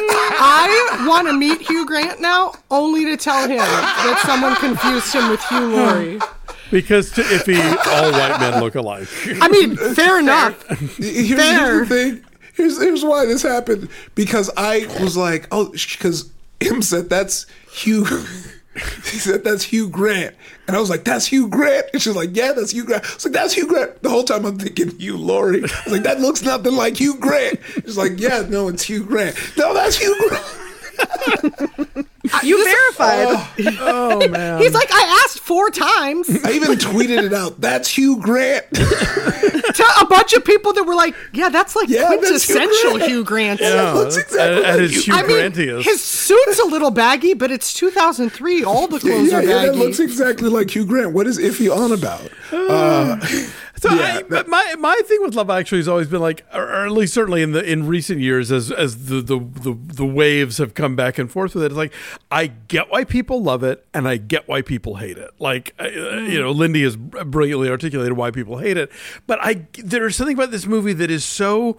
I 0.00 1.04
want 1.08 1.26
to 1.28 1.32
meet 1.32 1.60
Hugh 1.62 1.86
Grant 1.86 2.20
now, 2.20 2.52
only 2.70 3.04
to 3.06 3.16
tell 3.16 3.48
him 3.48 3.58
that 3.58 4.22
someone 4.24 4.54
confused 4.56 5.12
him 5.14 5.30
with 5.30 5.42
Hugh 5.44 5.76
Laurie. 5.76 6.18
because 6.70 7.10
to, 7.12 7.22
Ify 7.22 7.58
all 7.86 8.12
white 8.12 8.38
men 8.40 8.60
look 8.60 8.74
alike. 8.74 9.08
I 9.40 9.48
mean, 9.48 9.76
fair 9.94 10.18
enough. 10.20 10.62
here's, 10.68 11.28
here's 11.28 11.40
Fair. 11.40 11.80
the 11.80 11.86
thing. 11.86 12.24
Here's 12.54 12.80
here's 12.80 13.04
why 13.04 13.24
this 13.26 13.42
happened 13.42 13.88
because 14.14 14.50
I 14.56 14.86
was 15.00 15.16
like, 15.16 15.46
oh, 15.52 15.70
because 15.70 16.30
him 16.60 16.82
said 16.82 17.08
that's 17.08 17.46
Hugh. 17.72 18.04
he 19.04 19.18
said 19.18 19.44
that's 19.44 19.64
Hugh 19.64 19.88
Grant, 19.88 20.34
and 20.66 20.76
I 20.76 20.80
was 20.80 20.90
like, 20.90 21.04
that's 21.04 21.26
Hugh 21.26 21.48
Grant, 21.48 21.86
and 21.92 22.02
she's 22.02 22.16
like, 22.16 22.36
yeah, 22.36 22.52
that's 22.52 22.72
Hugh 22.72 22.84
Grant. 22.84 23.04
I 23.04 23.14
was 23.14 23.24
like, 23.24 23.34
that's 23.34 23.54
Hugh 23.54 23.66
Grant. 23.66 24.02
The 24.02 24.10
whole 24.10 24.24
time 24.24 24.44
I'm 24.44 24.58
thinking 24.58 24.90
Hugh 24.98 25.16
Laurie. 25.16 25.58
I 25.64 25.82
was 25.84 25.92
like, 25.92 26.02
that 26.02 26.20
looks 26.20 26.42
nothing 26.42 26.74
like 26.74 26.98
Hugh 26.98 27.16
Grant. 27.16 27.58
She's 27.84 27.96
like, 27.96 28.18
yeah, 28.18 28.46
no, 28.48 28.68
it's 28.68 28.84
Hugh 28.84 29.04
Grant. 29.04 29.36
No, 29.56 29.74
that's 29.74 29.96
Hugh 29.96 30.16
Grant. 30.28 30.44
You 32.42 32.64
verified. 32.64 33.48
Oh 33.80 34.28
man. 34.30 34.60
He's 34.60 34.74
like, 34.74 34.88
I 34.92 35.22
asked 35.24 35.40
four 35.40 35.70
times 35.70 36.28
I 36.44 36.52
even 36.52 36.78
tweeted 36.78 37.22
it 37.24 37.32
out. 37.32 37.60
That's 37.60 37.88
Hugh 37.88 38.20
Grant. 38.20 38.64
to 38.72 39.84
a 40.00 40.06
bunch 40.06 40.32
of 40.32 40.44
people 40.44 40.72
that 40.72 40.84
were 40.84 40.94
like, 40.94 41.14
yeah, 41.32 41.48
that's 41.48 41.76
like 41.76 41.88
Yeah, 41.88 42.00
that's 42.00 42.10
Hugh 42.10 42.18
quintessential 42.18 42.92
Grant. 42.98 43.10
Hugh 43.10 43.24
Grant. 43.24 43.60
yeah, 43.60 43.92
looks 43.92 44.16
that's- 44.16 44.32
exactly 44.32 44.64
at, 44.64 44.64
at 44.64 44.70
like 44.72 44.80
his 44.80 45.06
you. 45.06 45.14
Hugh 45.14 45.14
I 45.14 45.48
mean, 45.48 45.82
his 45.82 46.02
suit's 46.02 46.58
a 46.58 46.64
little 46.66 46.90
baggy, 46.90 47.34
but 47.34 47.50
it's 47.50 47.72
2003. 47.74 48.64
All 48.64 48.88
the 48.88 48.98
clothes 49.00 49.30
yeah, 49.30 49.38
are 49.38 49.42
yeah, 49.42 49.66
that 49.66 49.76
looks 49.76 49.98
exactly 50.00 50.48
like 50.48 50.74
Hugh 50.74 50.86
Grant. 50.86 51.12
What 51.12 51.26
is 51.26 51.38
Ify 51.38 51.74
on 51.74 51.92
about? 51.92 52.30
Uh, 52.68 53.18
So 53.80 53.94
Yeah, 53.94 54.22
I, 54.30 54.42
my 54.44 54.74
my 54.78 55.00
thing 55.04 55.18
with 55.22 55.34
Love 55.34 55.50
Actually 55.50 55.78
has 55.78 55.88
always 55.88 56.08
been 56.08 56.20
like, 56.20 56.44
or, 56.52 56.86
at 56.86 56.92
least 56.92 57.14
certainly 57.14 57.42
in 57.42 57.52
the 57.52 57.62
in 57.62 57.86
recent 57.86 58.20
years, 58.20 58.50
as 58.50 58.72
as 58.72 59.06
the, 59.06 59.20
the 59.20 59.38
the 59.38 59.78
the 59.86 60.06
waves 60.06 60.58
have 60.58 60.74
come 60.74 60.96
back 60.96 61.18
and 61.18 61.30
forth 61.30 61.54
with 61.54 61.64
it, 61.64 61.66
it's 61.66 61.74
like 61.76 61.92
I 62.30 62.48
get 62.48 62.90
why 62.90 63.04
people 63.04 63.42
love 63.42 63.62
it 63.62 63.86
and 63.94 64.08
I 64.08 64.16
get 64.16 64.48
why 64.48 64.62
people 64.62 64.96
hate 64.96 65.18
it. 65.18 65.30
Like 65.38 65.74
uh, 65.78 65.88
you 65.88 66.40
know, 66.40 66.50
Lindy 66.50 66.82
has 66.82 66.96
brilliantly 66.96 67.70
articulated 67.70 68.16
why 68.16 68.30
people 68.30 68.58
hate 68.58 68.76
it, 68.76 68.90
but 69.26 69.38
I 69.40 69.66
there's 69.74 70.16
something 70.16 70.36
about 70.36 70.50
this 70.50 70.66
movie 70.66 70.92
that 70.94 71.10
is 71.10 71.24
so 71.24 71.78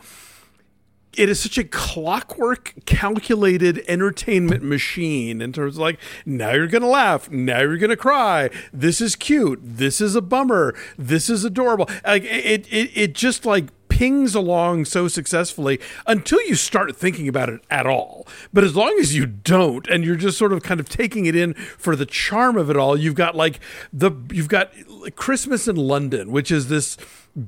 it 1.13 1.29
is 1.29 1.39
such 1.39 1.57
a 1.57 1.63
clockwork 1.63 2.73
calculated 2.85 3.83
entertainment 3.87 4.63
machine 4.63 5.41
in 5.41 5.51
terms 5.51 5.75
of 5.75 5.81
like 5.81 5.99
now 6.25 6.51
you're 6.51 6.67
gonna 6.67 6.87
laugh 6.87 7.29
now 7.31 7.59
you're 7.59 7.77
gonna 7.77 7.95
cry 7.95 8.49
this 8.71 9.01
is 9.01 9.15
cute 9.15 9.59
this 9.61 9.99
is 10.01 10.15
a 10.15 10.21
bummer 10.21 10.75
this 10.97 11.29
is 11.29 11.43
adorable. 11.43 11.89
Like 12.05 12.23
it 12.23 12.67
it, 12.71 12.91
it 12.95 13.13
just 13.13 13.45
like 13.45 13.69
pings 13.89 14.33
along 14.35 14.85
so 14.85 15.07
successfully 15.07 15.79
until 16.07 16.41
you 16.43 16.55
start 16.55 16.95
thinking 16.95 17.27
about 17.27 17.49
it 17.49 17.61
at 17.69 17.85
all. 17.85 18.25
But 18.53 18.63
as 18.63 18.75
long 18.75 18.97
as 18.99 19.15
you 19.15 19.25
don't 19.25 19.87
and 19.87 20.05
you're 20.05 20.15
just 20.15 20.37
sort 20.37 20.53
of 20.53 20.63
kind 20.63 20.79
of 20.79 20.87
taking 20.87 21.25
it 21.25 21.35
in 21.35 21.53
for 21.53 21.95
the 21.95 22.05
charm 22.05 22.57
of 22.57 22.69
it 22.69 22.77
all 22.77 22.97
you've 22.97 23.15
got 23.15 23.35
like 23.35 23.59
the 23.91 24.11
you've 24.31 24.47
got 24.47 24.71
christmas 25.15 25.67
in 25.67 25.75
london 25.75 26.31
which 26.31 26.51
is 26.51 26.67
this 26.67 26.97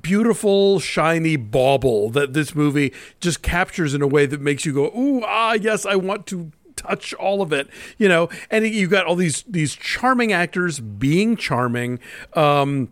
beautiful, 0.01 0.79
shiny 0.79 1.35
bauble 1.35 2.09
that 2.11 2.33
this 2.33 2.55
movie 2.55 2.93
just 3.19 3.41
captures 3.41 3.93
in 3.93 4.01
a 4.01 4.07
way 4.07 4.25
that 4.25 4.41
makes 4.41 4.65
you 4.65 4.73
go, 4.73 4.85
"Ooh, 4.97 5.23
ah, 5.25 5.53
yes, 5.53 5.85
I 5.85 5.95
want 5.95 6.27
to." 6.27 6.51
touch 6.77 7.13
all 7.15 7.43
of 7.43 7.53
it 7.53 7.69
you 7.99 8.07
know 8.07 8.27
and 8.49 8.65
you 8.65 8.87
got 8.87 9.05
all 9.05 9.15
these 9.15 9.43
these 9.43 9.75
charming 9.75 10.31
actors 10.31 10.79
being 10.79 11.35
charming 11.35 11.99
um 12.33 12.89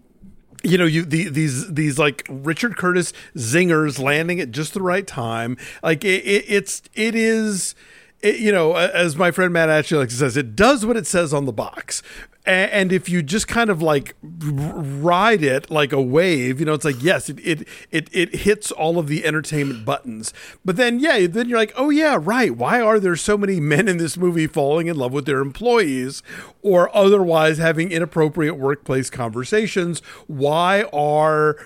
you 0.63 0.77
know 0.77 0.85
you 0.85 1.05
the, 1.05 1.29
these 1.29 1.73
these 1.73 1.97
like 1.97 2.25
richard 2.29 2.77
curtis 2.77 3.13
zingers 3.35 3.99
landing 3.99 4.39
at 4.39 4.51
just 4.51 4.73
the 4.73 4.81
right 4.81 5.07
time 5.07 5.57
like 5.81 6.03
it, 6.03 6.25
it 6.25 6.45
it's 6.47 6.81
it 6.93 7.15
is 7.15 7.73
it, 8.21 8.37
you 8.37 8.51
know 8.51 8.75
as 8.75 9.15
my 9.15 9.31
friend 9.31 9.53
matt 9.53 9.69
actually 9.69 9.99
like 9.99 10.11
says 10.11 10.35
it 10.35 10.55
does 10.55 10.85
what 10.85 10.97
it 10.97 11.07
says 11.07 11.33
on 11.33 11.45
the 11.45 11.53
box 11.53 12.03
and 12.49 12.91
if 12.91 13.09
you 13.09 13.21
just 13.21 13.47
kind 13.47 13.69
of 13.69 13.81
like 13.81 14.15
ride 14.21 15.43
it 15.43 15.69
like 15.69 15.91
a 15.91 16.01
wave 16.01 16.59
you 16.59 16.65
know 16.65 16.73
it's 16.73 16.85
like 16.85 17.01
yes 17.01 17.29
it, 17.29 17.39
it 17.39 17.67
it 17.91 18.09
it 18.11 18.35
hits 18.35 18.71
all 18.71 18.97
of 18.97 19.07
the 19.07 19.25
entertainment 19.25 19.85
buttons. 19.85 20.33
But 20.65 20.75
then 20.75 20.99
yeah 20.99 21.27
then 21.27 21.49
you're 21.49 21.59
like 21.59 21.73
oh 21.75 21.89
yeah 21.89 22.17
right. 22.19 22.55
Why 22.55 22.81
are 22.81 22.99
there 22.99 23.15
so 23.15 23.37
many 23.37 23.59
men 23.59 23.87
in 23.87 23.97
this 23.97 24.17
movie 24.17 24.47
falling 24.47 24.87
in 24.87 24.97
love 24.97 25.13
with 25.13 25.25
their 25.25 25.39
employees 25.39 26.23
or 26.61 26.95
otherwise 26.95 27.57
having 27.57 27.91
inappropriate 27.91 28.57
workplace 28.57 29.09
conversations? 29.09 29.99
Why 30.27 30.83
are 30.93 31.57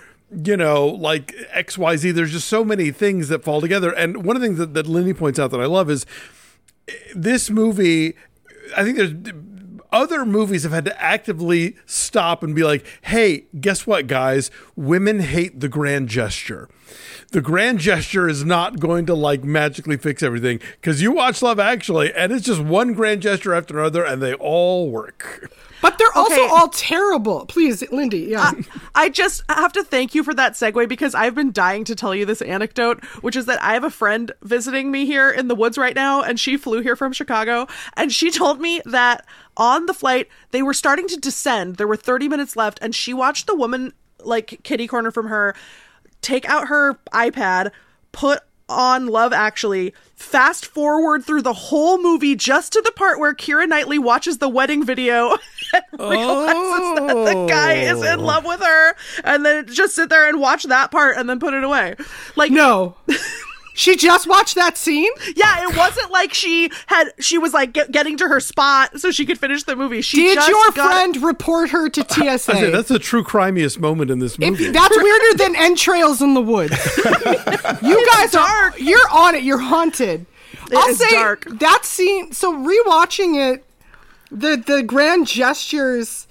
you 0.43 0.57
know, 0.57 0.87
like 0.87 1.27
XYZ, 1.55 2.13
there's 2.13 2.31
just 2.31 2.47
so 2.47 2.63
many 2.63 2.89
things 2.89 3.29
that 3.29 3.43
fall 3.43 3.61
together. 3.61 3.91
And 3.91 4.25
one 4.25 4.35
of 4.35 4.41
the 4.41 4.47
things 4.47 4.57
that, 4.57 4.73
that 4.73 4.87
Lindy 4.87 5.13
points 5.13 5.37
out 5.37 5.51
that 5.51 5.59
I 5.59 5.65
love 5.65 5.91
is 5.91 6.07
eh, 6.87 6.93
this 7.13 7.51
movie, 7.51 8.15
I 8.75 8.83
think 8.83 8.97
there's 8.97 9.13
other 9.93 10.25
movies 10.25 10.63
have 10.63 10.73
had 10.73 10.85
to 10.85 11.01
actively 11.01 11.77
stop 11.85 12.43
and 12.43 12.53
be 12.55 12.63
like, 12.63 12.85
hey, 13.03 13.45
guess 13.61 13.87
what, 13.87 14.07
guys? 14.07 14.51
Women 14.75 15.19
hate 15.19 15.59
the 15.59 15.69
grand 15.69 16.09
gesture. 16.09 16.67
The 17.31 17.41
grand 17.41 17.79
gesture 17.79 18.27
is 18.27 18.43
not 18.43 18.79
going 18.79 19.05
to 19.05 19.13
like 19.13 19.43
magically 19.43 19.97
fix 19.97 20.21
everything 20.21 20.59
because 20.81 21.01
you 21.01 21.11
watch 21.11 21.41
Love 21.41 21.59
Actually 21.59 22.13
and 22.13 22.31
it's 22.31 22.45
just 22.45 22.61
one 22.61 22.93
grand 22.93 23.21
gesture 23.21 23.53
after 23.53 23.79
another 23.79 24.03
and 24.03 24.21
they 24.21 24.33
all 24.33 24.89
work. 24.91 25.51
But 25.83 25.97
they're 25.99 26.07
also 26.15 26.33
Okay. 26.33 26.47
all 26.47 26.69
terrible. 26.69 27.45
Please, 27.45 27.83
Lindy. 27.91 28.21
Yeah. 28.21 28.53
I 28.95 29.09
just 29.09 29.43
have 29.49 29.73
to 29.73 29.83
thank 29.83 30.15
you 30.15 30.23
for 30.23 30.33
that 30.33 30.53
segue 30.53 30.87
because 30.87 31.13
I've 31.13 31.35
been 31.35 31.51
dying 31.51 31.83
to 31.83 31.93
tell 31.93 32.15
you 32.15 32.25
this 32.25 32.41
anecdote, 32.41 33.03
which 33.21 33.35
is 33.35 33.45
that 33.47 33.61
I 33.61 33.73
have 33.73 33.83
a 33.83 33.89
friend 33.91 34.31
visiting 34.41 34.89
me 34.91 35.05
here 35.05 35.29
in 35.29 35.49
the 35.49 35.55
woods 35.55 35.77
right 35.77 35.93
now, 35.93 36.21
and 36.23 36.39
she 36.39 36.55
flew 36.55 36.81
here 36.81 36.95
from 36.95 37.11
Chicago, 37.11 37.67
and 37.97 38.11
she 38.13 38.31
told 38.31 38.61
me 38.61 38.81
that 38.85 39.25
on 39.57 39.85
the 39.85 39.93
flight 39.93 40.29
they 40.51 40.63
were 40.63 40.73
starting 40.73 41.07
to 41.09 41.17
descend. 41.17 41.75
There 41.75 41.87
were 41.87 41.97
30 41.97 42.29
minutes 42.29 42.55
left, 42.55 42.79
and 42.81 42.95
she 42.95 43.13
watched 43.13 43.45
the 43.45 43.55
woman 43.55 43.91
like 44.21 44.61
kitty 44.63 44.87
corner 44.87 45.11
from 45.11 45.27
her 45.27 45.53
take 46.21 46.47
out 46.47 46.69
her 46.69 46.93
iPad, 47.13 47.71
put 48.13 48.39
on 48.69 49.07
Love 49.07 49.33
Actually, 49.33 49.93
fast 50.15 50.65
forward 50.65 51.25
through 51.25 51.41
the 51.41 51.51
whole 51.53 52.01
movie 52.01 52.33
just 52.33 52.71
to 52.71 52.81
the 52.81 52.93
part 52.93 53.19
where 53.19 53.33
Keira 53.35 53.67
Knightley 53.67 53.99
watches 53.99 54.37
the 54.37 54.47
wedding 54.47 54.85
video 54.85 55.35
and 55.73 56.09
realizes 56.09 57.07
that 57.07 57.33
the 57.33 57.45
guy 57.47 57.73
is 57.73 58.01
in 58.01 58.19
oh. 58.19 58.23
love 58.23 58.45
with 58.45 58.61
her, 58.61 58.95
and 59.23 59.45
then 59.45 59.67
just 59.67 59.95
sit 59.95 60.09
there 60.09 60.27
and 60.27 60.39
watch 60.39 60.63
that 60.63 60.91
part 60.91 61.17
and 61.17 61.29
then 61.29 61.39
put 61.39 61.53
it 61.53 61.63
away. 61.63 61.95
Like, 62.35 62.51
no. 62.51 62.95
She 63.75 63.95
just 63.95 64.27
watched 64.27 64.55
that 64.55 64.77
scene. 64.77 65.11
Yeah, 65.35 65.67
it 65.67 65.75
wasn't 65.75 66.11
like 66.11 66.33
she 66.33 66.69
had 66.85 67.11
she 67.19 67.39
was 67.39 67.53
like 67.53 67.73
get, 67.73 67.91
getting 67.91 68.17
to 68.17 68.27
her 68.27 68.39
spot 68.39 68.99
so 68.99 69.09
she 69.09 69.25
could 69.25 69.39
finish 69.39 69.63
the 69.63 69.75
movie. 69.75 70.01
She 70.01 70.17
Did 70.17 70.35
just 70.35 70.49
your 70.49 70.71
got- 70.73 70.91
friend 70.91 71.17
report 71.23 71.71
her 71.71 71.89
to 71.89 72.01
TSA? 72.07 72.23
I 72.23 72.37
say, 72.37 72.69
that's 72.69 72.89
the 72.89 72.99
true 72.99 73.23
crimiest 73.23 73.79
moment 73.79 74.11
in 74.11 74.19
this 74.19 74.35
If- 74.35 74.51
movie. 74.51 74.69
that's 74.69 74.95
weirder 75.01 75.37
than 75.37 75.55
entrails 75.55 76.21
in 76.21 76.35
the 76.35 76.41
woods. 76.41 76.77
you 77.81 78.07
guys 78.13 78.35
are 78.35 78.77
you're 78.77 79.09
on 79.11 79.33
it. 79.35 79.43
You're 79.43 79.57
haunted. 79.57 80.27
I'll 80.71 80.89
is 80.89 80.99
say 80.99 81.11
dark. 81.11 81.45
that 81.59 81.83
scene. 81.83 82.31
So 82.31 82.53
rewatching 82.53 83.53
it, 83.53 83.65
the 84.33 84.57
the 84.57 84.83
grand 84.83 85.27
gestures, 85.27 86.27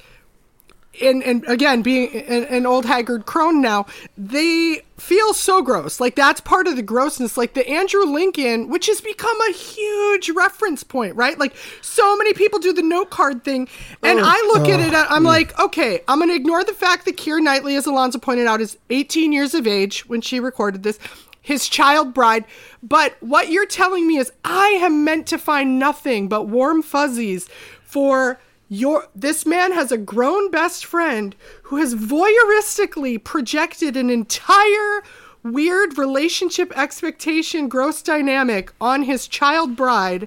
and 1.00 1.22
and 1.22 1.44
again 1.46 1.82
being 1.82 2.14
an, 2.14 2.44
an 2.44 2.66
old 2.66 2.84
haggard 2.84 3.24
crone 3.24 3.62
now, 3.62 3.86
they 4.18 4.82
feel 4.98 5.32
so 5.32 5.62
gross. 5.62 6.00
Like 6.00 6.16
that's 6.16 6.40
part 6.40 6.66
of 6.66 6.76
the 6.76 6.82
grossness. 6.82 7.36
Like 7.36 7.54
the 7.54 7.66
Andrew 7.68 8.04
Lincoln, 8.04 8.68
which 8.68 8.86
has 8.86 9.00
become 9.00 9.40
a 9.42 9.52
huge 9.52 10.30
reference 10.30 10.82
point, 10.82 11.14
right? 11.14 11.38
Like 11.38 11.54
so 11.80 12.16
many 12.16 12.34
people 12.34 12.58
do 12.58 12.72
the 12.72 12.82
note 12.82 13.10
card 13.10 13.44
thing, 13.44 13.68
and 14.02 14.18
oh, 14.18 14.24
I 14.24 14.52
look 14.52 14.68
at 14.68 14.80
oh, 14.80 14.86
it. 14.86 15.06
I'm 15.10 15.24
like, 15.24 15.58
okay, 15.58 16.02
I'm 16.08 16.18
gonna 16.18 16.34
ignore 16.34 16.64
the 16.64 16.74
fact 16.74 17.04
that 17.04 17.16
Keira 17.16 17.40
Knightley, 17.40 17.76
as 17.76 17.86
Alonso 17.86 18.18
pointed 18.18 18.46
out, 18.46 18.60
is 18.60 18.76
18 18.90 19.32
years 19.32 19.54
of 19.54 19.66
age 19.66 20.08
when 20.08 20.20
she 20.20 20.40
recorded 20.40 20.82
this. 20.82 20.98
His 21.44 21.68
child 21.68 22.14
bride, 22.14 22.44
but 22.84 23.16
what 23.18 23.50
you're 23.50 23.66
telling 23.66 24.06
me 24.06 24.16
is 24.16 24.30
I 24.44 24.78
am 24.80 25.02
meant 25.02 25.26
to 25.26 25.38
find 25.38 25.76
nothing 25.76 26.28
but 26.28 26.46
warm 26.46 26.84
fuzzies 26.84 27.48
for 27.92 28.40
your 28.70 29.06
this 29.14 29.44
man 29.44 29.70
has 29.72 29.92
a 29.92 29.98
grown 29.98 30.50
best 30.50 30.86
friend 30.86 31.36
who 31.64 31.76
has 31.76 31.94
voyeuristically 31.94 33.22
projected 33.22 33.98
an 33.98 34.08
entire 34.08 35.02
weird 35.42 35.98
relationship 35.98 36.72
expectation 36.74 37.68
gross 37.68 38.00
dynamic 38.00 38.72
on 38.80 39.02
his 39.02 39.28
child 39.28 39.76
bride 39.76 40.26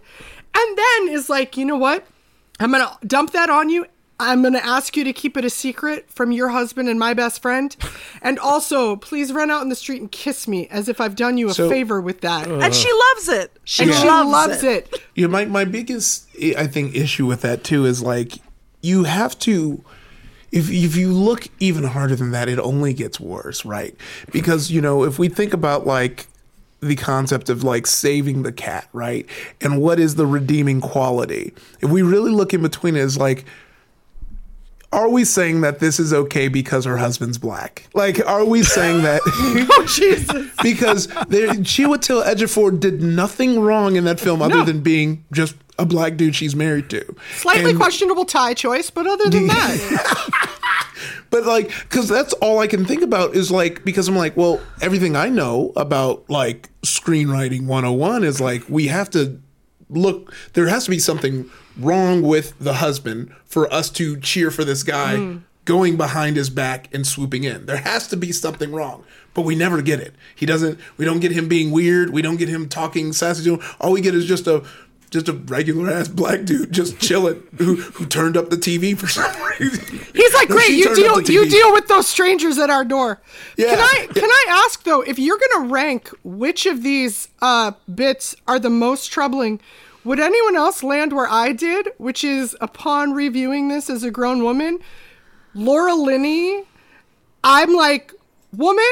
and 0.54 0.78
then 0.78 1.10
is 1.10 1.28
like 1.28 1.58
you 1.58 1.66
know 1.66 1.76
what? 1.76 2.06
I'm 2.60 2.72
gonna 2.72 2.96
dump 3.08 3.32
that 3.32 3.50
on 3.50 3.70
you 3.70 3.88
i'm 4.20 4.42
gonna 4.42 4.58
ask 4.60 4.96
you 4.96 5.04
to 5.04 5.12
keep 5.14 5.36
it 5.38 5.44
a 5.44 5.50
secret 5.50 6.10
from 6.10 6.32
your 6.32 6.50
husband 6.50 6.88
and 6.88 6.98
my 7.00 7.14
best 7.14 7.42
friend 7.42 7.76
and 8.22 8.40
also 8.40 8.96
please 8.96 9.32
run 9.34 9.52
out 9.52 9.62
in 9.62 9.70
the 9.70 9.76
street 9.76 10.00
and 10.02 10.12
kiss 10.12 10.48
me 10.48 10.68
as 10.70 10.88
if 10.88 11.02
i've 11.02 11.16
done 11.16 11.38
you 11.38 11.50
a 11.50 11.54
So- 11.54 11.70
favor 11.70 12.00
with 12.00 12.22
that 12.22 12.48
uh, 12.48 12.60
and 12.60 12.74
she 12.74 12.90
loves 13.14 13.28
it. 13.30 13.52
She 13.66 13.84
and 13.84 13.92
loves, 13.92 14.02
she 14.02 14.08
loves 14.08 14.64
it. 14.64 14.94
it. 14.94 15.02
Yeah, 15.16 15.28
my 15.28 15.46
my 15.46 15.66
biggest 15.66 16.28
I 16.58 16.68
think 16.68 16.96
issue 16.96 17.26
with 17.26 17.42
that 17.42 17.64
too 17.64 17.86
is 17.86 18.02
like 18.02 18.34
you 18.82 19.04
have 19.04 19.38
to 19.40 19.84
if 20.52 20.70
if 20.72 20.96
you 20.96 21.12
look 21.12 21.48
even 21.60 21.84
harder 21.84 22.16
than 22.16 22.32
that, 22.32 22.48
it 22.48 22.60
only 22.60 22.94
gets 22.94 23.20
worse, 23.20 23.66
right? 23.66 23.96
Because 24.32 24.72
you 24.72 24.80
know 24.80 25.04
if 25.04 25.20
we 25.20 25.28
think 25.28 25.54
about 25.54 25.86
like 25.86 26.28
the 26.82 26.96
concept 26.96 27.50
of 27.50 27.64
like 27.64 27.88
saving 27.88 28.44
the 28.44 28.52
cat, 28.54 28.88
right? 28.94 29.26
And 29.60 29.82
what 29.82 30.00
is 30.00 30.16
the 30.16 30.26
redeeming 30.26 30.80
quality? 30.82 31.54
If 31.82 31.90
we 31.90 32.04
really 32.04 32.32
look 32.32 32.54
in 32.54 32.62
between 32.62 32.96
it, 32.96 33.00
is 33.02 33.18
like 33.18 33.46
are 34.96 35.10
we 35.10 35.26
saying 35.26 35.62
that 35.62 35.80
this 35.80 36.00
is 36.00 36.14
okay 36.14 36.48
because 36.48 36.86
her 36.86 36.98
husband's 36.98 37.38
black? 37.38 37.88
Like, 37.94 38.26
are 38.26 38.46
we 38.46 38.64
saying 38.64 39.04
that? 39.04 39.22
oh 39.26 39.86
Jesus! 39.88 40.50
because 40.64 41.08
there, 41.28 41.50
Chiwetel 41.50 42.24
Ejiofor 42.24 42.80
did 42.80 43.02
nothing 43.02 43.60
wrong 43.60 43.96
in 43.98 44.06
that 44.06 44.20
film 44.20 44.42
other 44.42 44.56
No. 44.60 44.66
than 44.66 44.82
being 44.82 45.26
just 45.32 45.56
a 45.78 45.86
black 45.86 46.16
dude 46.16 46.36
she's 46.36 46.56
married 46.56 46.90
to. 46.92 47.04
Slightly 47.36 47.72
And- 47.72 47.80
questionable 47.80 48.24
tie 48.26 48.54
choice, 48.54 48.90
but 48.90 49.06
other 49.06 49.30
than 49.30 49.48
that, 49.48 50.52
But 51.30 51.46
like, 51.46 51.68
because 51.82 52.08
that's 52.08 52.32
all 52.34 52.60
I 52.60 52.68
can 52.68 52.86
think 52.86 53.02
about 53.02 53.36
is 53.36 53.52
like, 53.52 53.84
because 53.84 54.08
I'm 54.08 54.16
like, 54.16 54.38
well, 54.38 54.62
everything 54.82 55.18
I 55.18 55.28
know 55.28 55.74
about 55.76 56.30
like 56.30 56.70
screenwriting 56.84 57.66
101 57.66 58.24
is 58.24 58.40
like, 58.40 58.64
we 58.70 58.88
have 58.88 59.10
to 59.12 59.42
look, 59.90 60.34
there 60.54 60.68
has 60.68 60.86
to 60.86 60.92
be 60.92 61.00
something 61.00 61.50
wrong 61.78 62.22
with 62.22 62.58
the 62.60 62.76
husband 62.76 63.34
for 63.46 63.72
us 63.74 63.90
to 63.92 64.20
cheer 64.20 64.52
for 64.52 64.64
this 64.64 64.84
guy 64.84 65.40
going 65.66 65.98
behind 65.98 66.38
his 66.38 66.50
back 66.50 66.94
and 66.94 67.06
swooping 67.06 67.44
in. 67.44 67.66
There 67.66 67.78
has 67.78 68.08
to 68.10 68.18
be 68.18 68.32
something 68.32 68.72
wrong. 68.72 69.04
But 69.34 69.42
we 69.42 69.54
never 69.56 69.82
get 69.82 70.00
it. 70.00 70.14
He 70.34 70.46
doesn't. 70.46 70.80
We 70.96 71.04
don't 71.04 71.20
get 71.20 71.34
him 71.34 71.50
being 71.50 71.72
weird. 71.72 72.12
We 72.12 72.22
don't 72.22 72.38
get 72.38 72.48
him 72.48 72.70
talking 72.70 73.12
sassy 73.12 73.44
to 73.44 73.56
him. 73.56 73.76
All 73.82 73.92
we 73.92 74.00
get 74.00 74.16
is 74.16 74.26
just 74.26 74.48
a 74.48 74.64
just 75.10 75.28
a 75.30 75.34
regular 75.34 75.92
ass 75.92 76.08
black 76.08 76.46
dude 76.46 76.72
just 76.72 77.00
chilling 77.02 77.44
who 77.58 77.76
who 77.76 78.06
turned 78.06 78.38
up 78.38 78.50
the 78.50 78.56
TV 78.56 78.98
for 78.98 79.08
some 79.08 79.30
reason. 79.60 80.00
he's 80.14 80.34
like, 80.34 80.48
"Great, 80.48 80.70
you 80.72 80.96
deal 80.96 81.22
you 81.22 81.50
deal 81.50 81.74
with 81.74 81.88
those 81.88 82.08
strangers 82.08 82.58
at 82.58 82.70
our 82.70 82.86
door." 82.86 83.22
Yeah. 83.58 83.72
Can 83.76 83.80
I 83.80 84.08
can 84.14 84.30
I 84.30 84.64
ask 84.66 84.84
though, 84.84 85.02
if 85.02 85.20
you're 85.20 85.40
gonna 85.52 85.68
rank 85.68 86.10
which 86.24 86.66
of 86.66 86.82
these 86.82 87.28
uh, 87.42 87.74
bits 87.94 88.36
are 88.48 88.60
the 88.60 88.70
most 88.70 89.12
troubling? 89.12 89.60
Would 90.06 90.20
anyone 90.20 90.56
else 90.56 90.84
land 90.84 91.14
where 91.14 91.28
I 91.28 91.52
did, 91.52 91.90
which 91.98 92.24
is 92.24 92.56
upon 92.62 93.14
reviewing 93.14 93.70
this 93.70 93.90
as 93.90 94.04
a 94.04 94.12
grown 94.12 94.44
woman, 94.44 94.80
Laura 95.56 95.96
Linney? 95.96 96.64
I'm 97.44 97.74
like, 97.74 98.14
woman, 98.54 98.86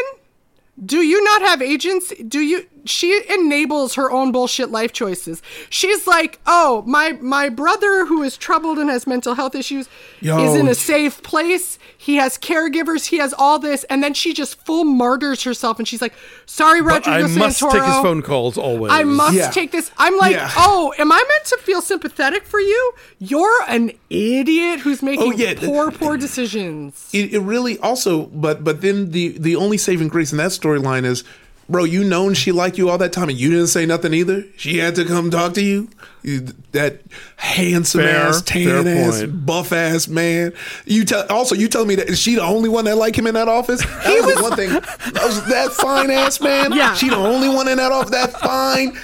do 0.83 0.97
you 0.97 1.23
not 1.23 1.43
have 1.43 1.61
agency? 1.61 2.23
Do 2.23 2.39
you? 2.39 2.67
She 2.85 3.21
enables 3.29 3.95
her 3.95 4.11
own 4.11 4.31
bullshit 4.31 4.69
life 4.69 4.91
choices. 4.93 5.41
She's 5.69 6.05
like, 6.07 6.39
oh, 6.45 6.83
my 6.85 7.13
my 7.21 7.49
brother 7.49 8.05
who 8.05 8.23
is 8.23 8.35
troubled 8.37 8.77
and 8.77 8.89
has 8.89 9.07
mental 9.07 9.35
health 9.35 9.55
issues 9.55 9.87
Yo. 10.21 10.43
is 10.45 10.55
in 10.55 10.67
a 10.67 10.75
safe 10.75 11.23
place. 11.23 11.79
He 11.97 12.15
has 12.17 12.37
caregivers. 12.37 13.05
He 13.05 13.17
has 13.19 13.33
all 13.37 13.59
this, 13.59 13.85
and 13.85 14.03
then 14.03 14.13
she 14.13 14.33
just 14.33 14.55
full 14.65 14.83
martyrs 14.83 15.43
herself, 15.43 15.79
and 15.79 15.87
she's 15.87 16.01
like, 16.01 16.13
sorry, 16.45 16.81
But 16.81 17.05
Rodrigo 17.05 17.25
I 17.25 17.37
must 17.37 17.59
take 17.61 17.71
his 17.83 17.95
phone 18.01 18.21
calls 18.21 18.57
always. 18.57 18.91
I 18.91 19.03
must 19.03 19.35
Yeah. 19.35 19.49
take 19.51 19.71
this. 19.71 19.89
I'm 19.97 20.17
like, 20.17 20.33
Yeah. 20.35 20.51
oh, 20.57 20.93
am 20.99 21.11
I 21.11 21.23
meant 21.27 21.45
to 21.45 21.57
feel 21.57 21.81
sympathetic 21.81 22.45
for 22.45 22.59
you? 22.59 22.93
You're 23.19 23.63
an 23.69 23.91
idiot 24.09 24.81
who's 24.81 25.01
oh, 25.01 25.05
making 25.05 25.33
Oh, 25.33 25.35
yeah. 25.37 25.53
poor, 25.55 25.91
poor 25.91 26.17
decisions. 26.17 27.09
it, 27.13 27.33
it 27.33 27.39
really 27.39 27.77
also 27.79 28.25
but 28.27 28.63
but 28.63 28.81
then 28.81 29.11
the 29.11 29.29
the 29.37 29.55
only 29.55 29.77
saving 29.77 30.07
grace 30.09 30.31
in 30.31 30.37
that 30.39 30.51
storyline 30.51 31.05
is 31.05 31.23
bro 31.69 31.83
you 31.83 32.03
known 32.03 32.33
she 32.33 32.51
liked 32.51 32.77
you 32.77 32.89
all 32.89 32.97
that 32.97 33.13
time 33.13 33.29
and 33.29 33.37
you 33.37 33.49
didn't 33.49 33.67
say 33.67 33.85
nothing 33.85 34.13
either 34.13 34.43
she 34.57 34.77
had 34.79 34.95
to 34.95 35.05
come 35.05 35.31
talk 35.31 35.53
to 35.53 35.61
you, 35.63 35.89
You- 36.21 36.47
that 36.71 37.01
handsome 37.37 38.01
Fair, 38.01 38.27
ass 38.27 38.41
tan 38.41 38.87
ass 38.87 39.19
point. 39.19 39.45
buff 39.45 39.71
ass 39.71 40.07
man 40.07 40.53
you 40.85 41.05
tell 41.05 41.25
also 41.29 41.55
you 41.55 41.67
tell 41.67 41.85
me 41.85 41.95
that 41.95 42.09
is 42.09 42.19
she 42.19 42.35
the 42.35 42.41
only 42.41 42.67
one 42.69 42.85
that 42.85 42.95
like 42.97 43.15
him 43.17 43.27
in 43.27 43.35
that 43.35 43.47
office 43.47 43.81
that 43.85 44.21
was, 44.25 44.35
the 44.35 44.41
one 44.41 44.55
thing 44.55 44.69
that 44.69 45.21
was 45.23 45.45
that 45.47 45.71
fine 45.71 46.09
ass 46.11 46.41
man 46.41 46.71
Yeah. 46.73 46.93
she 46.95 47.09
the 47.09 47.15
only 47.15 47.49
one 47.49 47.67
in 47.67 47.77
that 47.77 47.91
office 47.91 48.11
that 48.11 48.31
fine 48.33 48.97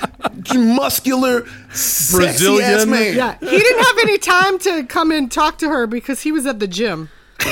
muscular 0.76 1.46
sexy 1.72 2.24
ass 2.24 2.40
Brazilian. 2.40 2.90
man 2.90 3.16
Yeah, 3.16 3.38
he 3.40 3.58
didn't 3.58 3.84
have 3.86 3.98
any 4.00 4.18
time 4.18 4.60
to 4.60 4.84
come 4.86 5.12
and 5.12 5.32
talk 5.32 5.58
to 5.60 5.70
her 5.70 5.86
because 5.88 6.22
he 6.22 6.32
was 6.32 6.46
at 6.46 6.60
the 6.60 6.68
gym. 6.68 7.10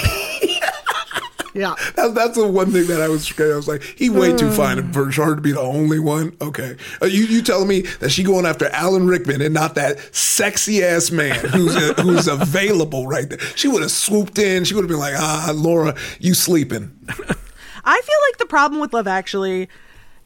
yeah. 1.57 1.75
That's, 1.95 2.13
that's 2.13 2.37
the 2.37 2.47
one 2.47 2.71
thing 2.71 2.87
that 2.87 3.01
I 3.01 3.07
was 3.07 3.25
scared. 3.25 3.53
I 3.53 3.55
was 3.55 3.67
like, 3.67 3.81
he 3.81 4.09
way 4.09 4.35
too 4.35 4.51
fine 4.51 4.91
for 4.93 5.11
her 5.11 5.35
to 5.35 5.41
be 5.41 5.51
the 5.51 5.61
only 5.61 5.99
one. 5.99 6.35
Okay, 6.41 6.75
uh, 7.01 7.05
you 7.05 7.23
you 7.23 7.41
telling 7.41 7.67
me 7.67 7.81
that 7.99 8.09
she 8.11 8.23
going 8.23 8.45
after 8.45 8.67
Alan 8.67 9.07
Rickman 9.07 9.41
and 9.41 9.53
not 9.53 9.75
that 9.75 9.99
sexy 10.15 10.83
ass 10.83 11.11
man 11.11 11.43
who's 11.45 11.75
uh, 11.75 11.93
who's 12.01 12.27
available 12.27 13.07
right 13.07 13.29
there? 13.29 13.39
She 13.55 13.67
would 13.67 13.81
have 13.81 13.91
swooped 13.91 14.37
in. 14.37 14.63
She 14.63 14.75
would 14.75 14.83
have 14.83 14.89
been 14.89 14.99
like, 14.99 15.15
ah, 15.17 15.51
Laura, 15.55 15.95
you 16.19 16.33
sleeping? 16.33 16.97
I 17.09 18.01
feel 18.01 18.17
like 18.27 18.37
the 18.37 18.45
problem 18.45 18.81
with 18.81 18.93
Love 18.93 19.07
Actually 19.07 19.69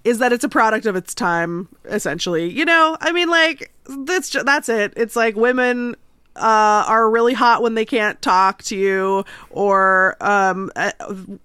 is 0.04 0.18
that 0.20 0.34
it's 0.34 0.44
a 0.44 0.50
product 0.50 0.86
of 0.86 0.96
its 0.96 1.14
time, 1.14 1.70
essentially. 1.86 2.50
You 2.50 2.66
know, 2.66 2.98
I 3.00 3.12
mean, 3.12 3.30
like 3.30 3.72
that's 3.86 4.32
that's 4.44 4.70
it. 4.70 4.94
It's 4.98 5.16
like 5.16 5.36
women 5.36 5.96
uh, 6.36 6.86
are 6.88 7.10
really 7.10 7.34
hot 7.34 7.62
when 7.62 7.76
they 7.76 7.86
can't 7.86 8.22
talk 8.22 8.64
to 8.64 8.76
you, 8.78 9.26
or 9.50 10.16
um, 10.22 10.72
uh, 10.76 10.92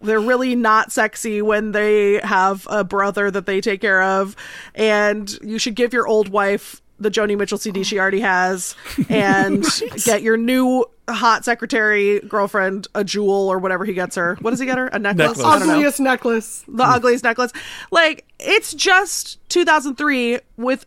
they're 0.01 0.21
really 0.21 0.55
not 0.55 0.93
sexy 0.93 1.43
when 1.43 1.73
they 1.73 2.21
have 2.23 2.67
a 2.71 2.85
brother 2.85 3.31
that 3.31 3.47
they 3.47 3.61
take 3.61 3.81
care 3.81 4.03
of, 4.03 4.37
and 4.75 5.39
you 5.43 5.59
should 5.59 5.75
give 5.75 5.93
your 5.93 6.07
old 6.07 6.29
wife 6.29 6.81
the 6.99 7.11
Joni 7.11 7.37
Mitchell 7.37 7.59
CD 7.59 7.83
she 7.83 7.99
already 7.99 8.21
has, 8.21 8.75
and 9.09 9.65
get 10.05 10.23
your 10.23 10.37
new 10.37 10.85
hot 11.09 11.45
secretary 11.45 12.21
girlfriend 12.21 12.89
a 12.95 13.05
jewel 13.05 13.49
or 13.49 13.59
whatever 13.59 13.85
he 13.85 13.93
gets 13.93 14.17
her. 14.17 14.37
What 14.41 14.51
does 14.51 14.61
he 14.61 14.67
get 14.67 14.79
her? 14.79 14.89
A 14.89 14.99
necklace? 14.99 15.39
Necklace. 15.39 15.45
I 15.45 15.59
don't 15.59 15.69
know 15.69 15.75
Ugliest 15.75 16.01
necklace. 16.01 16.65
the 16.69 16.85
ugliest 16.85 17.25
necklace. 17.25 17.53
Like 17.91 18.25
it's 18.39 18.75
just 18.75 19.39
2003 19.49 20.41
with 20.57 20.87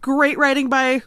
great 0.00 0.38
writing 0.38 0.68
by 0.68 1.02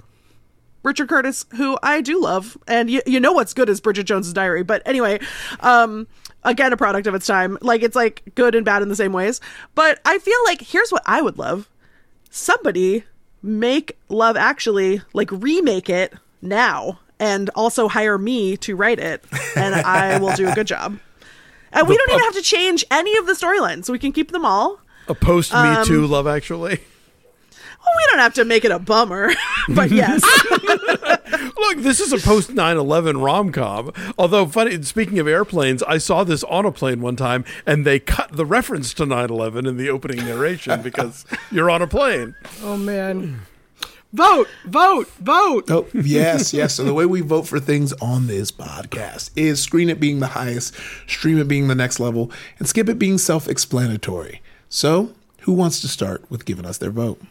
Richard 0.84 1.10
Curtis, 1.10 1.46
who 1.56 1.78
I 1.84 2.02
do 2.02 2.22
love, 2.22 2.58
and 2.68 2.90
you, 2.90 3.02
you 3.06 3.20
know 3.20 3.34
what's 3.34 3.54
good 3.54 3.70
is 3.70 3.82
Bridget 3.82 4.04
Jones's 4.04 4.34
Diary. 4.34 4.64
But 4.64 4.82
anyway, 4.86 5.20
um, 5.60 6.08
again, 6.44 6.72
a 6.72 6.78
product 6.78 7.06
of 7.08 7.16
its 7.16 7.28
time. 7.28 7.58
Like 7.62 7.84
it's 7.84 7.96
like 7.96 8.24
good 8.36 8.56
and 8.56 8.66
bad 8.66 8.82
in 8.82 8.90
the 8.90 8.96
same 8.96 9.12
ways. 9.12 9.42
But 9.76 10.00
I 10.06 10.20
feel 10.20 10.40
like 10.46 10.62
here's 10.62 10.92
what 10.92 11.04
I 11.06 11.22
would 11.22 11.38
love: 11.38 11.70
somebody 12.30 13.04
make 13.42 13.98
Love 14.10 14.38
Actually 14.38 15.02
like 15.14 15.30
remake 15.32 15.90
it 15.90 16.14
now, 16.42 17.00
and 17.20 17.50
also 17.56 17.88
hire 17.88 18.18
me 18.18 18.56
to 18.58 18.76
write 18.76 19.00
it, 19.00 19.24
and 19.56 19.76
I 19.86 20.20
will 20.20 20.34
do 20.36 20.48
a 20.48 20.56
good 20.56 20.68
job. 20.68 20.98
And 21.72 21.88
we 21.88 21.96
don't 21.96 22.10
even 22.10 22.24
have 22.24 22.34
to 22.34 22.42
change 22.42 22.84
any 22.90 23.16
of 23.18 23.28
the 23.28 23.34
storylines. 23.34 23.86
so 23.86 23.94
We 23.94 24.00
can 24.00 24.12
keep 24.12 24.32
them 24.32 24.44
all. 24.44 24.80
A 25.08 25.14
post 25.16 25.52
Me 25.52 25.60
Um, 25.60 25.86
Too 25.86 26.08
Love 26.08 26.26
Actually. 26.26 26.80
Well, 27.86 27.96
we 27.98 28.04
don't 28.12 28.20
have 28.20 28.34
to 28.36 28.46
make 28.46 28.66
it 28.66 28.72
a 28.72 28.80
bummer, 28.80 29.32
but 29.70 29.92
yes. 29.92 30.22
Look, 31.58 31.80
this 31.80 32.00
is 32.00 32.14
a 32.14 32.18
post 32.18 32.52
9 32.54 32.78
11 32.78 33.20
rom 33.20 33.52
com. 33.52 33.92
Although, 34.18 34.48
funny, 34.48 34.82
speaking 34.84 35.20
of 35.20 35.28
airplanes, 35.28 35.84
I 35.84 35.98
saw 35.98 36.24
this 36.24 36.44
on 36.46 36.66
a 36.66 36.72
plane 36.72 37.02
one 37.02 37.16
time 37.16 37.46
and 37.66 37.86
they 37.86 38.00
cut 38.00 38.32
the 38.32 38.46
reference 38.46 38.94
to 38.96 39.06
9 39.06 39.30
11 39.30 39.66
in 39.66 39.78
the 39.78 39.90
opening 39.90 40.26
narration 40.26 40.82
because 40.82 41.26
you're 41.52 41.70
on 41.70 41.82
a 41.82 41.88
plane. 41.88 42.36
Oh 42.62 42.78
man. 42.78 43.42
Vote, 44.12 44.48
vote, 44.66 45.08
vote. 45.20 45.70
Oh, 45.70 45.86
yes, 45.94 46.52
yes. 46.52 46.74
So 46.74 46.84
the 46.84 46.96
way 46.96 47.06
we 47.06 47.22
vote 47.22 47.44
for 47.48 47.60
things 47.60 47.94
on 48.02 48.26
this 48.26 48.52
podcast 48.52 49.30
is 49.36 49.62
screen 49.62 49.88
it 49.88 50.00
being 50.00 50.20
the 50.20 50.28
highest, 50.28 50.74
stream 51.06 51.38
it 51.38 51.48
being 51.48 51.68
the 51.68 51.76
next 51.76 52.00
level, 52.00 52.32
and 52.58 52.68
skip 52.68 52.90
it 52.90 52.98
being 52.98 53.20
self 53.20 53.48
explanatory. 53.48 54.42
So, 54.68 55.14
who 55.42 55.54
wants 55.54 55.80
to 55.82 55.88
start 55.88 56.24
with 56.30 56.46
giving 56.46 56.66
us 56.66 56.80
their 56.80 56.90
vote? 56.90 57.22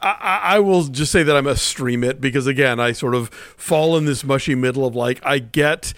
I, 0.00 0.40
I 0.42 0.58
will 0.60 0.84
just 0.84 1.10
say 1.10 1.22
that 1.22 1.36
I'm 1.36 1.46
a 1.46 1.56
stream 1.56 2.04
it 2.04 2.20
because 2.20 2.46
again, 2.46 2.78
I 2.78 2.92
sort 2.92 3.14
of 3.14 3.30
fall 3.30 3.96
in 3.96 4.04
this 4.04 4.22
mushy 4.22 4.54
middle 4.54 4.86
of 4.86 4.94
like 4.94 5.24
I 5.24 5.38
get 5.38 5.92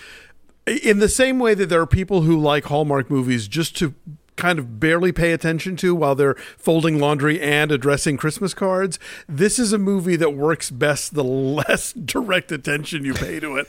in 0.66 0.98
the 1.01 1.09
same 1.09 1.38
way 1.38 1.55
that 1.55 1.66
there 1.66 1.80
are 1.80 1.86
people 1.86 2.22
who 2.22 2.38
like 2.38 2.64
Hallmark 2.64 3.11
movies 3.11 3.48
just 3.48 3.76
to 3.78 3.94
kind 4.41 4.59
of 4.59 4.80
barely 4.80 5.12
pay 5.12 5.32
attention 5.32 5.76
to 5.76 5.95
while 5.95 6.14
they're 6.14 6.34
folding 6.57 6.99
laundry 6.99 7.41
and 7.41 7.70
addressing 7.70 8.16
Christmas 8.16 8.55
cards. 8.55 8.99
This 9.28 9.59
is 9.59 9.72
a 9.72 9.78
movie 9.78 10.16
that 10.16 10.30
works 10.34 10.70
best 10.70 11.14
the 11.14 11.24
less 11.61 11.93
direct 11.93 12.51
attention 12.51 13.05
you 13.05 13.14
pay 13.14 13.38
to 13.41 13.57
it. 13.57 13.68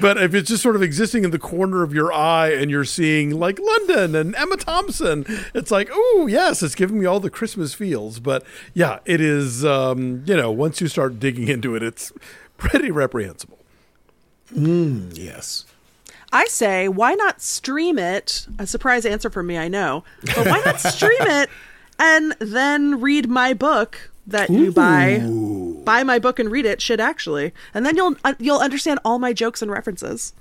But 0.00 0.18
if 0.18 0.34
it's 0.34 0.48
just 0.48 0.62
sort 0.62 0.76
of 0.76 0.82
existing 0.82 1.24
in 1.24 1.30
the 1.30 1.38
corner 1.38 1.82
of 1.82 1.94
your 1.94 2.12
eye 2.12 2.52
and 2.52 2.70
you're 2.70 2.84
seeing 2.84 3.38
like 3.38 3.58
London 3.58 4.14
and 4.14 4.34
Emma 4.36 4.56
Thompson, 4.56 5.24
it's 5.54 5.70
like, 5.70 5.88
oh, 5.92 6.26
yes, 6.28 6.62
it's 6.62 6.74
giving 6.74 7.00
me 7.00 7.06
all 7.06 7.20
the 7.20 7.30
Christmas 7.30 7.74
feels. 7.74 8.20
But 8.20 8.44
yeah, 8.74 8.98
it 9.04 9.20
is, 9.20 9.64
um, 9.64 10.22
you 10.26 10.36
know, 10.36 10.50
once 10.50 10.80
you 10.80 10.88
start 10.88 11.18
digging 11.18 11.48
into 11.48 11.74
it, 11.74 11.82
it's 11.82 12.12
pretty 12.58 12.90
reprehensible. 12.90 13.58
Mm, 14.52 15.16
yes. 15.16 15.64
I 16.32 16.46
say, 16.46 16.88
why 16.88 17.14
not 17.14 17.40
stream 17.40 17.98
it? 17.98 18.46
A 18.58 18.66
surprise 18.66 19.04
answer 19.04 19.30
for 19.30 19.42
me, 19.42 19.58
I 19.58 19.68
know. 19.68 20.04
But 20.22 20.46
why 20.46 20.62
not 20.64 20.80
stream 20.80 21.20
it 21.20 21.50
and 21.98 22.34
then 22.38 23.00
read 23.00 23.28
my 23.28 23.52
book 23.52 24.10
that 24.26 24.48
you 24.48 24.70
buy? 24.72 25.18
Buy 25.84 26.04
my 26.04 26.18
book 26.18 26.38
and 26.38 26.50
read 26.50 26.66
it. 26.66 26.80
Should 26.80 27.00
actually, 27.00 27.52
and 27.74 27.84
then 27.84 27.96
you'll 27.96 28.16
uh, 28.24 28.34
you'll 28.38 28.60
understand 28.60 29.00
all 29.04 29.18
my 29.18 29.32
jokes 29.32 29.62
and 29.62 29.70
references. 29.70 30.32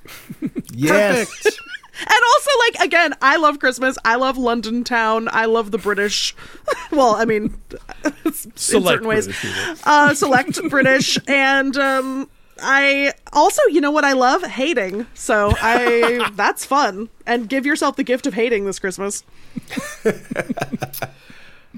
Yes. 0.71 1.45
And 2.01 2.09
also, 2.09 2.49
like 2.59 2.85
again, 2.85 3.13
I 3.21 3.35
love 3.35 3.59
Christmas. 3.59 3.97
I 4.05 4.15
love 4.15 4.37
London 4.37 4.85
town. 4.85 5.27
I 5.33 5.45
love 5.45 5.71
the 5.71 5.77
British. 5.77 6.33
well, 6.91 7.15
I 7.15 7.25
mean, 7.25 7.59
in 8.23 8.33
certain 8.55 9.05
ways, 9.05 9.25
British 9.25 9.81
uh, 9.83 10.13
select 10.13 10.61
British, 10.69 11.19
and 11.27 11.75
um, 11.75 12.29
I 12.61 13.13
also, 13.33 13.61
you 13.69 13.81
know 13.81 13.91
what 13.91 14.03
I 14.05 14.13
love? 14.13 14.43
Hating. 14.43 15.05
So 15.13 15.53
I 15.61 16.29
that's 16.35 16.65
fun. 16.65 17.09
And 17.25 17.49
give 17.49 17.65
yourself 17.65 17.95
the 17.95 18.03
gift 18.03 18.27
of 18.27 18.33
hating 18.33 18.65
this 18.65 18.79
Christmas. 18.79 19.23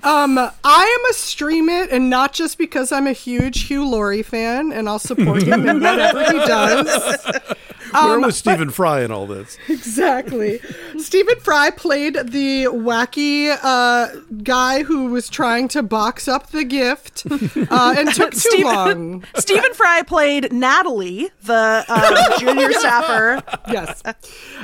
Um, 0.03 0.37
I 0.37 0.97
am 0.99 1.11
a 1.11 1.13
stream 1.13 1.67
it, 1.69 1.91
and 1.91 2.09
not 2.09 2.33
just 2.33 2.57
because 2.57 2.91
I'm 2.91 3.07
a 3.07 3.11
huge 3.11 3.63
Hugh 3.63 3.87
Laurie 3.87 4.23
fan, 4.23 4.71
and 4.71 4.87
I'll 4.87 4.99
support 4.99 5.43
him 5.43 5.67
in 5.67 5.81
whatever 5.81 6.23
he 6.31 6.39
does. 6.39 7.25
Where 7.91 8.15
Um, 8.15 8.21
was 8.21 8.37
Stephen 8.37 8.69
Fry 8.69 9.01
in 9.01 9.11
all 9.11 9.27
this? 9.27 9.57
Exactly. 9.67 10.61
Stephen 10.97 11.37
Fry 11.41 11.71
played 11.71 12.13
the 12.23 12.65
wacky 12.71 13.53
uh, 13.61 14.07
guy 14.43 14.83
who 14.83 15.07
was 15.07 15.27
trying 15.29 15.67
to 15.69 15.83
box 15.83 16.29
up 16.29 16.51
the 16.51 16.63
gift 16.63 17.23
uh, 17.29 17.95
and 17.97 18.09
took 18.13 18.31
too 18.31 18.39
Stephen- 18.39 18.63
long. 19.11 19.23
Stephen 19.35 19.73
Fry 19.73 20.03
played 20.03 20.53
Natalie, 20.53 21.31
the 21.43 21.83
um, 21.89 22.15
junior 22.39 22.71
staffer. 22.71 23.43
Yes. 23.69 24.01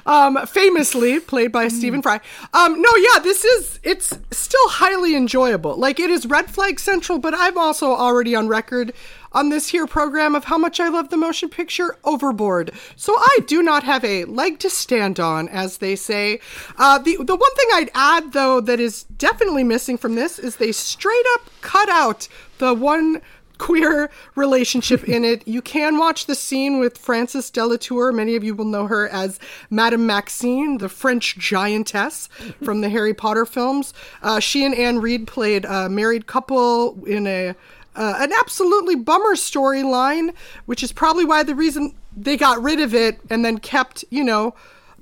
Um, 0.05 0.45
famously 0.47 1.19
played 1.19 1.51
by 1.51 1.67
Stephen 1.67 2.01
Fry. 2.01 2.21
Um, 2.53 2.81
no, 2.81 2.89
yeah, 2.95 3.19
this 3.19 3.43
is, 3.43 3.81
it's 3.83 4.17
still 4.31 4.69
highly 4.69 5.16
enjoyable. 5.17 5.75
Like, 5.75 5.99
it 5.99 6.09
is 6.09 6.25
Red 6.25 6.49
Flag 6.49 6.79
Central, 6.79 7.19
but 7.19 7.33
I'm 7.35 7.57
also 7.57 7.87
already 7.87 8.35
on 8.35 8.47
record 8.47 8.93
on 9.33 9.49
this 9.49 9.67
here 9.67 9.85
program 9.85 10.35
of 10.35 10.45
how 10.45 10.57
much 10.57 10.79
I 10.79 10.87
love 10.87 11.09
the 11.09 11.17
motion 11.17 11.49
picture 11.49 11.97
Overboard. 12.05 12.71
So 12.95 13.13
I 13.13 13.39
do 13.45 13.61
not 13.61 13.83
have 13.83 14.05
a 14.05 14.23
leg 14.25 14.59
to 14.59 14.69
stand 14.69 15.19
on, 15.19 15.49
as 15.49 15.79
they 15.79 15.95
say. 15.95 16.39
Uh, 16.77 16.97
the, 16.99 17.17
the 17.17 17.35
one 17.35 17.55
thing 17.55 17.67
I'd 17.73 17.91
add, 17.93 18.31
though, 18.31 18.61
that 18.61 18.79
is 18.79 19.03
definitely 19.03 19.65
missing 19.65 19.97
from 19.97 20.15
this 20.15 20.39
is 20.39 20.55
they 20.55 20.71
straight 20.71 21.25
up 21.33 21.49
cut 21.61 21.89
out 21.89 22.27
the 22.59 22.73
one 22.73 23.21
queer 23.57 24.09
relationship 24.35 25.03
in 25.07 25.23
it. 25.25 25.47
You 25.47 25.61
can 25.61 25.97
watch 25.97 26.25
the 26.25 26.35
scene 26.35 26.79
with 26.79 26.97
Frances 26.97 27.49
de 27.49 27.65
la 27.65 27.77
Tour. 27.77 28.11
Many 28.11 28.35
of 28.35 28.43
you 28.43 28.53
will 28.55 28.65
know 28.65 28.87
her 28.87 29.07
as 29.09 29.39
Madame 29.69 30.05
Maxime, 30.05 30.77
the 30.77 30.89
French 30.89 31.37
giantess 31.37 32.27
from 32.63 32.81
the 32.81 32.89
Harry 32.89 33.13
Potter 33.13 33.45
films. 33.45 33.93
Uh, 34.21 34.39
she 34.39 34.63
and 34.65 34.75
Anne 34.75 34.99
Reid 34.99 35.27
played 35.27 35.65
a 35.65 35.89
married 35.89 36.27
couple 36.27 37.03
in 37.05 37.27
a 37.27 37.55
uh, 37.95 38.13
an 38.19 38.31
absolutely 38.39 38.95
bummer 38.95 39.35
storyline, 39.35 40.31
which 40.67 40.83
is 40.83 40.91
probably 40.91 41.25
why 41.25 41.41
the 41.41 41.55
reason 41.55 41.95
they 42.15 42.37
got 42.37 42.61
rid 42.61 42.79
of 42.79 42.93
it 42.93 43.19
and 43.31 43.43
then 43.43 43.57
kept, 43.57 44.05
you 44.11 44.23
know, 44.23 44.53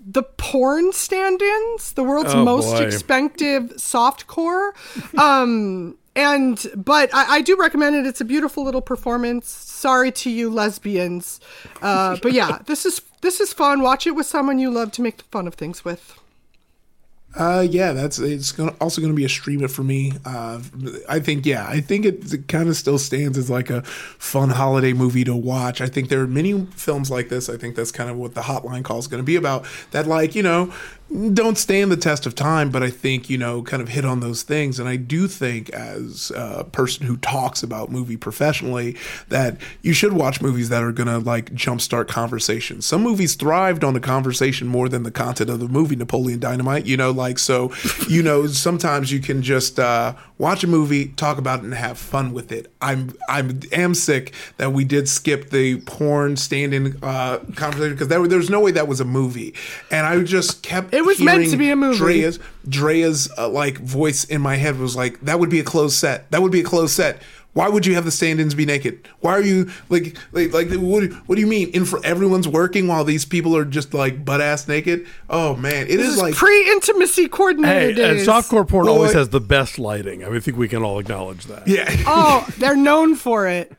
the 0.07 0.23
porn 0.23 0.93
stand-ins, 0.93 1.91
the 1.93 2.03
world's 2.03 2.33
Oh, 2.33 2.45
most 2.45 2.67
boy. 2.67 2.83
expensive 2.83 3.63
softcore. 3.77 4.71
Um, 5.17 5.97
and 6.15 6.65
but 6.75 7.13
I, 7.13 7.35
I 7.35 7.41
do 7.41 7.57
recommend 7.57 7.95
it. 7.95 8.05
It's 8.05 8.21
a 8.21 8.25
beautiful 8.25 8.63
little 8.63 8.81
performance. 8.81 9.49
Sorry 9.49 10.11
to 10.11 10.29
you 10.29 10.49
lesbians, 10.49 11.39
uh, 11.81 12.17
but 12.21 12.33
yeah, 12.33 12.59
this 12.65 12.85
is 12.85 13.01
this 13.21 13.39
is 13.39 13.53
fun. 13.53 13.81
Watch 13.81 14.07
it 14.07 14.11
with 14.11 14.25
someone 14.25 14.59
you 14.59 14.71
love 14.71 14.91
to 14.93 15.01
make 15.01 15.21
fun 15.23 15.47
of 15.47 15.55
things 15.55 15.83
with. 15.83 16.19
Uh, 17.37 17.67
yeah, 17.69 17.91
that's 17.91 18.17
it's 18.17 18.53
gonna, 18.53 18.73
also 18.79 19.01
going 19.01 19.11
to 19.11 19.15
be 19.15 19.25
a 19.25 19.29
stream 19.29 19.61
it 19.63 19.69
for 19.69 19.83
me. 19.83 20.13
Uh, 20.23 20.61
I 21.09 21.19
think, 21.19 21.45
yeah, 21.45 21.67
I 21.67 21.81
think 21.81 22.05
it, 22.05 22.33
it 22.33 22.47
kind 22.47 22.69
of 22.69 22.77
still 22.77 22.97
stands 22.97 23.37
as 23.37 23.49
like 23.49 23.69
a 23.69 23.81
fun 23.81 24.51
holiday 24.51 24.93
movie 24.93 25.25
to 25.25 25.35
watch. 25.35 25.81
I 25.81 25.87
think 25.87 26.07
there 26.07 26.21
are 26.21 26.27
many 26.27 26.65
films 26.67 27.11
like 27.11 27.27
this. 27.27 27.49
I 27.49 27.57
think 27.57 27.75
that's 27.75 27.91
kind 27.91 28.09
of 28.09 28.15
what 28.15 28.35
the 28.35 28.41
hotline 28.41 28.85
call 28.85 28.99
is 28.99 29.07
going 29.07 29.21
to 29.21 29.25
be 29.25 29.35
about. 29.35 29.65
That, 29.91 30.07
like, 30.07 30.33
you 30.33 30.43
know, 30.43 30.73
don't 31.33 31.57
stand 31.57 31.91
the 31.91 31.97
test 31.97 32.25
of 32.25 32.33
time, 32.33 32.71
but 32.71 32.81
I 32.81 32.89
think, 32.89 33.29
you 33.29 33.37
know, 33.37 33.61
kind 33.61 33.81
of 33.81 33.89
hit 33.89 34.05
on 34.05 34.21
those 34.21 34.41
things. 34.41 34.79
And 34.79 34.89
I 34.89 34.95
do 34.95 35.27
think, 35.27 35.69
as 35.69 36.31
a 36.35 36.63
person 36.63 37.05
who 37.05 37.17
talks 37.17 37.61
about 37.61 37.91
movie 37.91 38.17
professionally, 38.17 38.97
that 39.29 39.57
you 39.83 39.93
should 39.93 40.13
watch 40.13 40.41
movies 40.41 40.69
that 40.69 40.81
are 40.81 40.91
going 40.91 41.07
to 41.07 41.19
like 41.19 41.53
jumpstart 41.53 42.07
conversations. 42.07 42.87
Some 42.87 43.03
movies 43.03 43.35
thrived 43.35 43.83
on 43.83 43.93
the 43.93 43.99
conversation 43.99 44.67
more 44.67 44.89
than 44.89 45.03
the 45.03 45.11
content 45.11 45.51
of 45.51 45.59
the 45.59 45.67
movie, 45.67 45.95
Napoleon 45.95 46.39
Dynamite, 46.39 46.87
you 46.87 46.97
know, 46.97 47.11
like, 47.11 47.37
so, 47.37 47.71
you 48.09 48.23
know, 48.23 48.47
sometimes 48.47 49.11
you 49.11 49.19
can 49.19 49.43
just 49.43 49.79
uh, 49.79 50.15
watch 50.39 50.63
a 50.63 50.67
movie, 50.67 51.09
talk 51.09 51.37
about 51.37 51.59
it, 51.59 51.65
and 51.65 51.75
have 51.75 51.99
fun 51.99 52.33
with 52.33 52.51
it. 52.51 52.71
I'm, 52.81 53.13
I'm, 53.29 53.59
am 53.71 53.93
sick 53.93 54.33
that 54.57 54.73
we 54.73 54.83
did 54.83 55.07
skip 55.07 55.51
the 55.51 55.81
porn 55.81 56.35
stand 56.35 56.73
in 56.73 56.97
uh, 57.03 57.37
conversation 57.55 57.93
because 57.93 58.07
there, 58.07 58.27
there's 58.27 58.49
no 58.49 58.59
way 58.59 58.71
that 58.71 58.87
was 58.87 58.99
a 58.99 59.05
movie. 59.05 59.53
And 59.91 60.07
I 60.07 60.19
just 60.23 60.63
kept 60.63 60.94
It 60.95 61.05
was 61.05 61.19
meant 61.19 61.49
to 61.51 61.57
be 61.57 61.69
a 61.69 61.75
movie. 61.75 61.97
Drea's 61.97 62.39
Drea's 62.67 63.29
uh, 63.37 63.49
like 63.49 63.77
voice 63.79 64.23
in 64.23 64.41
my 64.41 64.55
head 64.55 64.79
was 64.79 64.95
like 64.95 65.19
that 65.21 65.39
would 65.39 65.49
be 65.49 65.59
a 65.59 65.63
closed 65.63 65.95
set. 65.97 66.29
That 66.31 66.41
would 66.41 66.51
be 66.51 66.61
a 66.61 66.63
closed 66.63 66.93
set. 66.95 67.21
Why 67.53 67.69
would 67.69 67.85
you 67.85 67.95
have 67.95 68.03
the 68.03 68.11
stand-ins 68.11 68.53
be 68.53 68.65
naked? 68.65 69.07
Why 69.21 69.31
are 69.31 69.41
you 69.41 69.71
like 69.87 70.17
like 70.33 70.51
like 70.51 70.69
what? 70.73 71.03
What 71.27 71.35
do 71.35 71.41
you 71.41 71.47
mean? 71.47 71.69
In 71.69 71.85
for 71.85 72.05
everyone's 72.05 72.49
working 72.49 72.87
while 72.87 73.05
these 73.05 73.23
people 73.23 73.55
are 73.55 73.63
just 73.63 73.93
like 73.93 74.25
butt 74.25 74.41
ass 74.41 74.67
naked. 74.67 75.07
Oh 75.29 75.55
man, 75.55 75.83
it 75.87 75.95
This 75.95 76.07
is 76.07 76.15
is 76.15 76.21
like 76.21 76.33
pre-intimacy 76.35 77.29
coordinator 77.29 77.93
Hey, 77.93 78.09
and 78.09 78.17
days. 78.17 78.27
softcore 78.27 78.67
porn 78.67 78.89
always 78.89 79.13
Boy. 79.13 79.19
has 79.19 79.29
the 79.29 79.39
best 79.39 79.79
lighting. 79.79 80.23
I 80.23 80.27
mean, 80.27 80.35
I 80.35 80.39
think 80.41 80.57
we 80.57 80.67
can 80.67 80.83
all 80.83 80.99
acknowledge 80.99 81.45
that. 81.45 81.65
yeah. 81.65 81.85
Oh, 82.05 82.45
they're 82.57 82.75
known 82.75 83.15
for 83.15 83.47
it. 83.47 83.71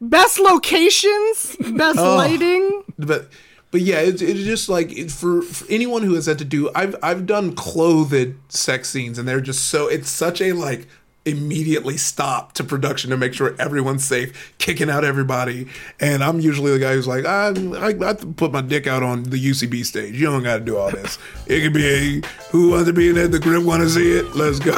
Best 0.00 0.40
locations, 0.40 1.56
best 1.76 1.98
Oh. 2.00 2.16
lighting. 2.16 2.82
but 2.98 3.28
but 3.74 3.80
yeah, 3.80 3.98
it's, 3.98 4.22
it's 4.22 4.44
just 4.44 4.68
like 4.68 4.96
it, 4.96 5.10
for, 5.10 5.42
for 5.42 5.68
anyone 5.68 6.04
who 6.04 6.14
has 6.14 6.26
had 6.26 6.38
to 6.38 6.44
do. 6.44 6.70
I've 6.76 6.94
I've 7.02 7.26
done 7.26 7.56
clothed 7.56 8.36
sex 8.48 8.88
scenes, 8.88 9.18
and 9.18 9.26
they're 9.26 9.40
just 9.40 9.64
so. 9.64 9.88
It's 9.88 10.08
such 10.08 10.40
a 10.40 10.52
like 10.52 10.86
immediately 11.24 11.96
stop 11.96 12.52
to 12.52 12.62
production 12.62 13.10
to 13.10 13.16
make 13.16 13.34
sure 13.34 13.56
everyone's 13.58 14.04
safe, 14.04 14.54
kicking 14.58 14.88
out 14.88 15.02
everybody. 15.02 15.66
And 15.98 16.22
I'm 16.22 16.38
usually 16.38 16.70
the 16.70 16.78
guy 16.78 16.92
who's 16.92 17.08
like, 17.08 17.24
I 17.26 17.48
I, 17.48 18.10
I 18.10 18.14
put 18.14 18.52
my 18.52 18.60
dick 18.60 18.86
out 18.86 19.02
on 19.02 19.24
the 19.24 19.44
UCB 19.44 19.84
stage. 19.84 20.14
You 20.14 20.26
don't 20.26 20.44
got 20.44 20.58
to 20.58 20.64
do 20.64 20.76
all 20.76 20.92
this. 20.92 21.18
It 21.48 21.60
could 21.62 21.72
be 21.72 22.22
a 22.22 22.28
who 22.52 22.70
wants 22.70 22.86
to 22.86 22.92
be 22.92 23.08
in 23.08 23.16
it. 23.16 23.32
The 23.32 23.40
grip 23.40 23.64
want 23.64 23.82
to 23.82 23.90
see 23.90 24.12
it. 24.12 24.36
Let's 24.36 24.60
go. 24.60 24.70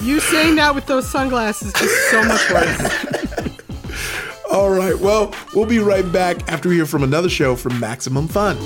You 0.00 0.20
saying 0.20 0.54
that 0.56 0.76
with 0.76 0.86
those 0.86 1.10
sunglasses 1.10 1.72
just 1.72 2.10
so 2.12 2.22
much 2.22 2.50
worse. 2.52 3.16
all 4.54 4.70
right. 4.70 4.98
Well, 4.98 5.34
we'll 5.52 5.66
be 5.66 5.80
right 5.80 6.10
back 6.12 6.48
after 6.50 6.68
we 6.68 6.76
hear 6.76 6.86
from 6.86 7.02
another 7.02 7.28
show 7.28 7.56
from 7.56 7.78
Maximum 7.80 8.28
Fun. 8.28 8.56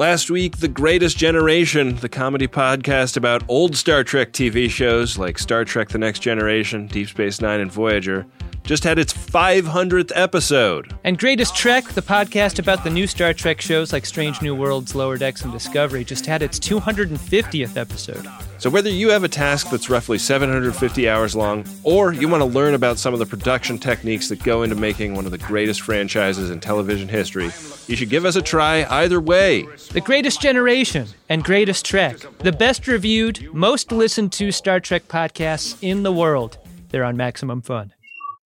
Last 0.00 0.30
week, 0.30 0.56
The 0.56 0.66
Greatest 0.66 1.18
Generation, 1.18 1.96
the 1.96 2.08
comedy 2.08 2.48
podcast 2.48 3.18
about 3.18 3.42
old 3.48 3.76
Star 3.76 4.02
Trek 4.02 4.32
TV 4.32 4.70
shows 4.70 5.18
like 5.18 5.38
Star 5.38 5.62
Trek 5.62 5.90
The 5.90 5.98
Next 5.98 6.20
Generation, 6.20 6.86
Deep 6.86 7.08
Space 7.08 7.42
Nine, 7.42 7.60
and 7.60 7.70
Voyager, 7.70 8.24
just 8.64 8.82
had 8.82 8.98
its 8.98 9.12
500th 9.12 10.10
episode. 10.14 10.94
And 11.04 11.18
Greatest 11.18 11.54
Trek, 11.54 11.84
the 11.88 12.00
podcast 12.00 12.58
about 12.58 12.82
the 12.82 12.88
new 12.88 13.06
Star 13.06 13.34
Trek 13.34 13.60
shows 13.60 13.92
like 13.92 14.06
Strange 14.06 14.40
New 14.40 14.54
Worlds, 14.54 14.94
Lower 14.94 15.18
Decks, 15.18 15.42
and 15.42 15.52
Discovery, 15.52 16.04
just 16.04 16.24
had 16.24 16.40
its 16.40 16.58
250th 16.58 17.76
episode. 17.76 18.26
So, 18.58 18.68
whether 18.68 18.90
you 18.90 19.08
have 19.08 19.24
a 19.24 19.28
task 19.28 19.70
that's 19.70 19.88
roughly 19.88 20.18
750 20.18 21.08
hours 21.08 21.34
long, 21.34 21.64
or 21.82 22.12
you 22.12 22.28
want 22.28 22.42
to 22.42 22.46
learn 22.46 22.74
about 22.74 22.98
some 22.98 23.14
of 23.14 23.18
the 23.18 23.26
production 23.26 23.78
techniques 23.78 24.28
that 24.28 24.42
go 24.42 24.62
into 24.62 24.76
making 24.76 25.14
one 25.14 25.24
of 25.24 25.30
the 25.30 25.38
greatest 25.38 25.80
franchises 25.80 26.50
in 26.50 26.60
television 26.60 27.08
history, 27.08 27.50
you 27.86 27.96
should 27.96 28.10
give 28.10 28.24
us 28.24 28.36
a 28.36 28.42
try 28.42 28.84
either 28.84 29.20
way. 29.20 29.66
The 29.92 30.00
Greatest 30.00 30.40
Generation 30.40 31.08
and 31.28 31.42
Greatest 31.42 31.84
Trek, 31.84 32.18
the 32.38 32.52
best 32.52 32.86
reviewed, 32.86 33.52
most 33.52 33.90
listened 33.90 34.30
to 34.34 34.52
Star 34.52 34.78
Trek 34.78 35.08
podcasts 35.08 35.76
in 35.82 36.04
the 36.04 36.12
world. 36.12 36.58
They're 36.90 37.02
on 37.02 37.16
Maximum 37.16 37.60
Fun. 37.60 37.92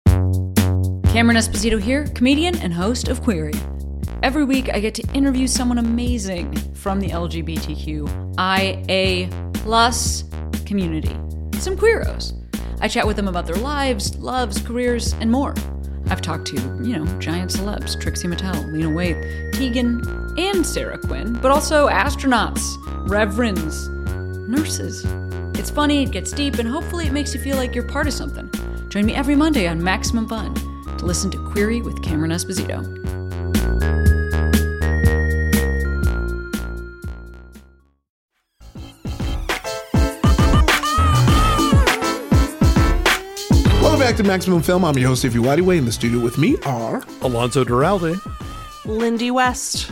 Cameron 0.07 1.37
Esposito 1.37 1.81
here, 1.81 2.07
comedian 2.15 2.57
and 2.59 2.73
host 2.73 3.09
of 3.09 3.21
Queery. 3.21 3.55
Every 4.23 4.45
week, 4.45 4.73
I 4.73 4.79
get 4.79 4.95
to 4.95 5.03
interview 5.13 5.49
someone 5.49 5.79
amazing 5.79 6.55
from 6.73 7.01
the 7.01 7.09
LGBTQIA 7.09 7.95
plus 9.55 10.23
community, 10.65 11.17
some 11.59 11.77
queeros. 11.77 12.33
I 12.81 12.87
chat 12.87 13.09
with 13.09 13.17
them 13.17 13.27
about 13.27 13.47
their 13.47 13.57
lives, 13.57 14.17
loves, 14.19 14.63
careers, 14.63 15.15
and 15.15 15.33
more. 15.33 15.55
I've 16.11 16.21
talked 16.21 16.47
to, 16.49 16.57
you 16.83 16.99
know, 16.99 17.07
giant 17.19 17.51
celebs, 17.51 18.01
Trixie 18.01 18.29
Mattel, 18.29 18.71
Lena 18.73 18.89
Waithe, 18.89 19.53
Tegan, 19.53 20.03
and 20.39 20.65
Sara 20.65 20.99
Quin, 20.99 21.33
but 21.35 21.51
also 21.51 21.89
astronauts, 21.89 22.77
reverends, 23.09 23.89
nurses. 24.49 25.05
It's 25.59 25.71
funny, 25.71 26.03
it 26.03 26.11
gets 26.11 26.31
deep, 26.33 26.59
and 26.59 26.69
hopefully 26.69 27.07
it 27.07 27.13
makes 27.13 27.33
you 27.35 27.41
feel 27.41 27.57
like 27.57 27.75
you're 27.75 27.85
part 27.85 28.07
of 28.07 28.13
something. 28.13 28.51
Join 28.89 29.07
me 29.07 29.15
every 29.15 29.35
Monday 29.35 29.67
on 29.67 29.83
Maximum 29.83 30.29
Fun 30.29 30.55
to 30.99 31.07
listen 31.07 31.31
to 31.31 31.39
Queery 31.51 31.81
with 31.83 32.03
Cameron 32.03 32.31
Esposito. 32.31 32.83
Back 44.05 44.17
to 44.17 44.23
Maximum 44.23 44.61
Film. 44.61 44.85
I'm 44.85 44.99
your 44.99 45.09
host, 45.09 45.23
Stevie 45.23 45.39
Whitey. 45.39 45.79
In 45.79 45.87
the 45.87 45.91
studio 45.91 46.21
with 46.21 46.37
me 46.37 46.59
are 46.67 47.03
Alonso 47.23 47.65
Duralde. 47.65 48.21
Lindy 48.85 49.31
West. 49.31 49.91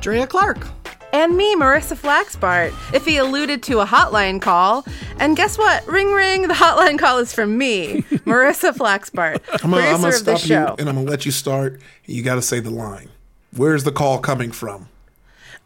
Drea 0.00 0.26
Clark. 0.26 0.66
And 1.12 1.36
me, 1.36 1.54
Marissa 1.56 1.94
Flaxbart. 1.94 2.70
Ify 2.94 3.20
alluded 3.20 3.62
to 3.64 3.80
a 3.80 3.84
hotline 3.86 4.40
call, 4.40 4.86
and 5.18 5.36
guess 5.36 5.58
what? 5.58 5.86
Ring 5.86 6.12
ring, 6.12 6.48
the 6.48 6.54
hotline 6.54 6.98
call 6.98 7.18
is 7.18 7.34
from 7.34 7.58
me, 7.58 8.00
Marissa 8.24 8.72
Flaxbart, 8.74 9.42
I'm 9.62 9.70
gonna, 9.70 9.82
I'm 9.82 10.00
producer 10.00 10.00
gonna 10.00 10.08
of 10.08 10.14
stop 10.14 10.40
the 10.40 10.40
you 10.40 10.46
show. 10.46 10.76
and 10.78 10.88
I'm 10.88 10.94
gonna 10.94 11.10
let 11.10 11.26
you 11.26 11.30
start. 11.30 11.78
You 12.06 12.22
got 12.22 12.36
to 12.36 12.42
say 12.42 12.58
the 12.58 12.70
line. 12.70 13.10
Where's 13.54 13.84
the 13.84 13.92
call 13.92 14.18
coming 14.18 14.50
from? 14.50 14.88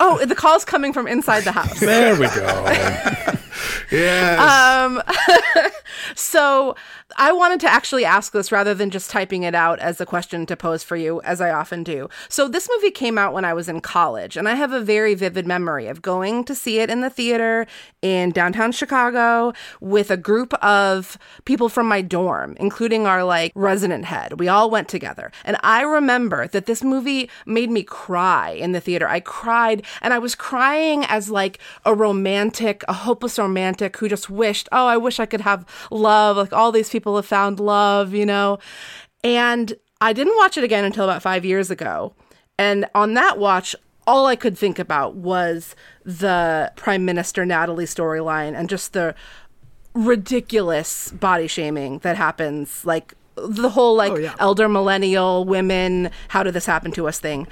Oh, 0.00 0.26
the 0.26 0.34
call's 0.34 0.64
coming 0.64 0.92
from 0.92 1.06
inside 1.06 1.44
the 1.44 1.52
house. 1.52 1.78
There 1.78 2.16
we 2.18 2.26
go. 2.26 3.36
Yes. 3.90 4.38
Um, 4.40 5.02
so 6.14 6.74
I 7.16 7.32
wanted 7.32 7.60
to 7.60 7.72
actually 7.72 8.04
ask 8.04 8.32
this 8.32 8.50
rather 8.50 8.74
than 8.74 8.90
just 8.90 9.10
typing 9.10 9.44
it 9.44 9.54
out 9.54 9.78
as 9.78 10.00
a 10.00 10.06
question 10.06 10.44
to 10.46 10.56
pose 10.56 10.82
for 10.82 10.96
you, 10.96 11.20
as 11.22 11.40
I 11.40 11.50
often 11.50 11.82
do. 11.82 12.08
So 12.28 12.48
this 12.48 12.68
movie 12.74 12.90
came 12.90 13.16
out 13.16 13.32
when 13.32 13.44
I 13.44 13.54
was 13.54 13.68
in 13.68 13.80
college, 13.80 14.36
and 14.36 14.48
I 14.48 14.54
have 14.54 14.72
a 14.72 14.80
very 14.80 15.14
vivid 15.14 15.46
memory 15.46 15.86
of 15.86 16.02
going 16.02 16.44
to 16.44 16.54
see 16.54 16.80
it 16.80 16.90
in 16.90 17.00
the 17.00 17.10
theater 17.10 17.66
in 18.02 18.30
downtown 18.30 18.72
Chicago 18.72 19.52
with 19.80 20.10
a 20.10 20.16
group 20.16 20.52
of 20.54 21.16
people 21.44 21.68
from 21.68 21.86
my 21.88 22.02
dorm, 22.02 22.56
including 22.58 23.06
our 23.06 23.24
like 23.24 23.52
resident 23.54 24.04
head. 24.06 24.38
We 24.40 24.48
all 24.48 24.68
went 24.70 24.88
together, 24.88 25.30
and 25.44 25.56
I 25.62 25.82
remember 25.82 26.48
that 26.48 26.66
this 26.66 26.82
movie 26.82 27.30
made 27.46 27.70
me 27.70 27.82
cry 27.82 28.50
in 28.50 28.72
the 28.72 28.80
theater. 28.80 29.08
I 29.08 29.20
cried, 29.20 29.84
and 30.02 30.12
I 30.12 30.18
was 30.18 30.34
crying 30.34 31.04
as 31.04 31.30
like 31.30 31.58
a 31.84 31.94
romantic, 31.94 32.84
a 32.88 32.92
hopeless 32.92 33.38
romantic 33.38 33.55
who 33.96 34.08
just 34.08 34.28
wished, 34.30 34.68
oh, 34.72 34.86
I 34.86 34.96
wish 34.96 35.18
I 35.20 35.26
could 35.26 35.40
have 35.42 35.64
love. 35.90 36.36
Like 36.36 36.52
all 36.52 36.72
these 36.72 36.88
people 36.90 37.16
have 37.16 37.26
found 37.26 37.58
love, 37.60 38.14
you 38.14 38.26
know? 38.26 38.58
And 39.24 39.74
I 40.00 40.12
didn't 40.12 40.36
watch 40.36 40.56
it 40.56 40.64
again 40.64 40.84
until 40.84 41.04
about 41.04 41.22
five 41.22 41.44
years 41.44 41.70
ago. 41.70 42.14
And 42.58 42.86
on 42.94 43.14
that 43.14 43.38
watch, 43.38 43.74
all 44.06 44.26
I 44.26 44.36
could 44.36 44.56
think 44.56 44.78
about 44.78 45.14
was 45.16 45.74
the 46.04 46.70
Prime 46.76 47.04
Minister 47.04 47.44
Natalie 47.44 47.86
storyline 47.86 48.56
and 48.56 48.68
just 48.68 48.92
the 48.92 49.14
ridiculous 49.94 51.10
body 51.12 51.46
shaming 51.46 51.98
that 52.00 52.16
happens. 52.16 52.84
Like 52.84 53.14
the 53.36 53.70
whole 53.70 53.96
like 53.96 54.12
Oh, 54.12 54.16
yeah. 54.16 54.34
elder 54.38 54.68
millennial 54.68 55.44
women, 55.44 56.10
how 56.28 56.42
did 56.42 56.54
this 56.54 56.66
happen 56.66 56.92
to 56.92 57.08
us 57.08 57.18
thing. 57.18 57.46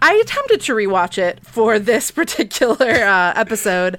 I 0.00 0.14
attempted 0.14 0.60
to 0.62 0.74
rewatch 0.74 1.18
it 1.18 1.44
for 1.44 1.78
this 1.78 2.10
particular 2.20 2.86
uh, 3.04 3.32
episode, 3.36 3.98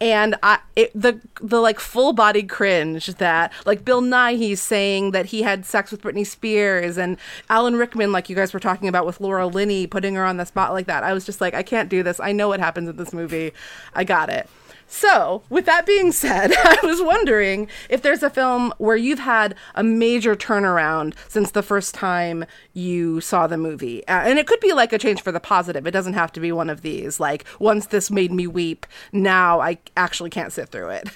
and 0.00 0.34
I 0.42 0.58
it, 0.76 0.90
the 0.94 1.20
the 1.40 1.60
like 1.60 1.78
full 1.78 2.12
body 2.12 2.42
cringe 2.42 3.06
that 3.06 3.52
like 3.66 3.84
Bill 3.84 4.00
Nighy 4.00 4.56
saying 4.56 5.10
that 5.10 5.26
he 5.26 5.42
had 5.42 5.66
sex 5.66 5.90
with 5.90 6.02
Britney 6.02 6.26
Spears 6.26 6.96
and 6.96 7.18
Alan 7.50 7.76
Rickman 7.76 8.12
like 8.12 8.30
you 8.30 8.36
guys 8.36 8.52
were 8.54 8.60
talking 8.60 8.88
about 8.88 9.04
with 9.04 9.20
Laura 9.20 9.46
Linney 9.46 9.86
putting 9.86 10.14
her 10.14 10.24
on 10.24 10.38
the 10.38 10.46
spot 10.46 10.72
like 10.72 10.86
that. 10.86 11.04
I 11.04 11.12
was 11.12 11.26
just 11.26 11.40
like 11.40 11.54
I 11.54 11.62
can't 11.62 11.88
do 11.88 12.02
this. 12.02 12.18
I 12.18 12.32
know 12.32 12.48
what 12.48 12.60
happens 12.60 12.88
in 12.88 12.96
this 12.96 13.12
movie. 13.12 13.52
I 13.94 14.04
got 14.04 14.30
it. 14.30 14.48
So, 14.92 15.44
with 15.48 15.66
that 15.66 15.86
being 15.86 16.10
said, 16.10 16.52
I 16.56 16.78
was 16.82 17.00
wondering 17.00 17.68
if 17.88 18.02
there's 18.02 18.24
a 18.24 18.28
film 18.28 18.74
where 18.78 18.96
you've 18.96 19.20
had 19.20 19.54
a 19.76 19.84
major 19.84 20.34
turnaround 20.34 21.14
since 21.28 21.52
the 21.52 21.62
first 21.62 21.94
time 21.94 22.44
you 22.74 23.20
saw 23.20 23.46
the 23.46 23.56
movie. 23.56 24.06
Uh, 24.08 24.22
and 24.22 24.38
it 24.38 24.48
could 24.48 24.58
be 24.58 24.72
like 24.72 24.92
a 24.92 24.98
change 24.98 25.22
for 25.22 25.30
the 25.30 25.38
positive. 25.38 25.86
It 25.86 25.92
doesn't 25.92 26.14
have 26.14 26.32
to 26.32 26.40
be 26.40 26.50
one 26.50 26.68
of 26.68 26.82
these. 26.82 27.20
Like, 27.20 27.44
once 27.60 27.86
this 27.86 28.10
made 28.10 28.32
me 28.32 28.48
weep, 28.48 28.84
now 29.12 29.60
I 29.60 29.78
actually 29.96 30.28
can't 30.28 30.52
sit 30.52 30.70
through 30.70 30.90
it. 30.90 31.08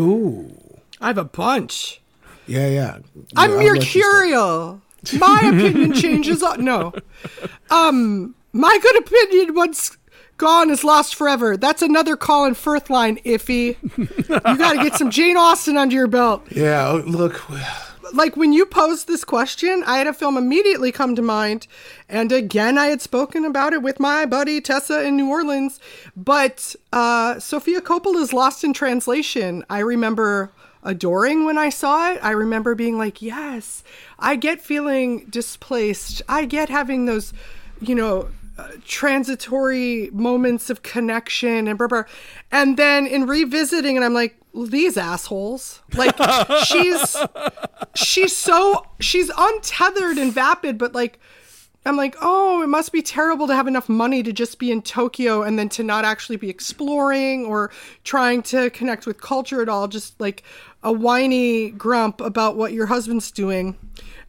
Ooh. 0.00 0.80
I 1.00 1.06
have 1.06 1.18
a 1.18 1.24
bunch. 1.24 2.00
Yeah, 2.48 2.66
yeah. 2.66 2.98
I'm 3.36 3.50
Yeah, 3.50 3.56
I'll 3.56 3.56
let 3.56 3.64
you 3.64 3.74
mercurial. 3.74 4.82
My 5.16 5.40
opinion 5.44 5.92
changes. 5.94 6.42
On, 6.42 6.64
no, 6.64 6.92
um, 7.70 8.34
my 8.52 8.78
good 8.82 8.98
opinion 8.98 9.54
once 9.54 9.96
gone 10.36 10.70
is 10.70 10.84
lost 10.84 11.14
forever. 11.14 11.56
That's 11.56 11.82
another 11.82 12.16
Colin 12.16 12.54
Firth 12.54 12.90
line. 12.90 13.18
Ify, 13.18 13.76
you 13.96 14.58
got 14.58 14.72
to 14.72 14.82
get 14.82 14.96
some 14.96 15.10
Jane 15.10 15.36
Austen 15.36 15.76
under 15.76 15.94
your 15.94 16.08
belt. 16.08 16.44
Yeah, 16.50 16.88
oh, 16.88 17.02
look. 17.06 17.42
Like 18.12 18.36
when 18.36 18.52
you 18.52 18.66
posed 18.66 19.08
this 19.08 19.24
question, 19.24 19.82
I 19.86 19.96
had 19.96 20.06
a 20.06 20.12
film 20.12 20.36
immediately 20.36 20.92
come 20.92 21.16
to 21.16 21.22
mind, 21.22 21.66
and 22.10 22.30
again, 22.30 22.76
I 22.76 22.86
had 22.86 23.00
spoken 23.00 23.46
about 23.46 23.72
it 23.72 23.80
with 23.80 23.98
my 23.98 24.26
buddy 24.26 24.60
Tessa 24.60 25.02
in 25.02 25.16
New 25.16 25.30
Orleans. 25.30 25.80
But 26.14 26.76
uh, 26.92 27.38
Sofia 27.38 27.80
Coppola's 27.80 28.34
Lost 28.34 28.64
in 28.64 28.74
Translation, 28.74 29.64
I 29.70 29.78
remember 29.78 30.52
adoring 30.82 31.46
when 31.46 31.56
I 31.56 31.70
saw 31.70 32.12
it. 32.12 32.18
I 32.22 32.32
remember 32.32 32.74
being 32.74 32.98
like, 32.98 33.22
yes, 33.22 33.82
I 34.18 34.36
get 34.36 34.60
feeling 34.60 35.24
displaced. 35.30 36.20
I 36.28 36.44
get 36.44 36.68
having 36.68 37.06
those, 37.06 37.32
you 37.80 37.94
know, 37.94 38.28
uh, 38.58 38.68
transitory 38.84 40.10
moments 40.12 40.68
of 40.70 40.82
connection 40.82 41.66
and 41.68 41.78
blah, 41.78 41.86
blah. 41.86 42.02
and 42.50 42.76
then 42.76 43.06
in 43.06 43.26
revisiting 43.26 43.96
and 43.96 44.04
I'm 44.04 44.14
like 44.14 44.36
these 44.54 44.98
assholes 44.98 45.80
like 45.94 46.14
she's 46.64 47.16
she's 47.94 48.36
so 48.36 48.86
she's 49.00 49.30
untethered 49.36 50.18
and 50.18 50.32
vapid 50.32 50.76
but 50.76 50.94
like 50.94 51.18
I'm 51.84 51.96
like, 51.96 52.14
oh, 52.20 52.62
it 52.62 52.68
must 52.68 52.92
be 52.92 53.02
terrible 53.02 53.48
to 53.48 53.56
have 53.56 53.66
enough 53.66 53.88
money 53.88 54.22
to 54.22 54.32
just 54.32 54.60
be 54.60 54.70
in 54.70 54.82
Tokyo 54.82 55.42
and 55.42 55.58
then 55.58 55.68
to 55.70 55.82
not 55.82 56.04
actually 56.04 56.36
be 56.36 56.48
exploring 56.48 57.44
or 57.44 57.72
trying 58.04 58.42
to 58.44 58.70
connect 58.70 59.04
with 59.04 59.20
culture 59.20 59.60
at 59.60 59.68
all. 59.68 59.88
Just 59.88 60.20
like 60.20 60.44
a 60.84 60.92
whiny 60.92 61.70
grump 61.70 62.20
about 62.20 62.56
what 62.56 62.72
your 62.72 62.86
husband's 62.86 63.32
doing. 63.32 63.76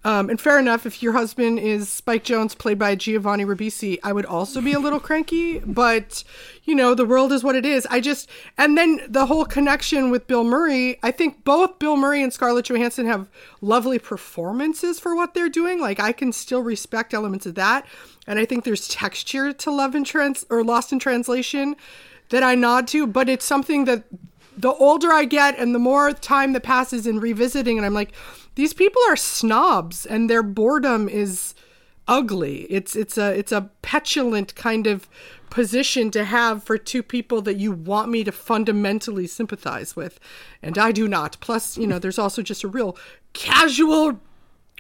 Um, 0.06 0.30
and 0.30 0.40
fair 0.40 0.60
enough, 0.60 0.86
if 0.86 1.02
your 1.02 1.14
husband 1.14 1.60
is 1.60 1.88
Spike 1.88 2.26
Jonze, 2.26 2.58
played 2.58 2.78
by 2.78 2.96
Giovanni 2.96 3.46
Ribisi, 3.46 4.00
I 4.04 4.12
would 4.12 4.26
also 4.26 4.60
be 4.60 4.74
a 4.74 4.80
little 4.80 5.00
cranky. 5.00 5.60
But 5.60 6.24
you 6.66 6.76
know, 6.76 6.94
the 6.94 7.06
world 7.06 7.32
is 7.32 7.44
what 7.44 7.56
it 7.56 7.66
is. 7.66 7.88
I 7.90 8.02
just 8.02 8.30
and 8.58 8.78
then 8.78 9.00
the 9.08 9.26
whole 9.26 9.46
connection 9.46 10.12
with 10.12 10.28
Bill 10.28 10.44
Murray. 10.44 11.00
I 11.04 11.12
think 11.12 11.44
both 11.46 11.80
Bill 11.80 11.96
Murray 11.96 12.22
and 12.22 12.34
Scarlett 12.34 12.66
Johansson 12.66 13.06
have 13.06 13.30
lovely 13.62 14.00
performances 14.00 15.00
for 15.00 15.16
what 15.16 15.34
they're 15.34 15.50
doing. 15.50 15.80
Like 15.80 16.00
I 16.00 16.12
can 16.12 16.34
still 16.34 16.62
respect 16.62 17.14
elements 17.14 17.46
of 17.46 17.56
that, 17.56 17.86
and 18.28 18.40
I 18.40 18.46
think 18.46 18.66
there's 18.66 18.90
texture 18.90 19.54
to 19.54 19.72
Love 19.72 19.96
in 19.96 20.04
Trans 20.04 20.46
or 20.50 20.64
Lost 20.64 20.92
in 20.92 21.00
Translation 21.00 21.78
that 22.30 22.44
I 22.44 22.56
nod 22.56 22.88
to. 22.90 23.08
But 23.08 23.30
it's 23.30 23.46
something 23.46 23.86
that 23.86 24.04
the 24.58 24.74
older 24.74 25.12
I 25.12 25.26
get 25.26 25.58
and 25.58 25.74
the 25.74 25.80
more 25.80 26.12
time 26.12 26.54
that 26.54 26.64
passes 26.64 27.08
in 27.08 27.20
revisiting, 27.20 27.78
and 27.78 27.86
I'm 27.86 27.94
like, 27.94 28.12
these 28.56 28.74
people 28.74 29.02
are 29.08 29.16
snobs 29.16 30.06
and 30.06 30.30
their 30.30 30.44
boredom 30.44 31.10
is 31.10 31.56
ugly. 32.08 32.62
It's 32.70 32.96
it's 32.96 33.18
a 33.18 33.38
it's 33.38 33.52
a 33.52 33.70
petulant 33.82 34.56
kind 34.56 34.88
of 34.88 35.08
position 35.50 36.10
to 36.12 36.26
have 36.26 36.64
for 36.64 36.78
two 36.78 37.04
people 37.04 37.42
that 37.44 37.58
you 37.58 37.72
want 37.72 38.10
me 38.10 38.24
to 38.24 38.32
fundamentally 38.32 39.28
sympathize 39.28 39.96
with, 39.96 40.20
and 40.62 40.78
I 40.78 40.92
do 40.92 41.08
not. 41.08 41.38
Plus, 41.40 41.78
you 41.78 41.88
know, 41.88 42.00
there's 42.00 42.20
also 42.20 42.42
just 42.42 42.64
a 42.64 42.68
real 42.68 42.98
casual 43.34 44.20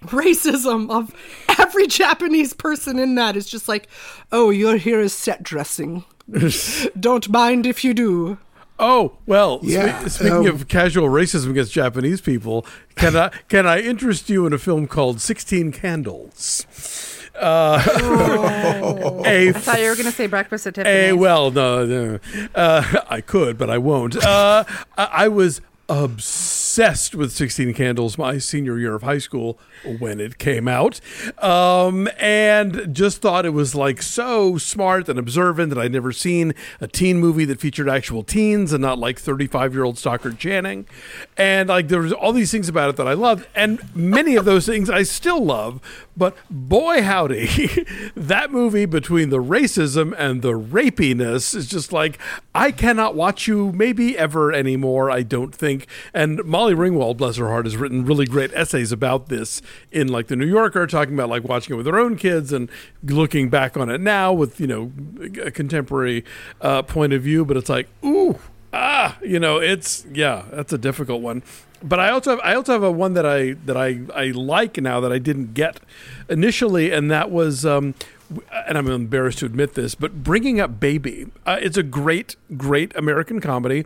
racism 0.01 0.89
of 0.91 1.13
every 1.59 1.87
Japanese 1.87 2.53
person 2.53 2.99
in 2.99 3.15
that 3.15 3.35
is 3.35 3.47
just 3.47 3.67
like, 3.67 3.87
oh, 4.31 4.49
your 4.49 4.77
here 4.77 4.99
is 4.99 5.13
set 5.13 5.43
dressing. 5.43 6.03
Don't 6.99 7.29
mind 7.29 7.65
if 7.65 7.83
you 7.83 7.93
do. 7.93 8.37
Oh 8.79 9.17
well. 9.25 9.59
Yeah, 9.61 9.99
spe- 9.99 10.09
speaking 10.09 10.47
um, 10.49 10.55
of 10.55 10.67
casual 10.67 11.07
racism 11.07 11.51
against 11.51 11.71
Japanese 11.71 12.21
people, 12.21 12.65
can 12.95 13.15
I 13.15 13.29
can 13.47 13.65
I 13.65 13.79
interest 13.81 14.29
you 14.29 14.45
in 14.45 14.53
a 14.53 14.57
film 14.57 14.87
called 14.87 15.21
Sixteen 15.21 15.71
Candles? 15.71 16.65
Uh, 17.35 17.81
a 19.25 19.49
I 19.49 19.51
thought 19.53 19.79
you 19.79 19.89
were 19.89 19.95
going 19.95 20.05
to 20.05 20.11
say 20.11 20.27
breakfast 20.27 20.67
at 20.67 20.75
Tiffany's. 20.75 21.11
a 21.11 21.13
well, 21.13 21.49
no, 21.49 21.85
no. 21.85 22.19
Uh, 22.53 23.01
I 23.09 23.21
could, 23.21 23.57
but 23.57 23.69
I 23.71 23.79
won't. 23.79 24.15
Uh, 24.15 24.63
I, 24.97 25.09
I 25.11 25.27
was 25.29 25.59
obsessed 25.89 26.52
with 26.77 27.31
16 27.31 27.73
Candles 27.75 28.17
my 28.17 28.39
senior 28.39 28.79
year 28.79 28.95
of 28.95 29.03
high 29.03 29.19
school 29.19 29.59
when 29.99 30.19
it 30.19 30.37
came 30.39 30.67
out. 30.67 30.99
Um, 31.37 32.09
and 32.17 32.95
just 32.95 33.21
thought 33.21 33.45
it 33.45 33.51
was 33.51 33.75
like 33.75 34.01
so 34.01 34.57
smart 34.57 35.07
and 35.07 35.19
observant 35.19 35.69
that 35.69 35.77
I'd 35.77 35.91
never 35.91 36.11
seen 36.11 36.55
a 36.81 36.87
teen 36.87 37.19
movie 37.19 37.45
that 37.45 37.59
featured 37.59 37.87
actual 37.87 38.23
teens 38.23 38.73
and 38.73 38.81
not 38.81 38.97
like 38.97 39.19
35 39.19 39.73
year 39.73 39.83
old 39.83 39.97
Stockard 39.99 40.39
Channing. 40.39 40.87
And 41.37 41.69
like 41.69 41.89
there 41.89 42.01
was 42.01 42.13
all 42.13 42.33
these 42.33 42.51
things 42.51 42.69
about 42.69 42.89
it 42.89 42.95
that 42.95 43.07
I 43.07 43.13
loved. 43.13 43.45
And 43.53 43.95
many 43.95 44.35
of 44.35 44.45
those 44.45 44.65
things 44.65 44.89
I 44.89 45.03
still 45.03 45.43
love. 45.43 45.79
But 46.15 46.35
boy, 46.49 47.01
howdy, 47.01 47.85
that 48.15 48.51
movie 48.51 48.85
between 48.85 49.29
the 49.29 49.41
racism 49.43 50.13
and 50.17 50.41
the 50.41 50.53
rapiness 50.53 51.53
is 51.55 51.67
just 51.67 51.91
like, 51.91 52.19
I 52.55 52.71
cannot 52.71 53.15
watch 53.15 53.47
you 53.47 53.71
maybe 53.71 54.17
ever 54.17 54.51
anymore, 54.53 55.09
I 55.09 55.23
don't 55.23 55.53
think. 55.53 55.87
And 56.13 56.43
Molly 56.45 56.62
Ringwald, 56.71 57.17
bless 57.17 57.37
her 57.37 57.49
heart, 57.49 57.65
has 57.65 57.77
written 57.77 58.05
really 58.05 58.25
great 58.25 58.51
essays 58.53 58.91
about 58.91 59.29
this 59.29 59.61
in 59.91 60.07
like 60.07 60.27
the 60.27 60.35
New 60.35 60.47
Yorker, 60.47 60.87
talking 60.87 61.13
about 61.13 61.29
like 61.29 61.43
watching 61.43 61.73
it 61.73 61.77
with 61.77 61.85
her 61.85 61.99
own 61.99 62.15
kids 62.15 62.51
and 62.53 62.69
looking 63.03 63.49
back 63.49 63.77
on 63.77 63.89
it 63.89 64.01
now 64.01 64.33
with, 64.33 64.59
you 64.59 64.67
know, 64.67 64.91
a 65.43 65.51
contemporary 65.51 66.23
uh, 66.61 66.81
point 66.81 67.13
of 67.13 67.21
view. 67.21 67.45
But 67.45 67.57
it's 67.57 67.69
like, 67.69 67.87
ooh, 68.03 68.39
ah, 68.71 69.17
you 69.21 69.39
know, 69.39 69.57
it's, 69.57 70.05
yeah, 70.11 70.45
that's 70.51 70.73
a 70.73 70.77
difficult 70.77 71.21
one 71.21 71.43
but 71.83 71.99
I 71.99 72.09
also 72.09 72.31
have 72.31 72.39
I 72.39 72.55
also 72.55 72.71
have 72.71 72.83
a 72.83 72.91
one 72.91 73.13
that 73.13 73.25
I 73.25 73.53
that 73.65 73.75
I 73.75 73.99
I 74.15 74.27
like 74.27 74.81
now 74.81 75.01
that 75.01 75.11
I 75.11 75.19
didn't 75.19 75.53
get 75.53 75.79
initially, 76.29 76.91
and 76.91 77.11
that 77.11 77.29
was. 77.29 77.65
Um, 77.65 77.93
and 78.67 78.77
I'm 78.77 78.87
embarrassed 78.87 79.39
to 79.39 79.45
admit 79.45 79.75
this, 79.75 79.93
but 79.93 80.23
bringing 80.23 80.59
up 80.59 80.79
Baby, 80.79 81.27
uh, 81.45 81.57
it's 81.61 81.77
a 81.77 81.83
great, 81.83 82.35
great 82.57 82.95
American 82.95 83.39
comedy. 83.39 83.85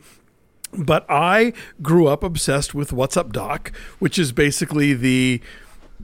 But 0.74 1.05
I 1.09 1.53
grew 1.82 2.07
up 2.07 2.24
obsessed 2.24 2.76
with 2.76 2.93
What's 2.93 3.18
Up 3.18 3.32
Doc, 3.32 3.72
which 3.99 4.20
is 4.20 4.32
basically 4.32 4.93
the 4.93 5.41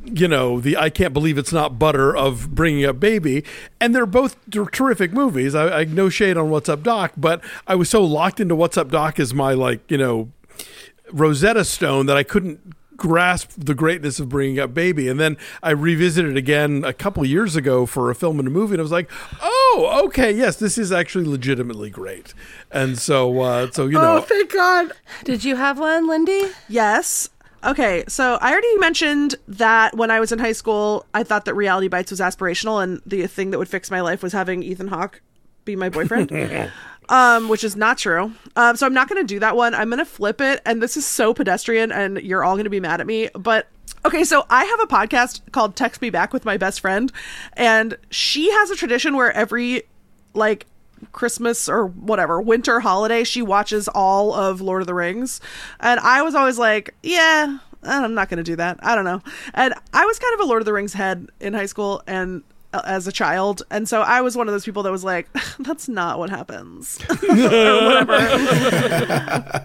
you 0.06 0.28
know 0.28 0.60
the 0.60 0.76
I 0.78 0.90
can't 0.90 1.14
believe 1.14 1.38
it's 1.38 1.54
not 1.54 1.80
butter 1.80 2.16
of 2.16 2.56
bringing 2.56 2.86
up 2.86 3.00
baby, 3.00 3.44
and 3.80 3.96
they're 3.96 4.06
both 4.06 4.36
ter- 4.50 4.66
terrific 4.66 5.14
movies. 5.14 5.56
I, 5.56 5.82
I 5.82 5.84
no 5.86 6.10
shade 6.10 6.38
on 6.38 6.50
What's 6.50 6.70
Up 6.70 6.84
Doc, 6.84 7.14
but 7.18 7.42
I 7.68 7.76
was 7.76 7.90
so 7.90 8.04
locked 8.04 8.40
into 8.40 8.56
What's 8.56 8.78
Up 8.78 8.90
Doc 8.90 9.20
as 9.20 9.34
my 9.34 9.54
like 9.54 9.90
you 9.90 9.98
know 9.98 10.30
Rosetta 11.12 11.64
Stone 11.64 12.08
that 12.08 12.18
I 12.18 12.24
couldn't 12.24 12.74
grasp 12.98 13.52
the 13.58 13.74
greatness 13.74 14.20
of 14.20 14.30
bringing 14.30 14.60
up 14.60 14.74
baby 14.74 15.08
and 15.10 15.20
then 15.20 15.36
i 15.62 15.72
revisited 15.72 16.38
again 16.38 16.84
a 16.86 16.94
couple 16.94 17.26
years 17.26 17.56
ago 17.56 17.86
for 17.86 18.12
a 18.12 18.16
film 18.16 18.38
and 18.40 18.48
a 18.48 18.52
movie 18.52 18.74
and 18.74 18.80
i 18.80 18.84
was 18.84 18.92
like 18.92 19.10
oh 19.42 20.02
okay 20.06 20.32
yes 20.32 20.58
this 20.58 20.78
is 20.78 20.92
actually 20.92 21.26
legitimately 21.26 21.90
great 21.90 22.34
and 22.72 22.98
so 23.00 23.40
uh 23.42 23.70
so 23.72 23.86
you 23.86 23.94
know 23.94 24.18
Oh, 24.18 24.22
thank 24.22 24.52
God. 24.52 24.92
Did 25.24 25.44
you 25.44 25.56
have 25.56 25.80
one, 25.80 26.08
Lindy? 26.08 26.52
Yes. 26.70 27.30
Okay, 27.64 28.04
so 28.08 28.38
I 28.42 28.52
already 28.52 28.78
mentioned 28.78 29.36
that 29.48 29.96
when 29.96 30.12
I 30.12 30.20
was 30.20 30.32
in 30.32 30.38
high 30.40 30.52
school, 30.52 31.06
I 31.14 31.24
thought 31.24 31.46
that 31.46 31.54
Reality 31.56 31.88
Bites 31.88 32.12
was 32.12 32.20
aspirational, 32.20 32.84
and 32.84 33.02
the 33.06 33.26
thing 33.28 33.52
that 33.52 33.58
would 33.58 33.70
fix 33.70 33.90
my 33.90 34.02
life 34.02 34.22
was 34.22 34.34
having 34.34 34.62
Ethan 34.64 34.90
Hawke 34.90 35.22
be 35.66 35.76
my 35.78 35.88
boyfriend, 35.90 36.30
um, 37.10 37.50
which 37.50 37.64
is 37.64 37.76
not 37.76 37.98
true. 37.98 38.34
Um, 38.56 38.76
so 38.76 38.86
I'm 38.86 38.94
not 38.94 39.10
going 39.10 39.22
to 39.22 39.28
do 39.28 39.40
that 39.40 39.56
one. 39.56 39.74
I'm 39.74 39.90
going 39.90 40.00
to 40.00 40.06
flip 40.06 40.42
it, 40.42 40.62
and 40.66 40.82
this 40.82 40.98
is 40.98 41.06
so 41.06 41.34
pedestrian, 41.34 41.92
and 41.92 42.18
you're 42.18 42.44
all 42.44 42.56
going 42.56 42.66
to 42.66 42.70
be 42.70 42.80
mad 42.80 43.02
at 43.02 43.08
me. 43.08 43.30
But 43.34 43.68
okay, 44.06 44.24
so 44.24 44.46
I 44.50 44.66
have 44.66 44.80
a 44.80 44.88
podcast 44.88 45.42
called 45.52 45.76
Text 45.76 46.02
Me 46.02 46.10
Back 46.10 46.34
with 46.34 46.46
my 46.46 46.58
best 46.58 46.82
friend, 46.82 47.12
and 47.54 47.98
she 48.10 48.52
has 48.52 48.70
a 48.70 48.76
tradition 48.76 49.16
where 49.16 49.32
every 49.32 49.84
like 50.34 50.66
Christmas 51.12 51.68
or 51.68 51.88
whatever 51.88 52.42
winter 52.42 52.80
holiday, 52.80 53.24
she 53.24 53.42
watches 53.42 53.88
all 53.88 54.34
of 54.34 54.62
Lord 54.62 54.82
of 54.82 54.88
the 54.88 54.94
Rings. 54.94 55.42
And 55.80 56.00
I 56.00 56.22
was 56.22 56.36
always 56.36 56.58
like, 56.58 56.96
yeah, 57.04 57.58
I'm 57.84 58.14
not 58.14 58.30
going 58.30 58.38
to 58.38 58.44
do 58.44 58.56
that. 58.56 58.80
I 58.82 58.96
don't 58.96 59.06
know. 59.06 59.22
And 59.54 59.74
I 59.94 60.06
was 60.06 60.20
kind 60.20 60.34
of 60.36 60.40
a 60.40 60.46
Lord 60.46 60.62
of 60.62 60.66
the 60.66 60.74
Rings 60.74 60.94
head 60.94 61.28
in 61.40 61.54
high 61.54 61.66
school 61.66 62.02
and 62.08 62.44
Uh, 62.74 62.82
as 62.86 63.08
a 63.08 63.12
child. 63.12 63.62
And 63.70 63.88
so 63.88 64.02
I 64.02 64.22
was 64.22 64.36
one 64.36 64.48
of 64.48 64.54
those 64.54 64.66
people 64.66 64.82
that 64.84 64.92
was 64.92 65.04
like, 65.04 65.28
that's 65.60 65.88
not 65.88 66.18
what 66.18 66.30
happens. 66.32 67.00
or 67.10 67.16
whatever. 67.86 68.18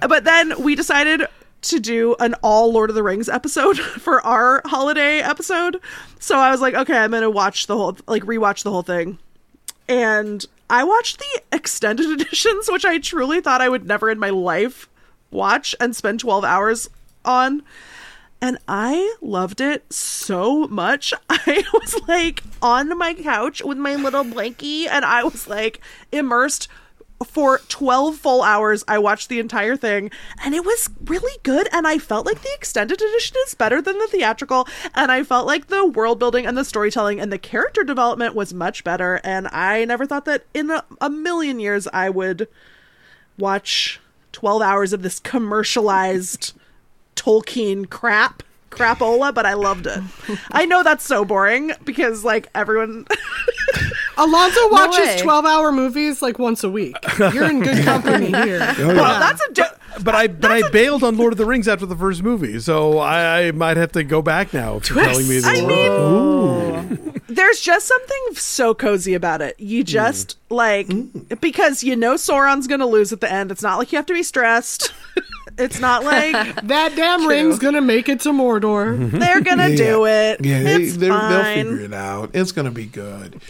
but 0.06 0.24
then 0.24 0.62
we 0.62 0.74
decided 0.74 1.22
to 1.62 1.80
do 1.80 2.14
an 2.20 2.34
all 2.42 2.72
Lord 2.72 2.90
of 2.90 2.94
the 2.94 3.02
Rings 3.02 3.28
episode 3.28 3.78
for 3.78 4.20
our 4.24 4.62
holiday 4.66 5.20
episode. 5.20 5.80
So 6.20 6.36
I 6.36 6.50
was 6.50 6.60
like, 6.60 6.74
okay, 6.74 6.96
I'm 6.98 7.10
going 7.10 7.22
to 7.22 7.30
watch 7.30 7.66
the 7.66 7.76
whole, 7.76 7.96
like, 8.06 8.22
rewatch 8.24 8.62
the 8.62 8.70
whole 8.70 8.82
thing 8.82 9.18
and 9.88 10.44
I 10.70 10.84
watched 10.84 11.18
the 11.18 11.42
extended 11.52 12.10
editions, 12.20 12.70
which 12.70 12.84
I 12.84 12.98
truly 12.98 13.40
thought 13.40 13.62
I 13.62 13.68
would 13.68 13.86
never 13.86 14.10
in 14.10 14.18
my 14.18 14.30
life 14.30 14.88
watch 15.30 15.74
and 15.80 15.96
spend 15.96 16.20
12 16.20 16.44
hours 16.44 16.90
on. 17.24 17.62
And 18.40 18.58
I 18.68 19.16
loved 19.20 19.60
it 19.60 19.92
so 19.92 20.68
much. 20.68 21.12
I 21.28 21.64
was 21.72 21.96
like 22.06 22.42
on 22.62 22.96
my 22.96 23.14
couch 23.14 23.62
with 23.64 23.78
my 23.78 23.96
little 23.96 24.24
blankie, 24.24 24.86
and 24.88 25.04
I 25.04 25.24
was 25.24 25.48
like 25.48 25.80
immersed 26.12 26.68
for 27.26 27.58
12 27.68 28.16
full 28.16 28.42
hours. 28.42 28.84
I 28.86 28.98
watched 28.98 29.28
the 29.28 29.40
entire 29.40 29.76
thing, 29.76 30.10
and 30.44 30.54
it 30.54 30.64
was 30.64 30.88
really 31.04 31.36
good. 31.42 31.68
And 31.72 31.86
I 31.86 31.98
felt 31.98 32.26
like 32.26 32.42
the 32.42 32.54
extended 32.54 33.00
edition 33.00 33.36
is 33.46 33.54
better 33.54 33.82
than 33.82 33.98
the 33.98 34.06
theatrical. 34.06 34.68
And 34.94 35.10
I 35.10 35.24
felt 35.24 35.46
like 35.46 35.66
the 35.66 35.86
world 35.86 36.18
building 36.18 36.46
and 36.46 36.56
the 36.56 36.64
storytelling 36.64 37.20
and 37.20 37.32
the 37.32 37.38
character 37.38 37.82
development 37.82 38.34
was 38.34 38.54
much 38.54 38.84
better. 38.84 39.20
And 39.24 39.48
I 39.48 39.84
never 39.84 40.06
thought 40.06 40.26
that 40.26 40.44
in 40.54 40.70
a, 40.70 40.84
a 41.00 41.10
million 41.10 41.58
years 41.58 41.88
I 41.92 42.08
would 42.10 42.48
watch 43.36 44.00
12 44.32 44.62
hours 44.62 44.92
of 44.92 45.02
this 45.02 45.18
commercialized 45.18 46.52
Tolkien 47.18 47.88
crap. 47.88 48.42
Crapola, 48.70 49.34
but 49.34 49.46
I 49.46 49.54
loved 49.54 49.86
it. 49.86 49.98
I 50.52 50.66
know 50.66 50.82
that's 50.82 51.02
so 51.02 51.24
boring 51.24 51.72
because 51.84 52.22
like 52.22 52.48
everyone 52.54 53.06
Alonso 54.18 54.68
watches 54.70 55.06
way. 55.06 55.18
12 55.18 55.44
hour 55.46 55.72
movies 55.72 56.20
like 56.22 56.38
once 56.38 56.62
a 56.62 56.70
week. 56.70 56.96
You're 57.18 57.48
in 57.50 57.60
good 57.60 57.84
company 57.84 58.26
here. 58.26 58.60
Oh, 58.78 58.88
well, 58.88 59.20
that's 59.20 59.40
a 59.42 59.52
di- 59.52 60.02
but 60.02 60.14
I 60.14 60.26
but 60.26 60.50
I 60.50 60.68
bailed 60.70 61.02
on 61.02 61.16
Lord 61.16 61.32
of 61.32 61.38
the 61.38 61.46
Rings 61.46 61.68
after 61.68 61.86
the 61.86 61.96
first 61.96 62.22
movie, 62.22 62.60
so 62.60 62.98
I, 62.98 63.46
I 63.46 63.50
might 63.52 63.76
have 63.76 63.92
to 63.92 64.04
go 64.04 64.22
back 64.22 64.52
now. 64.52 64.76
If 64.76 64.90
you're 64.90 65.04
telling 65.04 65.28
me 65.28 65.38
I 65.38 65.60
that. 65.60 65.66
mean, 65.66 67.20
there's 67.28 67.60
just 67.60 67.86
something 67.86 68.34
so 68.34 68.74
cozy 68.74 69.14
about 69.14 69.40
it. 69.40 69.58
You 69.58 69.82
hmm. 69.82 69.86
just 69.86 70.36
like 70.50 70.88
hmm. 70.88 71.06
because 71.40 71.82
you 71.82 71.96
know 71.96 72.14
Sauron's 72.14 72.66
gonna 72.66 72.86
lose 72.86 73.12
at 73.12 73.20
the 73.20 73.30
end. 73.30 73.50
It's 73.50 73.62
not 73.62 73.78
like 73.78 73.92
you 73.92 73.96
have 73.96 74.06
to 74.06 74.14
be 74.14 74.22
stressed. 74.22 74.92
it's 75.58 75.80
not 75.80 76.04
like 76.04 76.32
That 76.64 76.94
damn 76.96 77.26
ring's 77.26 77.58
gonna 77.58 77.80
make 77.80 78.08
it 78.08 78.20
to 78.20 78.30
Mordor. 78.30 79.10
they're 79.18 79.40
gonna 79.40 79.76
do 79.76 80.06
it. 80.06 80.44
Yeah, 80.44 80.62
they, 80.62 80.82
it's 80.84 80.96
they're- 80.96 81.10
they'll 81.10 81.44
figure 81.44 81.80
it 81.80 81.92
out. 81.94 82.30
It's 82.34 82.52
gonna 82.52 82.70
be 82.70 82.86
good. 82.86 83.40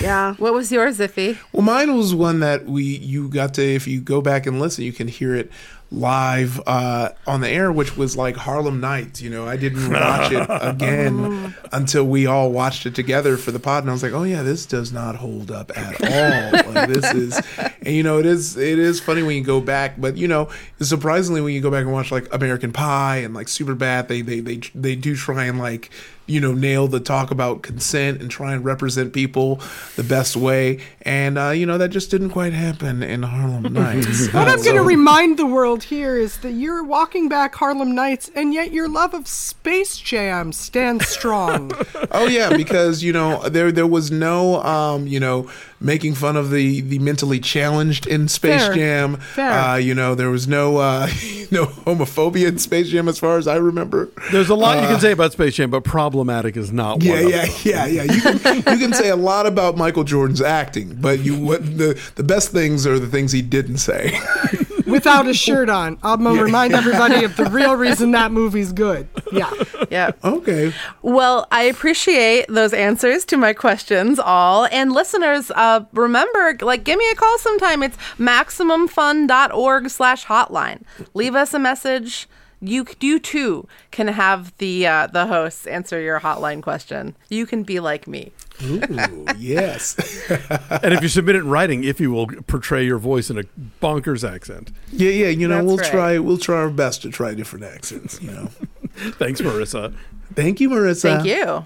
Yeah. 0.00 0.34
What 0.38 0.52
was 0.52 0.70
yours, 0.70 0.98
Ify? 0.98 1.38
Well, 1.52 1.62
mine 1.62 1.96
was 1.96 2.14
one 2.14 2.40
that 2.40 2.66
we 2.66 2.82
you 2.84 3.28
got 3.28 3.54
to 3.54 3.62
if 3.62 3.86
you 3.86 4.00
go 4.00 4.20
back 4.20 4.46
and 4.46 4.60
listen, 4.60 4.84
you 4.84 4.92
can 4.92 5.08
hear 5.08 5.34
it 5.34 5.50
live 5.90 6.60
uh, 6.66 7.10
on 7.26 7.40
the 7.40 7.48
air, 7.48 7.70
which 7.70 7.96
was 7.96 8.16
like 8.16 8.36
Harlem 8.36 8.80
Nights. 8.80 9.22
You 9.22 9.30
know, 9.30 9.46
I 9.46 9.56
didn't 9.56 9.92
watch 9.92 10.32
it 10.32 10.46
again 10.48 11.54
until 11.72 12.04
we 12.04 12.26
all 12.26 12.50
watched 12.50 12.86
it 12.86 12.94
together 12.94 13.36
for 13.36 13.52
the 13.52 13.58
pod, 13.58 13.84
and 13.84 13.90
I 13.90 13.92
was 13.92 14.02
like, 14.02 14.12
oh 14.12 14.24
yeah, 14.24 14.42
this 14.42 14.66
does 14.66 14.92
not 14.92 15.16
hold 15.16 15.50
up 15.50 15.76
at 15.76 16.02
all. 16.02 16.72
like, 16.72 16.88
this 16.88 17.14
is, 17.14 17.40
and 17.82 17.94
you 17.94 18.02
know, 18.02 18.18
it 18.18 18.26
is 18.26 18.56
it 18.56 18.78
is 18.78 19.00
funny 19.00 19.22
when 19.22 19.36
you 19.36 19.44
go 19.44 19.60
back, 19.60 20.00
but 20.00 20.16
you 20.16 20.28
know, 20.28 20.48
surprisingly 20.80 21.40
when 21.40 21.54
you 21.54 21.60
go 21.60 21.70
back 21.70 21.82
and 21.82 21.92
watch 21.92 22.10
like 22.10 22.32
American 22.32 22.72
Pie 22.72 23.18
and 23.18 23.34
like 23.34 23.46
Superbad, 23.46 24.08
they 24.08 24.22
they 24.22 24.40
they 24.40 24.60
they 24.74 24.96
do 24.96 25.14
try 25.14 25.44
and 25.44 25.58
like 25.58 25.90
you 26.26 26.40
know, 26.40 26.52
nail 26.52 26.88
the 26.88 27.00
talk 27.00 27.30
about 27.30 27.62
consent 27.62 28.20
and 28.20 28.30
try 28.30 28.52
and 28.52 28.64
represent 28.64 29.12
people 29.12 29.60
the 29.94 30.02
best 30.02 30.36
way. 30.36 30.80
And, 31.02 31.38
uh, 31.38 31.50
you 31.50 31.66
know, 31.66 31.78
that 31.78 31.90
just 31.90 32.10
didn't 32.10 32.30
quite 32.30 32.52
happen 32.52 33.02
in 33.02 33.22
Harlem 33.22 33.62
Nights. 33.72 34.32
What 34.32 34.48
I'm 34.48 34.62
going 34.62 34.76
to 34.76 34.82
remind 34.82 35.38
the 35.38 35.46
world 35.46 35.84
here 35.84 36.16
is 36.16 36.38
that 36.38 36.52
you're 36.52 36.82
walking 36.84 37.28
back 37.28 37.54
Harlem 37.54 37.94
Nights, 37.94 38.30
and 38.34 38.52
yet 38.52 38.72
your 38.72 38.88
love 38.88 39.14
of 39.14 39.28
Space 39.28 39.98
Jam 39.98 40.52
stands 40.52 41.06
strong. 41.08 41.72
oh 42.10 42.26
yeah, 42.26 42.56
because 42.56 43.02
you 43.02 43.12
know 43.12 43.48
there 43.48 43.70
there 43.70 43.86
was 43.86 44.10
no 44.10 44.62
um, 44.62 45.06
you 45.06 45.20
know 45.20 45.50
making 45.80 46.14
fun 46.14 46.36
of 46.36 46.50
the 46.50 46.80
the 46.80 46.98
mentally 46.98 47.38
challenged 47.40 48.06
in 48.06 48.28
Space 48.28 48.64
Fair. 48.66 48.74
Jam. 48.74 49.16
Fair. 49.18 49.50
Uh, 49.50 49.76
you 49.76 49.94
know 49.94 50.14
there 50.14 50.30
was 50.30 50.46
no 50.48 50.78
uh, 50.78 51.06
no 51.50 51.66
homophobia 51.66 52.48
in 52.48 52.58
Space 52.58 52.88
Jam 52.88 53.08
as 53.08 53.18
far 53.18 53.38
as 53.38 53.46
I 53.46 53.56
remember. 53.56 54.08
There's 54.32 54.48
a 54.48 54.54
lot 54.54 54.78
you 54.78 54.84
Uh, 54.84 54.90
can 54.92 55.00
say 55.00 55.12
about 55.12 55.32
Space 55.32 55.54
Jam, 55.54 55.70
but 55.70 55.84
problematic 55.84 56.56
is 56.56 56.72
not 56.72 57.02
Yeah, 57.02 57.12
one 57.14 57.24
of 57.24 57.30
yeah, 57.30 57.46
them. 57.46 57.54
yeah, 57.64 57.86
yeah. 57.86 58.02
You 58.04 58.20
can 58.22 58.56
you 58.56 58.78
can 58.86 58.92
say 58.94 59.10
a 59.10 59.16
lot 59.16 59.46
about 59.46 59.76
Michael 59.76 60.04
Jordan's 60.04 60.40
acting, 60.42 60.94
but 61.00 61.20
you 61.20 61.36
what 61.38 61.62
the 61.78 62.00
the 62.16 62.22
best 62.24 62.52
things 62.52 62.86
are 62.86 62.98
the 62.98 63.06
things 63.08 63.32
he 63.32 63.42
didn't 63.42 63.78
say. 63.78 64.18
Without 64.86 65.26
a 65.26 65.34
shirt 65.46 65.68
on. 65.68 65.98
I'm 66.02 66.22
going 66.22 66.36
to 66.36 66.44
remind 66.44 66.74
everybody 66.74 67.24
of 67.24 67.36
the 67.36 67.44
real 67.46 67.74
reason 67.76 68.12
that 68.12 68.32
movie's 68.32 68.72
good. 68.72 69.08
Yeah. 69.32 69.50
Yeah. 69.90 70.12
Okay. 70.24 70.72
Well, 71.02 71.46
I 71.50 71.62
appreciate 71.64 72.46
those 72.48 72.72
answers 72.72 73.24
to 73.26 73.36
my 73.36 73.52
questions 73.52 74.18
all. 74.18 74.66
And 74.66 74.92
listeners, 74.92 75.50
uh, 75.50 75.84
remember, 75.92 76.56
like, 76.64 76.84
give 76.84 76.98
me 76.98 77.08
a 77.10 77.14
call 77.14 77.38
sometime. 77.38 77.82
It's 77.82 77.96
MaximumFun.org 78.18 79.90
slash 79.90 80.26
hotline. 80.26 80.82
Leave 81.14 81.34
us 81.34 81.54
a 81.54 81.58
message. 81.58 82.28
You, 82.60 82.86
you 83.00 83.18
too 83.18 83.68
can 83.90 84.08
have 84.08 84.56
the 84.56 84.86
uh, 84.86 85.08
the 85.08 85.26
hosts 85.26 85.66
answer 85.66 86.00
your 86.00 86.20
hotline 86.20 86.62
question. 86.62 87.14
You 87.28 87.44
can 87.44 87.64
be 87.64 87.80
like 87.80 88.08
me. 88.08 88.32
Ooh, 88.62 89.26
yes. 89.36 89.96
and 90.70 90.94
if 90.94 91.02
you 91.02 91.08
submit 91.08 91.36
it 91.36 91.40
in 91.40 91.48
writing, 91.48 91.82
Ify 91.82 92.06
will 92.06 92.26
portray 92.26 92.84
your 92.84 92.98
voice 92.98 93.30
in 93.30 93.38
a 93.38 93.42
bonkers 93.82 94.28
accent. 94.28 94.72
Yeah, 94.90 95.10
yeah. 95.10 95.28
You 95.28 95.48
know, 95.48 95.56
That's 95.56 95.66
we'll 95.66 95.76
right. 95.76 95.90
try 95.90 96.18
we'll 96.18 96.38
try 96.38 96.56
our 96.56 96.70
best 96.70 97.02
to 97.02 97.10
try 97.10 97.34
different 97.34 97.66
accents. 97.66 98.20
You 98.20 98.30
know. 98.30 98.46
Thanks, 98.96 99.40
Marissa. 99.40 99.94
Thank 100.34 100.60
you, 100.60 100.70
Marissa. 100.70 101.22
Thank 101.22 101.26
you. 101.26 101.64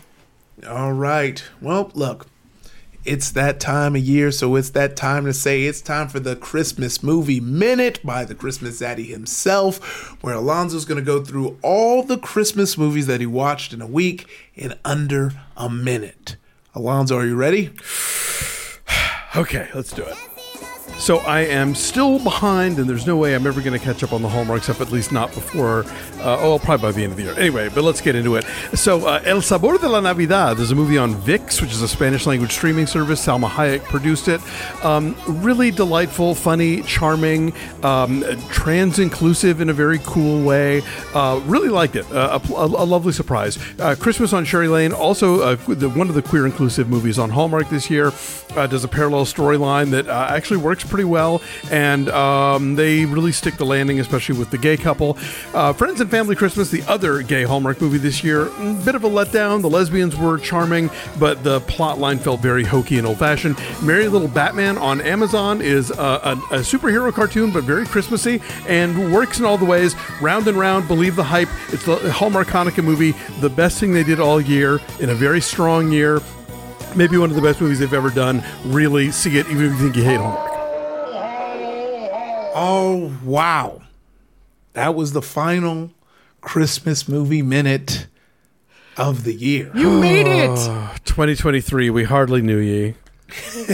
All 0.69 0.93
right. 0.93 1.43
Well, 1.61 1.91
look, 1.95 2.27
it's 3.05 3.31
that 3.33 3.61
time 3.61 3.97
of 3.97 4.03
year, 4.03 4.31
so 4.31 4.57
it's 4.57 4.71
that 4.71 4.95
time 4.95 5.25
to 5.25 5.33
say 5.33 5.65
it's 5.65 5.81
time 5.81 6.09
for 6.09 6.21
the 6.21 6.37
Christmas 6.37 7.03
Movie 7.03 7.41
Minute 7.41 7.99
by 8.05 8.25
the 8.25 8.35
Christmas 8.35 8.81
Zaddy 8.81 9.07
himself, 9.07 10.23
where 10.23 10.35
Alonso's 10.35 10.85
going 10.85 11.01
to 11.01 11.05
go 11.05 11.25
through 11.25 11.57
all 11.63 12.03
the 12.03 12.19
Christmas 12.19 12.77
movies 12.77 13.07
that 13.07 13.21
he 13.21 13.27
watched 13.27 13.73
in 13.73 13.81
a 13.81 13.87
week 13.87 14.29
in 14.55 14.75
under 14.85 15.33
a 15.57 15.71
minute. 15.71 16.37
Alonso, 16.75 17.17
are 17.19 17.27
you 17.27 17.37
ready? 17.37 17.71
Okay, 19.37 19.69
let's 19.77 19.93
do 19.93 20.03
it. 20.03 20.30
So 21.01 21.17
I 21.21 21.41
am 21.41 21.75
still 21.75 22.19
behind, 22.19 22.79
and 22.79 22.87
there's 22.87 23.07
no 23.07 23.17
way 23.17 23.35
I'm 23.35 23.47
ever 23.47 23.63
going 23.63 23.73
to 23.73 23.83
catch 23.83 24.03
up 24.03 24.13
on 24.13 24.21
the 24.21 24.29
Hallmark 24.29 24.65
stuff, 24.65 24.83
at 24.83 24.93
least 24.93 25.13
not 25.13 25.33
before, 25.33 25.87
uh, 26.19 26.39
oh, 26.41 26.59
probably 26.59 26.89
by 26.89 26.93
the 26.93 27.03
end 27.03 27.13
of 27.13 27.17
the 27.17 27.25
year. 27.25 27.39
Anyway, 27.39 27.71
but 27.71 27.85
let's 27.85 28.03
get 28.03 28.15
into 28.15 28.37
it. 28.37 28.45
So, 28.75 29.07
uh, 29.09 29.23
El 29.25 29.41
Sabor 29.41 29.79
de 29.79 29.89
la 29.89 30.01
Navidad 30.01 30.59
is 30.59 30.71
a 30.73 30.75
movie 30.75 30.99
on 30.99 31.15
VIX, 31.15 31.63
which 31.63 31.73
is 31.73 31.81
a 31.81 31.89
Spanish 31.89 32.27
language 32.27 32.53
streaming 32.53 32.87
service. 32.87 33.25
Salma 33.25 33.49
Hayek 33.49 33.83
produced 33.85 34.29
it. 34.29 34.43
Um, 34.85 35.17
really 35.27 35.71
delightful, 35.71 36.35
funny, 36.35 36.83
charming, 36.83 37.55
um, 37.83 38.23
trans 38.51 38.99
inclusive 38.99 39.63
in 39.63 39.71
a 39.71 39.73
very 39.73 40.01
cool 40.01 40.45
way. 40.45 40.83
Uh, 41.15 41.41
really 41.47 41.71
liked 41.71 41.97
it. 41.97 42.05
Uh, 42.13 42.39
a, 42.51 42.53
a, 42.53 42.67
lovely 42.67 43.13
surprise. 43.13 43.59
Uh, 43.79 43.97
Christmas 43.99 44.35
on 44.35 44.45
Cherry 44.45 44.69
Lane, 44.69 44.93
also 44.93 45.41
uh, 45.41 45.55
the, 45.67 45.89
one 45.89 46.11
of 46.11 46.15
the 46.15 46.23
queer 46.23 46.45
inclusive 46.45 46.91
movies 46.91 47.19
on 47.19 47.31
Hallmark 47.31 47.71
this 47.71 47.89
year, 47.89 48.13
does 48.55 48.85
a 48.85 48.89
parallel 48.89 49.25
storyline 49.25 49.91
that 49.93 50.07
actually 50.09 50.59
works 50.59 50.85
pretty 50.91 51.05
well, 51.05 51.41
and 51.71 52.09
um, 52.11 52.75
they 52.75 53.07
really 53.07 53.33
stick 53.33 53.57
the 53.57 53.65
landing, 53.65 54.01
especially 54.01 54.39
with 54.39 54.51
the 54.51 54.59
gay 54.59 54.77
couple. 54.77 55.17
Uh, 55.55 55.73
Friends 55.73 56.01
and 56.01 56.11
Family 56.11 56.37
Christmas, 56.37 56.71
the 56.71 56.83
other 56.83 57.23
gay 57.23 57.45
Hallmark 57.45 57.81
movie 57.81 57.99
this 57.99 58.23
year, 58.23 58.47
mm, 58.47 58.85
bit 58.85 58.95
of 58.95 59.05
a 59.05 59.09
letdown. 59.09 59.63
The 59.63 59.71
lesbians 59.71 60.17
were 60.17 60.37
charming, 60.39 60.91
but 61.19 61.43
the 61.45 61.61
plot 61.61 61.99
line 61.99 62.19
felt 62.19 62.41
very 62.41 62.65
hokey 62.65 62.99
and 62.99 63.07
old 63.07 63.19
fashioned. 63.19 63.57
Merry 63.83 64.09
Little 64.09 64.29
Batman 64.29 64.77
on 64.77 65.01
Amazon 65.01 65.63
is 65.63 65.91
uh, 65.93 66.37
a, 66.51 66.57
a 66.57 66.59
superhero 66.61 67.13
cartoon, 67.13 67.53
but 67.53 67.65
very 67.65 67.87
Christmassy 67.87 68.43
and 68.67 69.13
works 69.13 69.39
in 69.39 69.45
all 69.45 69.57
the 69.57 69.65
ways. 69.65 69.95
Round 70.21 70.47
and 70.49 70.59
round, 70.59 70.89
believe 70.89 71.17
the 71.17 71.25
hype. 71.25 71.49
It's 71.69 71.85
the 71.85 72.13
Hallmark 72.13 72.49
Hanukkah 72.49 72.85
movie, 72.85 73.15
the 73.41 73.51
best 73.51 73.79
thing 73.79 73.93
they 73.93 74.05
did 74.05 74.21
all 74.21 74.41
year 74.41 74.81
in 74.99 75.11
a 75.11 75.15
very 75.15 75.41
strong 75.41 75.93
year. 75.93 76.21
Maybe 76.97 77.17
one 77.17 77.31
of 77.31 77.37
the 77.37 77.43
best 77.43 77.61
movies 77.61 77.79
they've 77.79 77.93
ever 77.93 78.11
done. 78.11 78.43
Really 78.65 79.13
see 79.13 79.39
it, 79.39 79.47
even 79.49 79.67
if 79.67 79.73
you 79.73 79.79
think 79.79 79.97
you 79.97 80.03
hate 80.03 80.17
Hallmark. 80.17 80.50
Oh, 82.55 83.17
wow. 83.25 83.83
That 84.73 84.95
was 84.95 85.13
the 85.13 85.23
final 85.23 85.91
Christmas 86.41 87.09
movie 87.09 87.43
minute 87.43 88.07
of 88.97 89.25
the 89.25 89.35
year. 89.35 89.71
You 89.75 90.01
made 90.01 90.27
it. 90.27 90.57
2023, 91.05 91.91
we 91.91 92.05
hardly 92.05 92.43
knew 92.43 92.59
ye. 92.59 92.95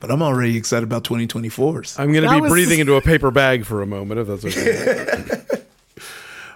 but 0.00 0.10
I'm 0.10 0.22
already 0.22 0.56
excited 0.56 0.84
about 0.84 1.04
2024's. 1.04 1.98
I'm 1.98 2.12
going 2.12 2.24
to 2.24 2.30
be 2.30 2.40
was- 2.40 2.50
breathing 2.50 2.80
into 2.80 2.94
a 2.94 3.00
paper 3.00 3.30
bag 3.30 3.64
for 3.64 3.82
a 3.82 3.86
moment, 3.86 4.20
if 4.20 4.26
that's 4.26 4.44
okay. 4.44 5.42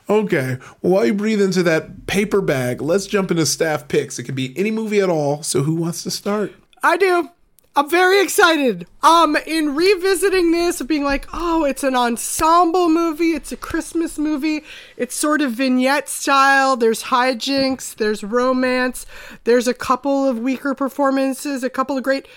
Okay. 0.09 0.59
Well, 0.83 0.93
while 0.93 1.07
you 1.07 1.15
breathe 1.15 1.41
into 1.41 1.63
that 1.63 2.07
paper 2.07 2.41
bag, 2.43 2.83
let's 2.83 3.07
jump 3.07 3.31
into 3.31 3.47
staff 3.47 3.89
picks. 3.89 4.19
It 4.19 4.25
could 4.25 4.35
be 4.35 4.53
any 4.59 4.71
movie 4.71 5.01
at 5.01 5.09
all. 5.09 5.43
So 5.43 5.63
who 5.63 5.75
wants 5.75 6.03
to 6.03 6.11
start? 6.11 6.53
I 6.83 6.97
do. 6.97 7.31
I'm 7.77 7.91
very 7.91 8.23
excited. 8.23 8.87
Um, 9.03 9.37
in 9.47 9.75
revisiting 9.75 10.53
this, 10.53 10.81
being 10.83 11.03
like, 11.03 11.27
oh, 11.33 11.65
it's 11.65 11.83
an 11.83 11.97
ensemble 11.97 12.89
movie, 12.89 13.33
it's 13.33 13.51
a 13.51 13.57
Christmas 13.57 14.17
movie, 14.17 14.63
it's 14.97 15.17
sort 15.17 15.41
of 15.43 15.53
vignette 15.53 16.09
style. 16.09 16.77
There's 16.77 17.05
hijinks, 17.05 17.97
there's 17.97 18.23
romance, 18.23 19.07
there's 19.43 19.67
a 19.67 19.75
couple 19.75 20.25
of 20.29 20.39
weaker 20.39 20.73
performances, 20.75 21.65
a 21.65 21.71
couple 21.71 21.97
of 21.99 22.05
great. 22.05 22.29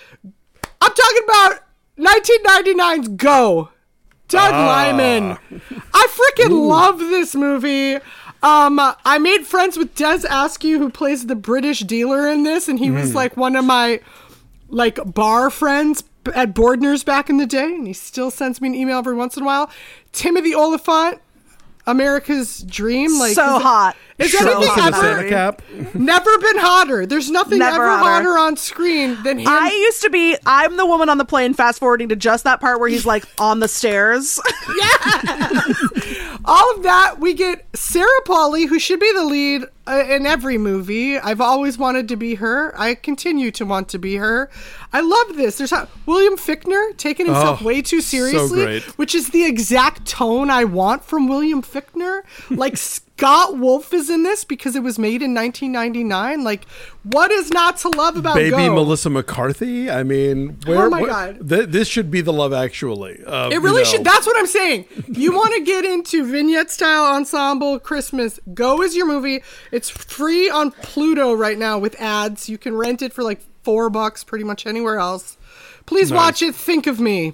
I'm 0.80 0.92
talking 0.92 1.22
about 1.24 1.60
1999's 1.98 3.08
Go. 3.16 3.68
Doug 4.28 4.52
Ah. 4.52 4.66
Liman. 4.88 5.38
I 5.94 6.06
freaking 6.10 6.68
love 6.68 6.98
this 6.98 7.34
movie. 7.34 7.94
Um, 8.42 8.78
I 9.04 9.18
made 9.18 9.46
friends 9.46 9.76
with 9.78 9.94
Des 9.94 10.24
Askew, 10.28 10.78
who 10.78 10.90
plays 10.90 11.26
the 11.26 11.34
British 11.34 11.80
dealer 11.80 12.28
in 12.28 12.42
this, 12.42 12.68
and 12.68 12.78
he 12.78 12.90
was 12.90 13.12
Mm. 13.12 13.14
like 13.14 13.36
one 13.36 13.56
of 13.56 13.64
my 13.64 14.00
like 14.68 14.98
bar 15.14 15.50
friends 15.50 16.04
at 16.34 16.54
Bordner's 16.54 17.04
back 17.04 17.30
in 17.30 17.38
the 17.38 17.46
day, 17.46 17.64
and 17.74 17.86
he 17.86 17.92
still 17.92 18.30
sends 18.30 18.60
me 18.60 18.68
an 18.68 18.74
email 18.74 18.98
every 18.98 19.14
once 19.14 19.36
in 19.36 19.42
a 19.42 19.46
while. 19.46 19.70
Timothy 20.12 20.54
Olyphant, 20.54 21.20
America's 21.86 22.58
Dream, 22.64 23.18
like 23.18 23.34
So 23.34 23.56
is 23.56 23.60
it- 23.60 23.62
hot. 23.62 23.96
Is 24.18 24.32
So 24.32 24.38
anything 24.50 24.68
hot. 24.68 24.94
ever 24.94 25.00
Santa 25.00 25.28
cap. 25.28 25.62
never 25.94 26.38
been 26.38 26.58
hotter? 26.58 27.06
There's 27.06 27.30
nothing 27.30 27.58
Never 27.60 27.76
ever 27.84 27.88
hotter. 27.88 28.10
hotter 28.30 28.38
on 28.38 28.56
screen 28.56 29.16
than 29.22 29.38
him. 29.38 29.46
I 29.48 29.70
used 29.70 30.02
to 30.02 30.10
be. 30.10 30.36
I'm 30.44 30.76
the 30.76 30.86
woman 30.86 31.08
on 31.08 31.18
the 31.18 31.24
plane, 31.24 31.54
fast 31.54 31.78
forwarding 31.78 32.08
to 32.08 32.16
just 32.16 32.42
that 32.44 32.60
part 32.60 32.80
where 32.80 32.88
he's 32.88 33.06
like 33.06 33.24
on 33.38 33.60
the 33.60 33.68
stairs. 33.68 34.40
Yeah. 34.78 35.72
All 36.44 36.74
of 36.76 36.82
that 36.82 37.16
we 37.18 37.34
get 37.34 37.66
sarah 37.74 38.08
Polley, 38.24 38.66
who 38.66 38.78
should 38.78 39.00
be 39.00 39.10
the 39.14 39.24
lead 39.24 39.64
uh, 39.86 40.04
in 40.08 40.26
every 40.26 40.58
movie 40.58 41.18
i've 41.18 41.40
always 41.40 41.78
wanted 41.78 42.08
to 42.08 42.16
be 42.16 42.34
her 42.36 42.78
i 42.78 42.94
continue 42.94 43.50
to 43.50 43.64
want 43.64 43.88
to 43.88 43.98
be 43.98 44.16
her 44.16 44.50
i 44.92 45.00
love 45.00 45.36
this 45.36 45.58
there's 45.58 45.70
how, 45.70 45.88
william 46.06 46.36
Fichtner 46.36 46.96
taking 46.96 47.26
himself 47.26 47.60
Oh, 47.62 47.64
way 47.66 47.80
too 47.82 48.00
seriously 48.02 48.64
great. 48.64 48.82
which 48.98 49.14
is 49.14 49.30
the 49.30 49.44
exact 49.44 50.06
tone 50.06 50.50
i 50.50 50.64
want 50.64 51.02
from 51.04 51.26
william 51.28 51.62
Fichtner 51.62 52.20
like 52.50 52.74
scott 53.18 53.58
wolf 53.58 53.92
is 53.92 54.08
in 54.08 54.22
this 54.22 54.44
because 54.44 54.76
it 54.76 54.82
was 54.82 54.96
made 54.98 55.22
in 55.22 55.34
1999 55.34 56.44
like 56.44 56.64
what 57.02 57.30
is 57.32 57.50
not 57.50 57.76
to 57.78 57.88
love 57.88 58.16
about 58.16 58.36
Baby 58.36 58.50
Go? 58.50 58.74
Melissa 58.74 59.08
McCarthy. 59.10 59.90
I 59.90 60.02
mean, 60.02 60.58
where, 60.66 60.86
Oh 60.86 60.90
my 60.90 61.04
God. 61.06 61.48
th- 61.48 61.68
this 61.70 61.88
should 61.88 62.10
be 62.10 62.20
the 62.20 62.32
Love 62.34 62.52
Actually. 62.52 63.24
Uh, 63.24 63.48
It 63.48 63.54
you 63.54 63.60
really 63.60 63.82
know. 63.82 63.88
should. 63.88 64.04
That's 64.04 64.26
what 64.26 64.36
I'm 64.36 64.46
saying. 64.46 64.84
You 65.08 65.32
want 65.32 65.54
to 65.54 65.62
get 65.62 65.86
into 65.86 66.30
vignette 66.30 66.70
style 66.70 67.14
ensemble 67.14 67.78
Christmas? 67.78 68.38
Go 68.52 68.82
is 68.82 68.94
your 68.94 69.06
movie. 69.06 69.42
It's 69.72 69.88
free 69.88 70.50
on 70.50 70.70
Pluto 70.70 71.32
right 71.32 71.56
now 71.58 71.78
with 71.78 71.98
ads. 71.98 72.48
You 72.50 72.58
can 72.58 72.74
rent 72.76 73.00
it 73.00 73.14
for 73.14 73.22
like 73.24 73.40
four 73.62 73.88
bucks 73.88 74.22
pretty 74.22 74.44
much 74.44 74.66
anywhere 74.66 74.98
else. 74.98 75.38
Please 75.86 76.10
Nice. 76.10 76.16
watch 76.16 76.42
it. 76.42 76.54
Think 76.54 76.86
of 76.86 77.00
me. 77.00 77.32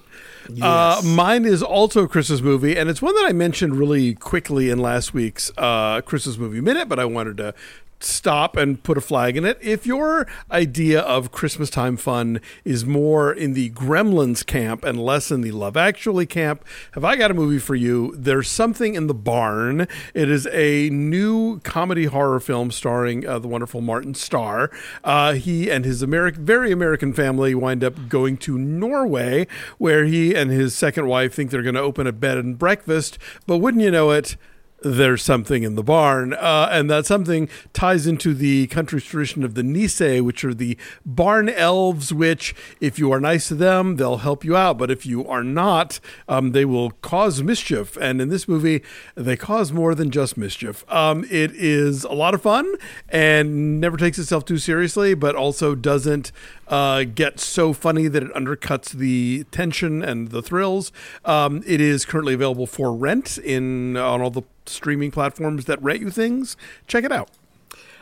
Uh, 0.60 1.00
mine 1.04 1.44
is 1.44 1.62
also 1.62 2.04
a 2.04 2.08
Christmas 2.08 2.40
movie, 2.40 2.76
and 2.76 2.90
it's 2.90 3.00
one 3.00 3.14
that 3.14 3.26
I 3.26 3.32
mentioned 3.32 3.76
really 3.76 4.14
quickly 4.14 4.70
in 4.70 4.78
last 4.78 5.14
week's 5.14 5.50
uh, 5.56 6.00
Christmas 6.02 6.36
movie 6.36 6.60
minute, 6.60 6.88
but 6.88 6.98
I 6.98 7.04
wanted 7.04 7.36
to 7.38 7.54
stop 8.00 8.56
and 8.56 8.82
put 8.82 8.98
a 8.98 9.00
flag 9.00 9.36
in 9.36 9.44
it. 9.44 9.58
If 9.60 9.86
your 9.86 10.26
idea 10.50 11.00
of 11.00 11.32
Christmas 11.32 11.70
time 11.70 11.96
fun 11.96 12.40
is 12.64 12.84
more 12.84 13.32
in 13.32 13.54
the 13.54 13.70
Gremlins 13.70 14.44
camp 14.44 14.84
and 14.84 15.02
less 15.02 15.30
in 15.30 15.40
the 15.40 15.52
Love 15.52 15.76
Actually 15.76 16.26
camp, 16.26 16.64
have 16.92 17.04
I 17.04 17.16
got 17.16 17.30
a 17.30 17.34
movie 17.34 17.58
for 17.58 17.74
you? 17.74 18.14
There's 18.16 18.48
something 18.48 18.94
in 18.94 19.06
the 19.06 19.14
barn. 19.14 19.86
It 20.14 20.28
is 20.28 20.46
a 20.52 20.90
new 20.90 21.60
comedy 21.60 22.04
horror 22.06 22.40
film 22.40 22.70
starring 22.70 23.26
uh, 23.26 23.38
the 23.38 23.48
wonderful 23.48 23.80
Martin 23.80 24.14
Starr. 24.14 24.70
Uh, 25.02 25.34
he 25.34 25.70
and 25.70 25.84
his 25.84 26.02
American, 26.02 26.44
very 26.44 26.72
American 26.72 27.12
family 27.12 27.54
wind 27.54 27.84
up 27.84 28.08
going 28.08 28.36
to 28.38 28.58
Norway, 28.58 29.46
where 29.78 30.04
he 30.04 30.34
and 30.34 30.50
his 30.50 30.74
second 30.74 31.06
wife 31.06 31.34
think 31.34 31.50
they're 31.50 31.62
going 31.62 31.74
to 31.74 31.80
open 31.80 32.06
a 32.06 32.12
bed 32.12 32.38
and 32.38 32.58
breakfast. 32.58 33.18
But 33.46 33.58
wouldn't 33.58 33.82
you 33.82 33.90
know 33.90 34.10
it? 34.10 34.36
There's 34.84 35.22
something 35.22 35.62
in 35.62 35.74
the 35.74 35.82
barn. 35.82 36.34
Uh, 36.34 36.68
and 36.70 36.90
that 36.90 37.06
something 37.06 37.48
ties 37.72 38.06
into 38.06 38.34
the 38.34 38.66
country's 38.68 39.04
tradition 39.04 39.42
of 39.42 39.54
the 39.54 39.62
Nisse, 39.62 40.20
which 40.20 40.44
are 40.44 40.54
the 40.54 40.76
barn 41.04 41.48
elves, 41.48 42.12
which, 42.12 42.54
if 42.80 42.98
you 42.98 43.10
are 43.10 43.20
nice 43.20 43.48
to 43.48 43.54
them, 43.54 43.96
they'll 43.96 44.18
help 44.18 44.44
you 44.44 44.56
out. 44.56 44.78
But 44.78 44.90
if 44.90 45.06
you 45.06 45.26
are 45.26 45.42
not, 45.42 46.00
um, 46.28 46.52
they 46.52 46.64
will 46.64 46.90
cause 46.90 47.42
mischief. 47.42 47.96
And 47.96 48.20
in 48.20 48.28
this 48.28 48.46
movie, 48.46 48.82
they 49.14 49.36
cause 49.36 49.72
more 49.72 49.94
than 49.94 50.10
just 50.10 50.36
mischief. 50.36 50.84
Um, 50.92 51.24
it 51.30 51.52
is 51.52 52.04
a 52.04 52.12
lot 52.12 52.34
of 52.34 52.42
fun 52.42 52.74
and 53.08 53.80
never 53.80 53.96
takes 53.96 54.18
itself 54.18 54.44
too 54.44 54.58
seriously, 54.58 55.14
but 55.14 55.34
also 55.34 55.74
doesn't 55.74 56.30
uh, 56.68 57.04
get 57.04 57.40
so 57.40 57.72
funny 57.72 58.08
that 58.08 58.22
it 58.22 58.32
undercuts 58.34 58.92
the 58.92 59.44
tension 59.50 60.02
and 60.02 60.28
the 60.28 60.42
thrills. 60.42 60.92
Um, 61.24 61.62
it 61.66 61.80
is 61.80 62.04
currently 62.04 62.34
available 62.34 62.66
for 62.66 62.92
rent 62.92 63.38
in 63.38 63.96
on 63.96 64.20
all 64.20 64.30
the 64.30 64.42
streaming 64.66 65.10
platforms 65.10 65.66
that 65.66 65.82
rent 65.82 66.00
you 66.00 66.10
things. 66.10 66.56
Check 66.86 67.04
it 67.04 67.12
out. 67.12 67.30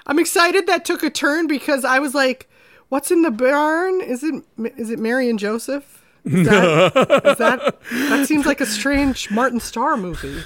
I'm 0.07 0.19
excited 0.19 0.67
that 0.67 0.85
took 0.85 1.03
a 1.03 1.11
turn 1.11 1.47
because 1.47 1.85
I 1.85 1.99
was 1.99 2.15
like, 2.15 2.49
"What's 2.89 3.11
in 3.11 3.23
the 3.23 3.31
barn? 3.31 4.01
Is 4.01 4.23
it 4.23 4.45
is 4.77 4.91
it 4.91 4.99
Mary 4.99 5.29
and 5.31 5.39
Joseph?" 5.39 6.02
Is 6.25 6.47
that, 6.47 6.93
is 7.27 7.39
that 7.39 7.81
that 7.91 8.27
seems 8.29 8.47
like 8.47 8.61
a 8.61 8.67
strange 8.67 9.31
Martin 9.31 9.59
Starr 9.59 9.97
movie. 9.97 10.41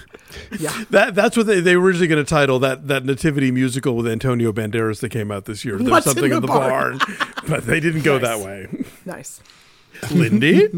Yeah, 0.59 0.85
that 0.91 1.15
that's 1.15 1.37
what 1.37 1.47
they, 1.47 1.61
they 1.61 1.77
were 1.77 1.85
originally 1.87 2.09
going 2.09 2.25
to 2.25 2.29
title 2.29 2.59
that 2.61 2.89
that 2.89 3.05
nativity 3.05 3.51
musical 3.51 3.95
with 3.95 4.07
Antonio 4.07 4.53
Banderas 4.53 5.01
that 5.01 5.11
came 5.11 5.31
out 5.31 5.45
this 5.45 5.65
year. 5.65 5.77
There's 5.77 5.91
What's 5.91 6.07
something 6.07 6.25
in 6.25 6.31
the 6.31 6.37
in 6.37 6.41
the 6.43 6.47
barn? 6.47 6.99
barn, 6.99 7.17
but 7.49 7.67
they 7.67 7.81
didn't 7.81 8.03
go 8.03 8.19
that 8.19 8.41
way. 8.41 8.69
nice. 9.05 9.41
Lindy, 10.11 10.69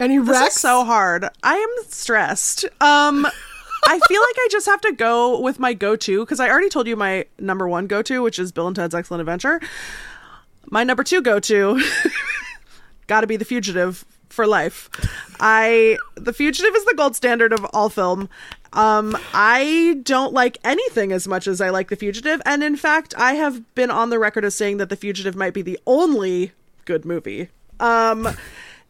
Any 0.00 0.18
This 0.18 0.28
Rex? 0.28 0.54
is 0.56 0.60
so 0.62 0.84
hard. 0.84 1.28
I 1.42 1.54
am 1.56 1.84
stressed. 1.88 2.64
Um, 2.80 3.26
I 3.84 3.98
feel 4.08 4.20
like 4.20 4.36
I 4.38 4.48
just 4.50 4.66
have 4.66 4.80
to 4.82 4.92
go 4.92 5.40
with 5.40 5.58
my 5.58 5.74
go-to 5.74 6.20
because 6.20 6.38
I 6.40 6.48
already 6.48 6.68
told 6.68 6.86
you 6.86 6.94
my 6.96 7.26
number 7.38 7.66
one 7.68 7.86
go-to, 7.86 8.22
which 8.22 8.38
is 8.38 8.52
Bill 8.52 8.66
and 8.68 8.76
Ted's 8.76 8.94
Excellent 8.94 9.20
Adventure. 9.20 9.60
My 10.70 10.84
number 10.84 11.02
two 11.04 11.20
go-to, 11.22 11.82
got 13.12 13.20
to 13.20 13.26
be 13.26 13.36
The 13.36 13.44
Fugitive 13.44 14.06
for 14.30 14.46
life. 14.46 14.88
I 15.38 15.98
The 16.14 16.32
Fugitive 16.32 16.74
is 16.74 16.86
the 16.86 16.94
gold 16.94 17.14
standard 17.14 17.52
of 17.52 17.62
all 17.74 17.90
film. 17.90 18.30
Um, 18.72 19.14
I 19.34 20.00
don't 20.02 20.32
like 20.32 20.56
anything 20.64 21.12
as 21.12 21.28
much 21.28 21.46
as 21.46 21.60
I 21.60 21.68
like 21.68 21.90
The 21.90 21.96
Fugitive, 21.96 22.40
and 22.46 22.62
in 22.62 22.74
fact, 22.74 23.12
I 23.18 23.34
have 23.34 23.74
been 23.74 23.90
on 23.90 24.08
the 24.08 24.18
record 24.18 24.46
as 24.46 24.54
saying 24.54 24.78
that 24.78 24.88
The 24.88 24.96
Fugitive 24.96 25.36
might 25.36 25.52
be 25.52 25.60
the 25.60 25.78
only 25.86 26.52
good 26.86 27.04
movie. 27.04 27.50
Um, 27.80 28.26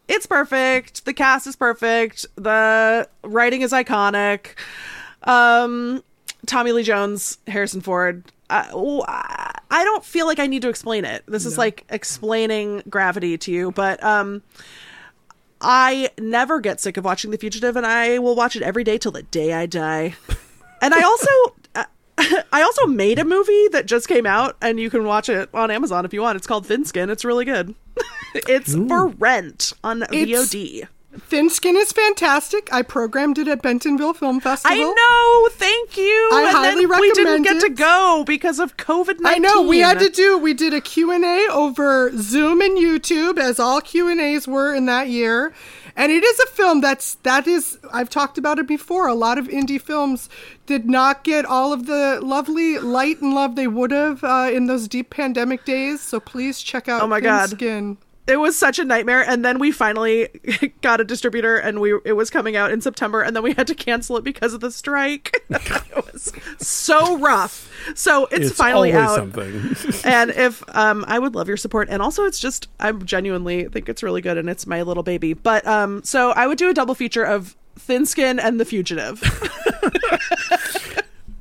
it's 0.07 0.25
perfect. 0.25 1.03
The 1.03 1.13
cast 1.13 1.45
is 1.45 1.57
perfect. 1.57 2.25
The 2.35 3.09
writing 3.23 3.61
is 3.61 3.73
iconic. 3.73 4.55
Um, 5.23 6.01
Tommy 6.45 6.71
Lee 6.71 6.83
Jones, 6.83 7.39
Harrison 7.47 7.81
Ford. 7.81 8.23
I, 8.53 9.59
I 9.71 9.83
don't 9.83 10.05
feel 10.05 10.25
like 10.27 10.39
I 10.39 10.47
need 10.47 10.61
to 10.61 10.69
explain 10.69 11.05
it. 11.05 11.23
This 11.27 11.45
is 11.45 11.57
like 11.57 11.85
explaining 11.89 12.83
gravity 12.89 13.37
to 13.39 13.51
you, 13.51 13.71
but 13.71 14.03
um, 14.03 14.43
I 15.61 16.09
never 16.19 16.59
get 16.59 16.79
sick 16.79 16.97
of 16.97 17.05
watching 17.05 17.31
The 17.31 17.37
Fugitive, 17.37 17.75
and 17.75 17.85
I 17.85 18.19
will 18.19 18.35
watch 18.35 18.55
it 18.55 18.61
every 18.63 18.83
day 18.83 18.97
till 18.97 19.11
the 19.11 19.23
day 19.23 19.53
I 19.53 19.65
die. 19.65 20.15
And 20.81 20.93
I 20.93 21.01
also. 21.01 21.29
uh, 21.75 21.85
I 22.53 22.61
also 22.61 22.85
made 22.85 23.17
a 23.17 23.25
movie 23.25 23.69
that 23.69 23.87
just 23.87 24.07
came 24.07 24.27
out, 24.27 24.55
and 24.61 24.79
you 24.79 24.89
can 24.91 25.03
watch 25.03 25.29
it 25.29 25.49
on 25.53 25.71
Amazon 25.71 26.05
if 26.05 26.13
you 26.13 26.21
want. 26.21 26.35
It's 26.35 26.45
called 26.45 26.67
Thin 26.67 26.85
Skin. 26.85 27.09
It's 27.09 27.25
really 27.25 27.45
good. 27.45 27.73
it's 28.35 28.75
for 28.75 29.07
rent 29.07 29.73
on 29.83 30.03
It's- 30.03 30.53
VOD. 30.53 30.87
Thin 31.19 31.49
Skin 31.49 31.75
is 31.75 31.91
fantastic. 31.91 32.71
I 32.73 32.81
programmed 32.81 33.37
it 33.37 33.47
at 33.47 33.61
Bentonville 33.61 34.13
Film 34.13 34.39
Festival. 34.39 34.75
I 34.75 34.83
know. 34.83 35.49
Thank 35.55 35.97
you. 35.97 36.29
I 36.33 36.43
and 36.43 36.51
highly 36.51 36.85
then 36.85 36.99
we 36.99 37.11
didn't 37.11 37.43
get 37.43 37.57
it. 37.57 37.61
to 37.61 37.69
go 37.69 38.23
because 38.25 38.59
of 38.59 38.77
COVID 38.77 39.19
nineteen. 39.19 39.45
I 39.45 39.47
know 39.47 39.61
we 39.61 39.79
had 39.79 39.99
to 39.99 40.09
do 40.09 40.37
we 40.37 40.53
did 40.53 40.73
a 40.73 40.81
Q&A 40.81 41.47
over 41.51 42.11
Zoom 42.17 42.61
and 42.61 42.77
YouTube 42.77 43.37
as 43.37 43.59
all 43.59 43.79
Q&As 43.81 44.47
were 44.47 44.73
in 44.73 44.85
that 44.87 45.09
year. 45.09 45.53
And 45.95 46.11
it 46.11 46.23
is 46.23 46.39
a 46.39 46.47
film 46.47 46.81
that's 46.81 47.15
that 47.21 47.45
is 47.45 47.77
I've 47.91 48.09
talked 48.09 48.39
about 48.39 48.57
it 48.57 48.65
before. 48.67 49.07
A 49.07 49.13
lot 49.13 49.37
of 49.37 49.47
indie 49.47 49.79
films 49.81 50.27
did 50.65 50.89
not 50.89 51.23
get 51.23 51.45
all 51.45 51.71
of 51.71 51.85
the 51.85 52.19
lovely 52.23 52.79
light 52.79 53.21
and 53.21 53.35
love 53.35 53.55
they 53.55 53.67
would 53.67 53.91
have 53.91 54.23
uh, 54.23 54.49
in 54.51 54.65
those 54.65 54.87
deep 54.87 55.11
pandemic 55.11 55.63
days. 55.65 56.01
So 56.01 56.19
please 56.19 56.61
check 56.63 56.89
out 56.89 57.03
Oh 57.03 57.07
my 57.07 57.17
Thin 57.19 57.25
God. 57.25 57.49
Skin. 57.51 57.97
It 58.25 58.37
was 58.37 58.57
such 58.57 58.79
a 58.79 58.85
nightmare, 58.85 59.21
and 59.21 59.43
then 59.43 59.59
we 59.59 59.71
finally 59.71 60.29
got 60.81 61.01
a 61.01 61.03
distributor, 61.03 61.57
and 61.57 61.81
we 61.81 61.93
it 62.05 62.13
was 62.13 62.29
coming 62.29 62.55
out 62.55 62.71
in 62.71 62.79
September, 62.79 63.21
and 63.21 63.35
then 63.35 63.43
we 63.43 63.53
had 63.53 63.67
to 63.67 63.75
cancel 63.75 64.15
it 64.17 64.23
because 64.23 64.53
of 64.53 64.61
the 64.61 64.71
strike. 64.71 65.43
it 65.49 66.13
was 66.13 66.31
so 66.57 67.17
rough. 67.17 67.69
So 67.95 68.25
it's, 68.27 68.47
it's 68.47 68.57
finally 68.57 68.93
out. 68.93 69.15
something. 69.15 69.75
and 70.05 70.31
if 70.31 70.63
um 70.75 71.03
I 71.07 71.19
would 71.19 71.35
love 71.35 71.47
your 71.47 71.57
support 71.57 71.89
and 71.89 72.01
also 72.01 72.23
it's 72.25 72.39
just 72.39 72.69
I 72.79 72.91
genuinely 72.91 73.65
think 73.65 73.89
it's 73.89 74.01
really 74.01 74.21
good 74.21 74.37
and 74.37 74.49
it's 74.49 74.65
my 74.65 74.81
little 74.83 75.03
baby. 75.03 75.33
But 75.33 75.67
um 75.67 76.03
so 76.03 76.31
I 76.31 76.47
would 76.47 76.57
do 76.57 76.69
a 76.69 76.73
double 76.73 76.95
feature 76.95 77.23
of 77.23 77.57
Thin 77.77 78.05
Skin 78.05 78.39
and 78.39 78.59
The 78.59 78.65
Fugitive. 78.65 79.21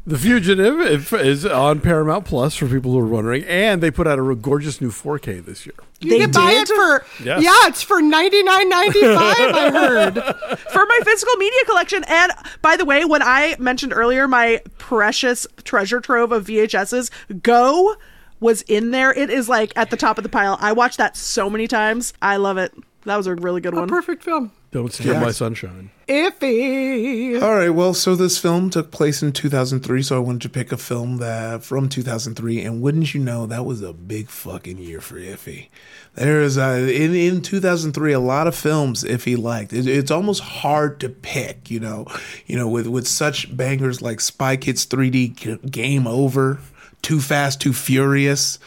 The 0.04 0.18
Fugitive 0.18 0.80
is- 0.80 1.12
is 1.12 1.46
on 1.46 1.78
Paramount 1.78 2.24
Plus 2.24 2.56
for 2.56 2.66
people 2.66 2.90
who 2.90 2.98
are 2.98 3.06
wondering, 3.06 3.44
and 3.44 3.80
they 3.80 3.90
put 3.92 4.08
out 4.08 4.18
a 4.18 4.34
gorgeous 4.34 4.80
new 4.80 4.90
4K 4.90 5.38
this 5.38 5.64
year. 5.64 5.74
You 6.00 6.10
They 6.10 6.18
can 6.18 6.32
buy 6.32 6.50
it 6.50 6.66
did? 6.66 6.74
for 6.74 7.04
Yes. 7.22 7.40
yeah, 7.42 7.68
it's 7.68 7.82
for 7.84 8.02
ninety 8.02 8.42
nine 8.42 8.68
ninety 8.68 9.00
five. 9.00 9.54
I 9.54 9.70
heard. 9.70 10.14
for 10.72 10.84
my 10.86 11.00
physical 11.04 11.36
media 11.36 11.60
collection. 11.66 12.02
And 12.08 12.32
by 12.62 12.76
the 12.76 12.84
way, 12.84 13.04
when 13.04 13.22
I 13.22 13.54
mentioned 13.60 13.92
earlier 13.94 14.26
my 14.26 14.60
precious 14.78 15.46
treasure 15.62 16.00
trove 16.00 16.32
of 16.32 16.46
VHSs, 16.46 17.08
Go 17.44 17.94
was 18.40 18.62
in 18.62 18.90
there. 18.90 19.12
It 19.12 19.30
is 19.30 19.48
like 19.48 19.72
at 19.76 19.90
the 19.90 19.96
top 19.96 20.18
of 20.18 20.24
the 20.24 20.28
pile. 20.30 20.58
I 20.60 20.72
watched 20.72 20.98
that 20.98 21.16
so 21.16 21.48
many 21.48 21.68
times. 21.68 22.12
I 22.20 22.38
love 22.38 22.58
it. 22.58 22.74
That 23.04 23.16
was 23.16 23.28
a 23.28 23.36
really 23.36 23.60
good 23.60 23.74
A 23.74 23.76
one. 23.76 23.88
perfect 23.88 24.24
film. 24.24 24.50
Don't 24.72 24.90
steal 24.90 25.20
my 25.20 25.32
sunshine. 25.32 25.90
Ify. 26.08 27.40
All 27.42 27.54
right. 27.54 27.68
Well, 27.68 27.92
so 27.92 28.16
this 28.16 28.38
film 28.38 28.70
took 28.70 28.90
place 28.90 29.22
in 29.22 29.32
2003, 29.32 30.02
so 30.02 30.16
I 30.16 30.18
wanted 30.18 30.40
to 30.42 30.48
pick 30.48 30.72
a 30.72 30.78
film 30.78 31.18
that 31.18 31.62
from 31.62 31.90
2003, 31.90 32.62
and 32.62 32.80
wouldn't 32.80 33.12
you 33.12 33.20
know, 33.20 33.44
that 33.44 33.66
was 33.66 33.82
a 33.82 33.92
big 33.92 34.30
fucking 34.30 34.78
year 34.78 35.02
for 35.02 35.16
Ify. 35.16 35.68
There 36.14 36.40
is 36.40 36.56
a, 36.56 36.78
in 36.90 37.14
in 37.14 37.42
2003 37.42 38.14
a 38.14 38.18
lot 38.20 38.46
of 38.46 38.54
films 38.54 39.04
Ify 39.04 39.36
liked. 39.36 39.74
It, 39.74 39.86
it's 39.86 40.10
almost 40.10 40.42
hard 40.42 41.00
to 41.00 41.10
pick, 41.10 41.70
you 41.70 41.78
know, 41.78 42.06
you 42.46 42.56
know, 42.56 42.66
with 42.66 42.86
with 42.86 43.06
such 43.06 43.54
bangers 43.54 44.00
like 44.00 44.20
Spy 44.20 44.56
Kids 44.56 44.86
3D 44.86 45.36
G- 45.36 45.58
Game 45.68 46.06
Over, 46.06 46.60
Too 47.02 47.20
Fast, 47.20 47.60
Too 47.60 47.74
Furious. 47.74 48.58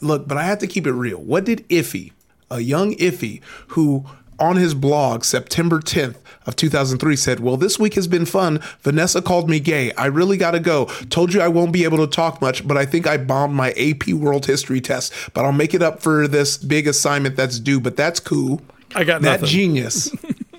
Look, 0.00 0.28
but 0.28 0.38
I 0.38 0.44
have 0.44 0.58
to 0.58 0.68
keep 0.68 0.86
it 0.86 0.92
real. 0.92 1.18
What 1.18 1.44
did 1.44 1.68
Ify, 1.68 2.12
a 2.48 2.60
young 2.60 2.94
Ify, 2.94 3.42
who 3.68 4.06
on 4.38 4.56
his 4.56 4.74
blog 4.74 5.24
September 5.24 5.80
10th 5.80 6.16
of 6.46 6.56
2003 6.56 7.16
said, 7.16 7.40
"Well, 7.40 7.56
this 7.56 7.78
week 7.78 7.94
has 7.94 8.08
been 8.08 8.24
fun. 8.24 8.60
Vanessa 8.80 9.20
called 9.20 9.50
me 9.50 9.60
gay. 9.60 9.92
I 9.92 10.06
really 10.06 10.36
got 10.36 10.52
to 10.52 10.60
go. 10.60 10.86
Told 11.10 11.34
you 11.34 11.40
I 11.40 11.48
won't 11.48 11.72
be 11.72 11.84
able 11.84 11.98
to 11.98 12.06
talk 12.06 12.40
much, 12.40 12.66
but 12.66 12.76
I 12.76 12.86
think 12.86 13.06
I 13.06 13.16
bombed 13.16 13.54
my 13.54 13.72
AP 13.72 14.08
World 14.08 14.46
History 14.46 14.80
test, 14.80 15.12
but 15.34 15.44
I'll 15.44 15.52
make 15.52 15.74
it 15.74 15.82
up 15.82 16.00
for 16.00 16.26
this 16.26 16.56
big 16.56 16.86
assignment 16.86 17.36
that's 17.36 17.58
due, 17.58 17.80
but 17.80 17.96
that's 17.96 18.20
cool." 18.20 18.62
I 18.94 19.04
got 19.04 19.20
that 19.22 19.40
nothing. 19.40 19.46
genius. 19.46 20.10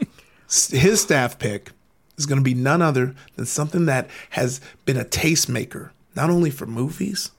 his 0.69 1.01
staff 1.01 1.39
pick 1.39 1.71
is 2.17 2.25
going 2.25 2.39
to 2.39 2.43
be 2.43 2.53
none 2.53 2.81
other 2.81 3.15
than 3.35 3.45
something 3.45 3.85
that 3.85 4.07
has 4.31 4.61
been 4.85 4.97
a 4.97 5.05
tastemaker, 5.05 5.89
not 6.15 6.29
only 6.29 6.49
for 6.49 6.65
movies, 6.65 7.31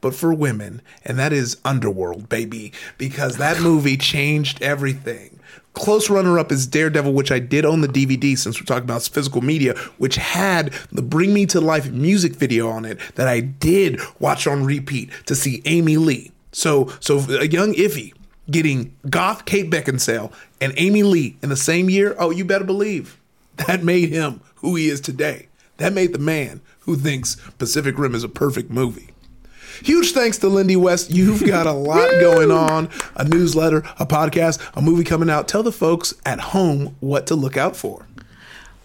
but 0.00 0.14
for 0.14 0.32
women, 0.32 0.82
and 1.04 1.18
that 1.18 1.32
is 1.32 1.56
Underworld, 1.64 2.28
baby, 2.28 2.72
because 2.96 3.36
that 3.36 3.60
movie 3.60 3.96
changed 3.96 4.62
everything. 4.62 5.38
Close 5.74 6.10
runner 6.10 6.38
up 6.38 6.50
is 6.50 6.66
Daredevil, 6.66 7.12
which 7.12 7.30
I 7.30 7.38
did 7.38 7.64
own 7.64 7.82
the 7.82 7.88
DVD 7.88 8.36
since 8.36 8.60
we're 8.60 8.66
talking 8.66 8.84
about 8.84 9.02
physical 9.02 9.42
media, 9.42 9.74
which 9.98 10.16
had 10.16 10.72
the 10.90 11.02
Bring 11.02 11.32
Me 11.32 11.46
to 11.46 11.60
Life 11.60 11.90
music 11.90 12.34
video 12.34 12.68
on 12.68 12.84
it 12.84 12.98
that 13.14 13.28
I 13.28 13.40
did 13.40 14.00
watch 14.18 14.46
on 14.46 14.64
repeat 14.64 15.10
to 15.26 15.34
see 15.34 15.62
Amy 15.66 15.96
Lee. 15.96 16.32
So, 16.52 16.92
so 17.00 17.18
a 17.38 17.46
young 17.46 17.74
Ify 17.74 18.12
getting 18.50 18.96
goth 19.08 19.44
Kate 19.44 19.70
Beckinsale 19.70 20.32
and 20.60 20.72
Amy 20.76 21.02
Lee 21.02 21.36
in 21.42 21.48
the 21.48 21.56
same 21.56 21.88
year, 21.88 22.16
oh, 22.18 22.30
you 22.30 22.44
better 22.44 22.64
believe 22.64 23.18
that 23.58 23.82
made 23.82 24.08
him 24.08 24.40
who 24.56 24.74
he 24.76 24.88
is 24.88 25.00
today. 25.00 25.48
That 25.76 25.92
made 25.92 26.12
the 26.12 26.18
man 26.18 26.60
who 26.80 26.96
thinks 26.96 27.36
Pacific 27.58 27.98
Rim 27.98 28.14
is 28.14 28.24
a 28.24 28.28
perfect 28.28 28.70
movie. 28.70 29.10
Huge 29.82 30.12
thanks 30.12 30.38
to 30.38 30.48
Lindy 30.48 30.76
West. 30.76 31.10
You've 31.10 31.46
got 31.46 31.66
a 31.66 31.72
lot 31.72 32.10
going 32.20 32.50
on 32.50 32.88
a 33.16 33.24
newsletter, 33.24 33.78
a 33.98 34.06
podcast, 34.06 34.60
a 34.74 34.82
movie 34.82 35.04
coming 35.04 35.30
out. 35.30 35.48
Tell 35.48 35.62
the 35.62 35.72
folks 35.72 36.14
at 36.26 36.40
home 36.40 36.96
what 37.00 37.26
to 37.28 37.34
look 37.34 37.56
out 37.56 37.76
for. 37.76 38.07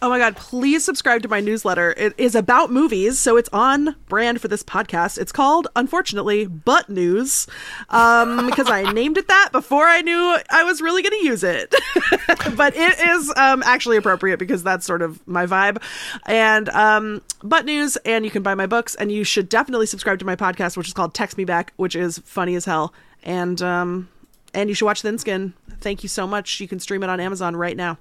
Oh 0.03 0.09
my 0.09 0.17
God, 0.17 0.35
please 0.35 0.83
subscribe 0.83 1.21
to 1.21 1.29
my 1.29 1.39
newsletter. 1.39 1.93
It 1.95 2.13
is 2.17 2.35
about 2.35 2.69
movies, 2.69 3.19
so 3.19 3.37
it's 3.37 3.47
on 3.53 3.95
brand 4.09 4.41
for 4.41 4.49
this 4.49 4.61
podcast. 4.61 5.17
It's 5.17 5.31
called, 5.31 5.69
unfortunately, 5.77 6.45
Butt 6.45 6.89
News, 6.89 7.47
um, 7.87 8.45
because 8.49 8.69
I 8.69 8.91
named 8.91 9.17
it 9.17 9.29
that 9.29 9.51
before 9.53 9.85
I 9.85 10.01
knew 10.01 10.37
I 10.49 10.65
was 10.65 10.81
really 10.81 11.03
going 11.03 11.17
to 11.21 11.25
use 11.25 11.41
it. 11.41 11.73
but 12.57 12.75
it 12.75 12.99
is 12.99 13.33
um, 13.37 13.63
actually 13.65 13.95
appropriate 13.95 14.39
because 14.39 14.61
that's 14.61 14.85
sort 14.85 15.01
of 15.01 15.25
my 15.25 15.45
vibe. 15.45 15.81
And 16.25 16.67
um, 16.67 17.21
Butt 17.41 17.63
News, 17.63 17.95
and 18.03 18.25
you 18.25 18.31
can 18.31 18.43
buy 18.43 18.55
my 18.55 18.65
books, 18.65 18.95
and 18.95 19.09
you 19.09 19.23
should 19.23 19.47
definitely 19.47 19.85
subscribe 19.85 20.19
to 20.19 20.25
my 20.25 20.35
podcast, 20.35 20.75
which 20.75 20.89
is 20.89 20.93
called 20.93 21.13
Text 21.13 21.37
Me 21.37 21.45
Back, 21.45 21.71
which 21.77 21.95
is 21.95 22.17
funny 22.25 22.55
as 22.55 22.65
hell. 22.65 22.93
And, 23.23 23.61
um, 23.61 24.09
and 24.53 24.67
you 24.67 24.75
should 24.75 24.85
watch 24.85 25.01
Thin 25.01 25.17
Skin. 25.17 25.53
Thank 25.79 26.03
you 26.03 26.09
so 26.09 26.27
much. 26.27 26.59
You 26.59 26.67
can 26.67 26.81
stream 26.81 27.03
it 27.03 27.09
on 27.09 27.21
Amazon 27.21 27.55
right 27.55 27.77
now. 27.77 27.97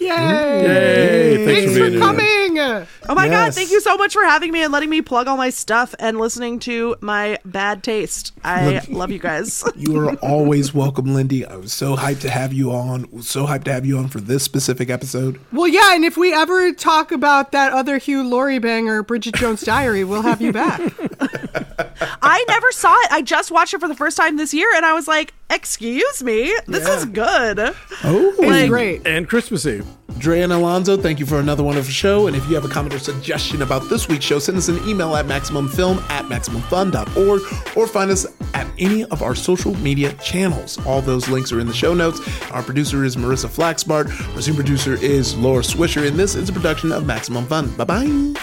Yay! 0.00 0.06
Yay! 0.08 1.44
Thanks, 1.44 1.60
Thanks 1.60 1.72
for 1.72 1.78
for 1.78 1.84
being 1.84 1.92
here. 1.92 2.00
coming. 2.00 2.86
Oh 3.08 3.14
my 3.14 3.28
god, 3.28 3.54
thank 3.54 3.70
you 3.70 3.80
so 3.80 3.96
much 3.96 4.12
for 4.12 4.22
having 4.24 4.52
me 4.52 4.62
and 4.62 4.72
letting 4.72 4.90
me 4.90 5.02
plug 5.02 5.26
all 5.28 5.36
my 5.36 5.50
stuff 5.50 5.94
and 5.98 6.18
listening 6.18 6.58
to 6.60 6.96
my 7.00 7.38
bad 7.44 7.82
taste. 7.82 8.32
I 8.44 8.80
love 8.88 9.10
you 9.10 9.18
guys. 9.18 9.64
You 9.78 9.96
are 10.00 10.14
always 10.16 10.74
welcome, 10.74 11.14
Lindy. 11.14 11.46
I 11.46 11.54
was 11.56 11.72
so 11.72 11.96
hyped 11.96 12.20
to 12.20 12.30
have 12.30 12.52
you 12.52 12.72
on. 12.72 13.22
So 13.22 13.46
hyped 13.46 13.64
to 13.64 13.72
have 13.72 13.86
you 13.86 13.96
on 13.98 14.08
for 14.08 14.20
this 14.20 14.42
specific 14.42 14.90
episode. 14.90 15.40
Well, 15.52 15.68
yeah, 15.68 15.94
and 15.94 16.04
if 16.04 16.16
we 16.16 16.34
ever 16.34 16.72
talk 16.72 17.12
about 17.12 17.52
that 17.52 17.72
other 17.72 17.98
Hugh 17.98 18.24
Laurie 18.28 18.58
banger, 18.58 19.02
Bridget 19.04 19.36
Jones' 19.36 19.62
Diary, 19.62 20.02
we'll 20.04 20.22
have 20.22 20.42
you 20.42 20.52
back. 20.52 20.80
I 22.22 22.44
never 22.48 22.72
saw 22.72 22.94
it. 23.02 23.12
I 23.12 23.22
just 23.22 23.50
watched 23.50 23.74
it 23.74 23.80
for 23.80 23.88
the 23.88 23.94
first 23.94 24.16
time 24.16 24.36
this 24.36 24.52
year 24.52 24.68
and 24.74 24.84
I 24.84 24.92
was 24.94 25.06
like, 25.08 25.32
"Excuse 25.50 26.22
me, 26.22 26.54
this 26.66 26.86
is 26.88 27.04
good." 27.06 27.58
Oh, 28.04 28.34
It's 28.38 28.68
great. 28.68 29.06
And 29.06 29.28
Christmas 29.28 29.66
Eve. 29.66 29.84
Drea 30.18 30.42
and 30.42 30.52
Alonso, 30.52 30.96
thank 30.96 31.20
you 31.20 31.26
for 31.26 31.38
another 31.38 31.62
wonderful 31.62 31.92
show. 31.92 32.26
And 32.26 32.34
if 32.34 32.48
you 32.48 32.54
have 32.56 32.64
a 32.64 32.68
comment 32.68 32.92
or 32.94 32.98
suggestion 32.98 33.62
about 33.62 33.88
this 33.88 34.08
week's 34.08 34.24
show, 34.24 34.38
send 34.40 34.58
us 34.58 34.68
an 34.68 34.76
email 34.88 35.14
at 35.14 35.26
MaximumFilm 35.26 36.00
at 36.10 36.24
MaximumFun.org 36.24 37.76
or 37.76 37.86
find 37.86 38.10
us 38.10 38.26
at 38.54 38.66
any 38.78 39.04
of 39.04 39.22
our 39.22 39.34
social 39.36 39.74
media 39.76 40.12
channels. 40.14 40.84
All 40.86 41.00
those 41.02 41.28
links 41.28 41.52
are 41.52 41.60
in 41.60 41.68
the 41.68 41.74
show 41.74 41.94
notes. 41.94 42.20
Our 42.50 42.62
producer 42.64 43.04
is 43.04 43.14
Marissa 43.16 43.48
Flaxbart. 43.48 44.08
Our 44.34 44.42
senior 44.42 44.56
producer 44.60 44.94
is 44.94 45.36
Laura 45.36 45.62
Swisher. 45.62 46.08
And 46.08 46.18
this 46.18 46.34
is 46.34 46.48
a 46.48 46.52
production 46.52 46.90
of 46.90 47.06
Maximum 47.06 47.46
Fun. 47.46 47.68
Bye 47.76 47.84
bye. 47.84 48.34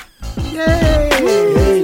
Yay! 0.51 1.83